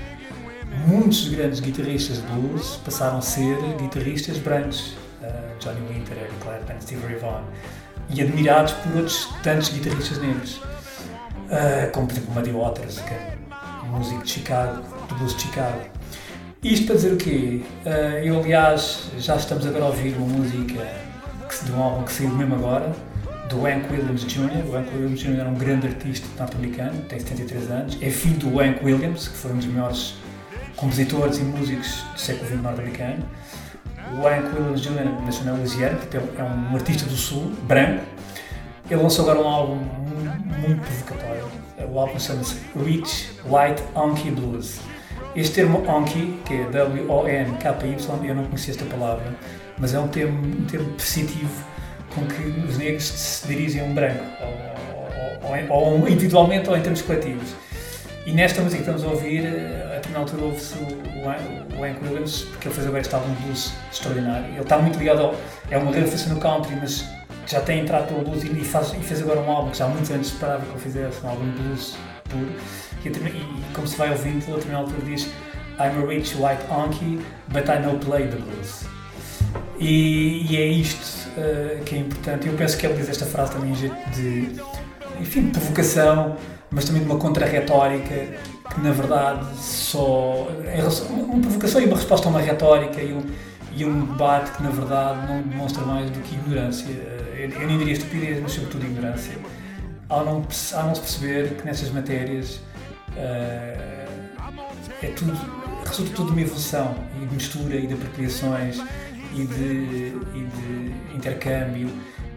muitos 0.87 1.29
grandes 1.31 1.59
guitarristas 1.59 2.19
de 2.19 2.27
blues 2.29 2.77
passaram 2.85 3.19
a 3.19 3.23
ser 3.23 3.57
guitarristas 3.81 4.39
brancos. 4.39 4.97
Uh, 5.21 5.59
Johnny 5.59 5.81
Winter, 5.89 6.17
Eric 6.17 6.35
Clapton, 6.41 6.81
Steve 6.81 7.07
Ray 7.07 7.17
Vaughan. 7.17 7.45
E 8.11 8.23
admirados 8.23 8.73
por 8.73 8.97
outros 8.97 9.29
tantos 9.43 9.71
guitarristas 9.71 10.19
negros. 10.19 10.59
Uh, 10.59 11.91
como 11.93 12.07
por 12.07 12.13
exemplo 12.13 12.35
Muddy 12.35 12.53
Waters, 12.53 13.01
que 13.01 13.15
é 13.15 13.37
um 13.83 13.99
músico 13.99 14.23
de 14.23 14.31
Chicago, 14.31 14.83
do 15.09 15.15
blues 15.17 15.35
de 15.35 15.43
Chicago. 15.43 15.95
Isto 16.65 16.87
para 16.87 16.95
dizer 16.95 17.13
o 17.13 17.17
quê? 17.19 17.61
Uh, 17.85 17.91
eu, 18.25 18.39
aliás, 18.39 19.11
já 19.19 19.37
estamos 19.37 19.67
agora 19.67 19.85
a 19.85 19.89
ouvir 19.89 20.17
uma 20.17 20.27
música 20.27 20.83
que, 21.47 21.65
de 21.67 21.73
um 21.73 21.83
álbum 21.83 22.05
que 22.05 22.13
saiu 22.15 22.31
mesmo 22.31 22.55
agora, 22.55 22.91
do 23.51 23.67
Hank 23.67 23.93
Williams 23.93 24.25
Jr. 24.25 24.65
O 24.67 24.75
Hank 24.75 24.89
Williams 24.95 25.21
Jr. 25.21 25.41
era 25.41 25.49
um 25.51 25.57
grande 25.57 25.89
artista 25.89 26.27
norte-americano, 26.39 27.03
tem 27.03 27.21
73 27.21 27.71
anos, 27.71 27.99
é 28.01 28.09
filho 28.09 28.39
do 28.39 28.61
Hank 28.61 28.83
Williams, 28.83 29.29
que 29.29 29.37
foi 29.37 29.53
um 29.53 29.59
dos 29.59 29.67
maiores 29.67 30.15
compositores 30.75 31.37
e 31.37 31.43
músicos 31.43 32.03
do 32.15 32.19
século 32.19 32.47
XX 32.47 32.63
norte-americano. 32.63 33.29
O 34.19 34.27
Hank 34.27 34.57
Williams 34.57 34.81
Jr. 34.81 35.23
nasceu 35.23 35.45
na 35.45 35.53
Louisiana, 35.53 35.99
é 36.39 36.43
um 36.43 36.75
artista 36.75 37.05
do 37.05 37.15
Sul, 37.15 37.53
branco. 37.65 38.03
Ele 38.89 39.03
lançou 39.03 39.31
agora 39.31 39.47
um 39.47 39.49
álbum 39.49 39.77
muito 39.77 40.81
provocatório. 40.81 41.45
O 41.93 41.99
álbum 41.99 42.19
chama-se 42.19 42.57
Rich 42.75 43.33
White 43.45 43.83
Honky 43.95 44.31
Blues. 44.31 44.81
Este 45.37 45.55
termo 45.55 45.83
honky, 45.89 46.39
que 46.45 46.55
é 46.55 46.65
W-O-N-K-Y, 46.71 48.29
eu 48.29 48.35
não 48.35 48.45
conhecia 48.45 48.73
esta 48.73 48.85
palavra, 48.85 49.35
mas 49.79 49.93
é 49.93 49.99
um 49.99 50.07
termo, 50.07 50.47
um 50.47 50.65
termo 50.65 50.93
positivo 50.93 51.65
com 52.15 52.25
que 52.27 52.43
os 52.69 52.79
negros 52.79 53.05
se 53.05 53.49
dirigem 53.49 53.81
a 53.81 53.85
um 53.85 53.95
branco, 53.95 54.23
ou, 54.41 55.51
ou, 55.51 55.83
ou, 55.83 56.01
ou 56.03 56.09
individualmente 56.09 56.71
ou 56.71 56.77
em 56.77 56.83
termos 56.83 57.03
coletivos. 57.03 57.53
E 58.25 58.33
nesta 58.33 58.63
música 58.63 58.83
que 58.83 58.91
estamos 58.91 59.05
a 59.05 59.15
ouvir, 59.15 59.45
a 59.45 59.97
determinada 59.97 60.21
altura 60.21 60.45
ouve-se 60.45 60.75
o, 60.79 61.79
o 61.79 61.85
Hank 61.85 62.03
Williams, 62.03 62.43
porque 62.43 62.69
ele 62.69 62.75
fez 62.75 62.87
agora 62.87 63.03
este 63.03 63.15
álbum 63.15 63.35
blues 63.43 63.73
extraordinário. 63.93 64.47
Ele 64.47 64.61
está 64.61 64.79
muito 64.79 64.99
ligado 64.99 65.21
ao. 65.21 65.35
É 65.71 65.77
uma 65.77 65.93
referência 65.93 66.33
no 66.33 66.41
country, 66.41 66.75
mas 66.81 67.05
já 67.47 67.61
tem 67.61 67.81
entrado 67.81 68.07
pelo 68.07 68.23
blues 68.23 68.43
e, 68.45 68.65
faz, 68.65 68.95
e 68.95 69.01
fez 69.03 69.21
agora 69.21 69.41
um 69.41 69.51
álbum 69.51 69.71
que 69.71 69.77
já 69.79 69.85
há 69.85 69.89
muitos 69.89 70.11
anos 70.11 70.29
esperava 70.29 70.65
que 70.65 70.71
ele 70.71 70.81
fizesse, 70.81 71.19
um 71.23 71.29
álbum 71.29 71.51
blues 71.51 71.97
puro. 72.31 72.49
E, 73.09 73.11
e, 73.11 73.75
como 73.75 73.87
se 73.87 73.97
vai 73.97 74.11
ouvindo, 74.11 74.45
a 74.53 74.57
determinada 74.57 74.85
altura 74.87 75.03
diz 75.07 75.27
I'm 75.79 76.03
a 76.03 76.07
rich 76.07 76.37
white 76.37 76.63
honky, 76.71 77.21
but 77.49 77.69
I 77.69 77.81
know 77.81 77.99
play 77.99 78.29
the 78.29 78.37
blues. 78.37 78.85
E, 79.79 80.47
e 80.51 80.57
é 80.57 80.67
isto 80.67 81.29
uh, 81.37 81.83
que 81.85 81.97
é 81.97 81.99
importante. 81.99 82.47
Eu 82.47 82.55
penso 82.55 82.77
que 82.79 82.87
ele 82.87 82.95
diz 82.95 83.09
esta 83.09 83.27
frase 83.27 83.53
também 83.53 83.71
em 83.71 83.75
jeito 83.75 84.11
de, 84.11 84.61
enfim, 85.21 85.47
de 85.47 85.51
provocação, 85.51 86.37
mas 86.71 86.85
também 86.85 87.03
de 87.03 87.09
uma 87.09 87.19
contra-retórica 87.19 88.15
que 88.73 88.81
na 88.81 88.93
verdade 88.93 89.47
só. 89.57 90.49
Uma 91.09 91.41
provocação 91.41 91.81
e 91.81 91.87
uma 91.87 91.97
resposta 91.97 92.29
a 92.29 92.31
uma 92.31 92.41
retórica 92.41 93.01
e 93.01 93.13
um, 93.13 93.23
e 93.77 93.85
um 93.85 94.07
debate 94.07 94.53
que 94.53 94.63
na 94.63 94.71
verdade 94.71 95.27
não 95.27 95.43
demonstra 95.43 95.85
mais 95.85 96.11
do 96.11 96.21
que 96.21 96.35
ignorância 96.37 97.15
eu, 97.45 97.61
eu 97.61 97.67
nem 97.67 97.79
diria 97.79 97.93
estupidez, 97.93 98.41
mas 98.41 98.53
sobretudo 98.53 98.85
ignorância, 98.87 99.35
ao 100.09 100.25
não, 100.25 100.47
ao 100.75 100.87
não 100.87 100.95
se 100.95 101.01
perceber 101.01 101.55
que 101.57 101.65
nessas 101.65 101.91
matérias 101.91 102.61
é 103.17 105.09
tudo, 105.17 105.33
resulta 105.87 106.15
tudo 106.15 106.27
de 106.27 106.33
uma 106.33 106.41
evolução 106.41 106.95
e 107.21 107.27
de 107.27 107.35
mistura 107.35 107.77
e 107.77 107.87
de 107.87 107.95
apropriações 107.95 108.81
e 109.35 109.47
de, 109.47 110.13
e 110.35 110.47
de 110.47 111.17
intercâmbio 111.17 111.91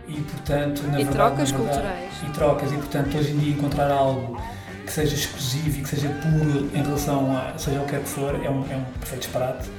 e 0.08 0.22
portanto 0.22 0.84
na 0.88 1.00
e 1.00 1.04
verdade, 1.04 1.12
trocas 1.12 1.52
verdade, 1.52 1.74
culturais. 1.74 2.14
e 2.24 2.30
trocas. 2.32 2.72
E 2.72 2.76
portanto 2.76 3.18
hoje 3.18 3.32
em 3.32 3.38
dia 3.38 3.54
encontrar 3.54 3.92
algo 3.92 4.42
que 4.86 4.92
seja 4.92 5.16
exclusivo 5.16 5.80
e 5.80 5.82
que 5.82 5.90
seja 5.90 6.10
puro 6.10 6.70
em 6.74 6.82
relação 6.82 7.36
a 7.38 7.58
seja 7.58 7.82
o 7.82 7.86
que 7.86 7.96
é 7.96 8.00
que 8.00 8.10
for 8.10 8.36
é 8.36 8.50
um, 8.50 8.72
é 8.72 8.78
um 8.78 8.84
perfeito 9.00 9.22
disparate. 9.22 9.70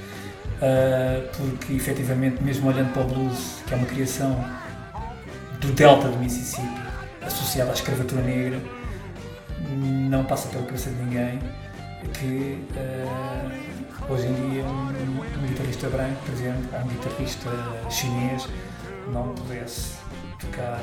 Uh, 0.59 1.29
porque 1.37 1.73
efetivamente 1.75 2.43
mesmo 2.43 2.69
olhando 2.69 2.93
para 2.93 3.03
o 3.03 3.07
blues 3.07 3.61
que 3.65 3.75
é 3.75 3.77
uma 3.77 3.87
criação 3.87 4.45
do 5.61 5.73
delta 5.73 6.09
do 6.09 6.19
Mississippi, 6.19 6.83
associado 7.23 7.71
à 7.71 7.75
escravatura 7.75 8.23
negra, 8.23 8.61
não 9.73 10.25
passa 10.25 10.49
pela 10.49 10.65
cabeça 10.65 10.91
de 10.91 10.97
ninguém 11.03 11.39
que 12.15 12.65
uh, 12.77 14.13
hoje 14.13 14.27
em 14.27 14.51
dia 14.51 14.65
um, 14.65 14.89
um, 14.89 15.47
guitarrista 15.47 15.89
branco, 15.89 16.17
por 16.25 16.35
exemplo, 16.35 16.69
ou 16.73 16.81
um 16.81 16.89
guitarrista 16.89 17.51
chinês 17.91 18.49
não 19.13 19.35
pudesse 19.35 19.97
tocar 20.41 20.81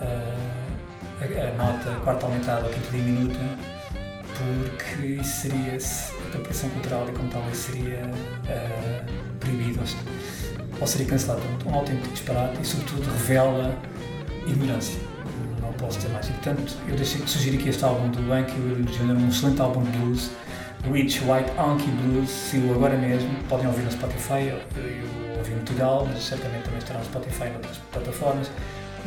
uh, 0.00 1.20
a, 1.20 1.24
a, 1.24 1.56
nota 1.56 2.00
quarta 2.04 2.26
aumentada 2.26 2.66
ou 2.66 2.72
quinta 2.72 2.90
diminuta 2.90 3.38
porque 4.38 5.06
isso 5.06 5.42
seria 5.42 5.78
apropriação 6.28 6.70
cultural 6.70 7.08
e 7.08 7.12
como 7.12 7.28
tal 7.28 7.42
isso 7.50 7.72
seria 7.72 8.02
uh, 8.06 9.38
proibido 9.40 9.80
ou 10.80 10.86
seria 10.86 11.06
cancelado. 11.06 11.42
Um 11.66 11.74
autêntico 11.74 12.08
disparate 12.08 12.60
e, 12.62 12.64
sobretudo, 12.64 13.10
revela 13.10 13.76
ignorância. 14.46 15.07
Mais. 15.82 16.28
E, 16.28 16.32
portanto, 16.32 16.74
eu 16.88 16.96
deixei 16.96 17.20
de 17.20 17.30
sugerir 17.30 17.58
que 17.58 17.68
este 17.68 17.84
álbum 17.84 18.08
do 18.08 18.32
Hank 18.32 18.52
Williams 18.52 18.96
Jr. 18.96 19.16
um 19.16 19.28
excelente 19.28 19.60
álbum 19.60 19.82
de 19.82 19.90
blues, 19.98 20.30
Rich 20.92 21.20
White 21.20 21.50
Anki 21.58 21.90
Blues, 21.90 22.30
saiu 22.30 22.74
agora 22.74 22.96
mesmo, 22.96 23.30
podem 23.48 23.66
ouvir 23.66 23.82
no 23.82 23.92
Spotify, 23.92 24.48
eu, 24.48 24.58
eu 24.76 25.36
ouvi 25.38 25.50
no 25.50 25.56
Portugal, 25.58 26.06
mas 26.10 26.22
certamente 26.24 26.64
também 26.64 26.78
estará 26.78 26.98
no 26.98 27.04
Spotify 27.04 27.44
e 27.44 27.56
outras 27.56 27.76
plataformas. 27.92 28.50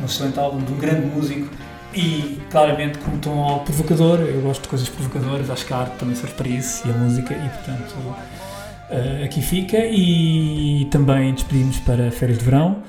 Um 0.00 0.04
excelente 0.04 0.38
álbum 0.38 0.58
de 0.58 0.72
um 0.72 0.78
grande 0.78 1.06
músico 1.06 1.48
e 1.94 2.40
claramente 2.50 2.98
com 2.98 3.12
um 3.12 3.18
tom 3.18 3.58
provocador, 3.64 4.20
eu 4.20 4.40
gosto 4.40 4.62
de 4.62 4.68
coisas 4.68 4.88
provocadoras, 4.88 5.50
acho 5.50 5.66
que 5.66 5.72
a 5.72 5.78
arte 5.78 5.96
também 5.98 6.14
serve 6.14 6.34
para 6.34 6.48
isso 6.48 6.86
e 6.86 6.90
a 6.90 6.94
música 6.94 7.34
e 7.34 7.48
portanto 7.48 7.94
uh, 7.98 9.24
aqui 9.24 9.42
fica 9.42 9.78
e 9.78 10.88
também 10.90 11.34
despedimos 11.34 11.78
para 11.80 12.10
férias 12.10 12.38
de 12.38 12.44
verão. 12.44 12.82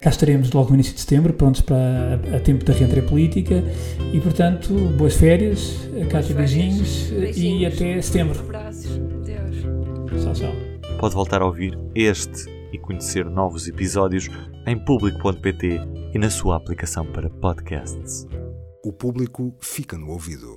Cá 0.00 0.10
estaremos 0.10 0.52
logo 0.52 0.68
no 0.68 0.76
início 0.76 0.94
de 0.94 1.00
setembro, 1.00 1.32
prontos 1.32 1.60
para 1.60 2.20
a, 2.36 2.38
tempo 2.38 2.64
da 2.64 2.72
reentrada 2.72 3.06
política 3.08 3.64
e, 4.12 4.20
portanto, 4.20 4.72
boas 4.96 5.14
férias, 5.14 5.76
Cátia, 6.08 6.36
beijinhos, 6.36 7.10
beijinhos, 7.10 7.62
e 7.62 7.66
até 7.66 8.00
setembro. 8.00 8.38
Abraços, 8.38 8.96
Deus. 9.24 10.22
Tchau, 10.22 10.32
tchau. 10.34 10.52
Pode 11.00 11.14
voltar 11.14 11.42
a 11.42 11.46
ouvir 11.46 11.76
este 11.96 12.48
e 12.72 12.78
conhecer 12.78 13.24
novos 13.24 13.66
episódios 13.66 14.28
em 14.66 14.78
público.pt 14.78 15.80
e 16.14 16.18
na 16.18 16.30
sua 16.30 16.56
aplicação 16.56 17.04
para 17.04 17.28
podcasts. 17.28 18.24
O 18.84 18.92
público 18.92 19.52
fica 19.60 19.98
no 19.98 20.10
ouvido. 20.10 20.56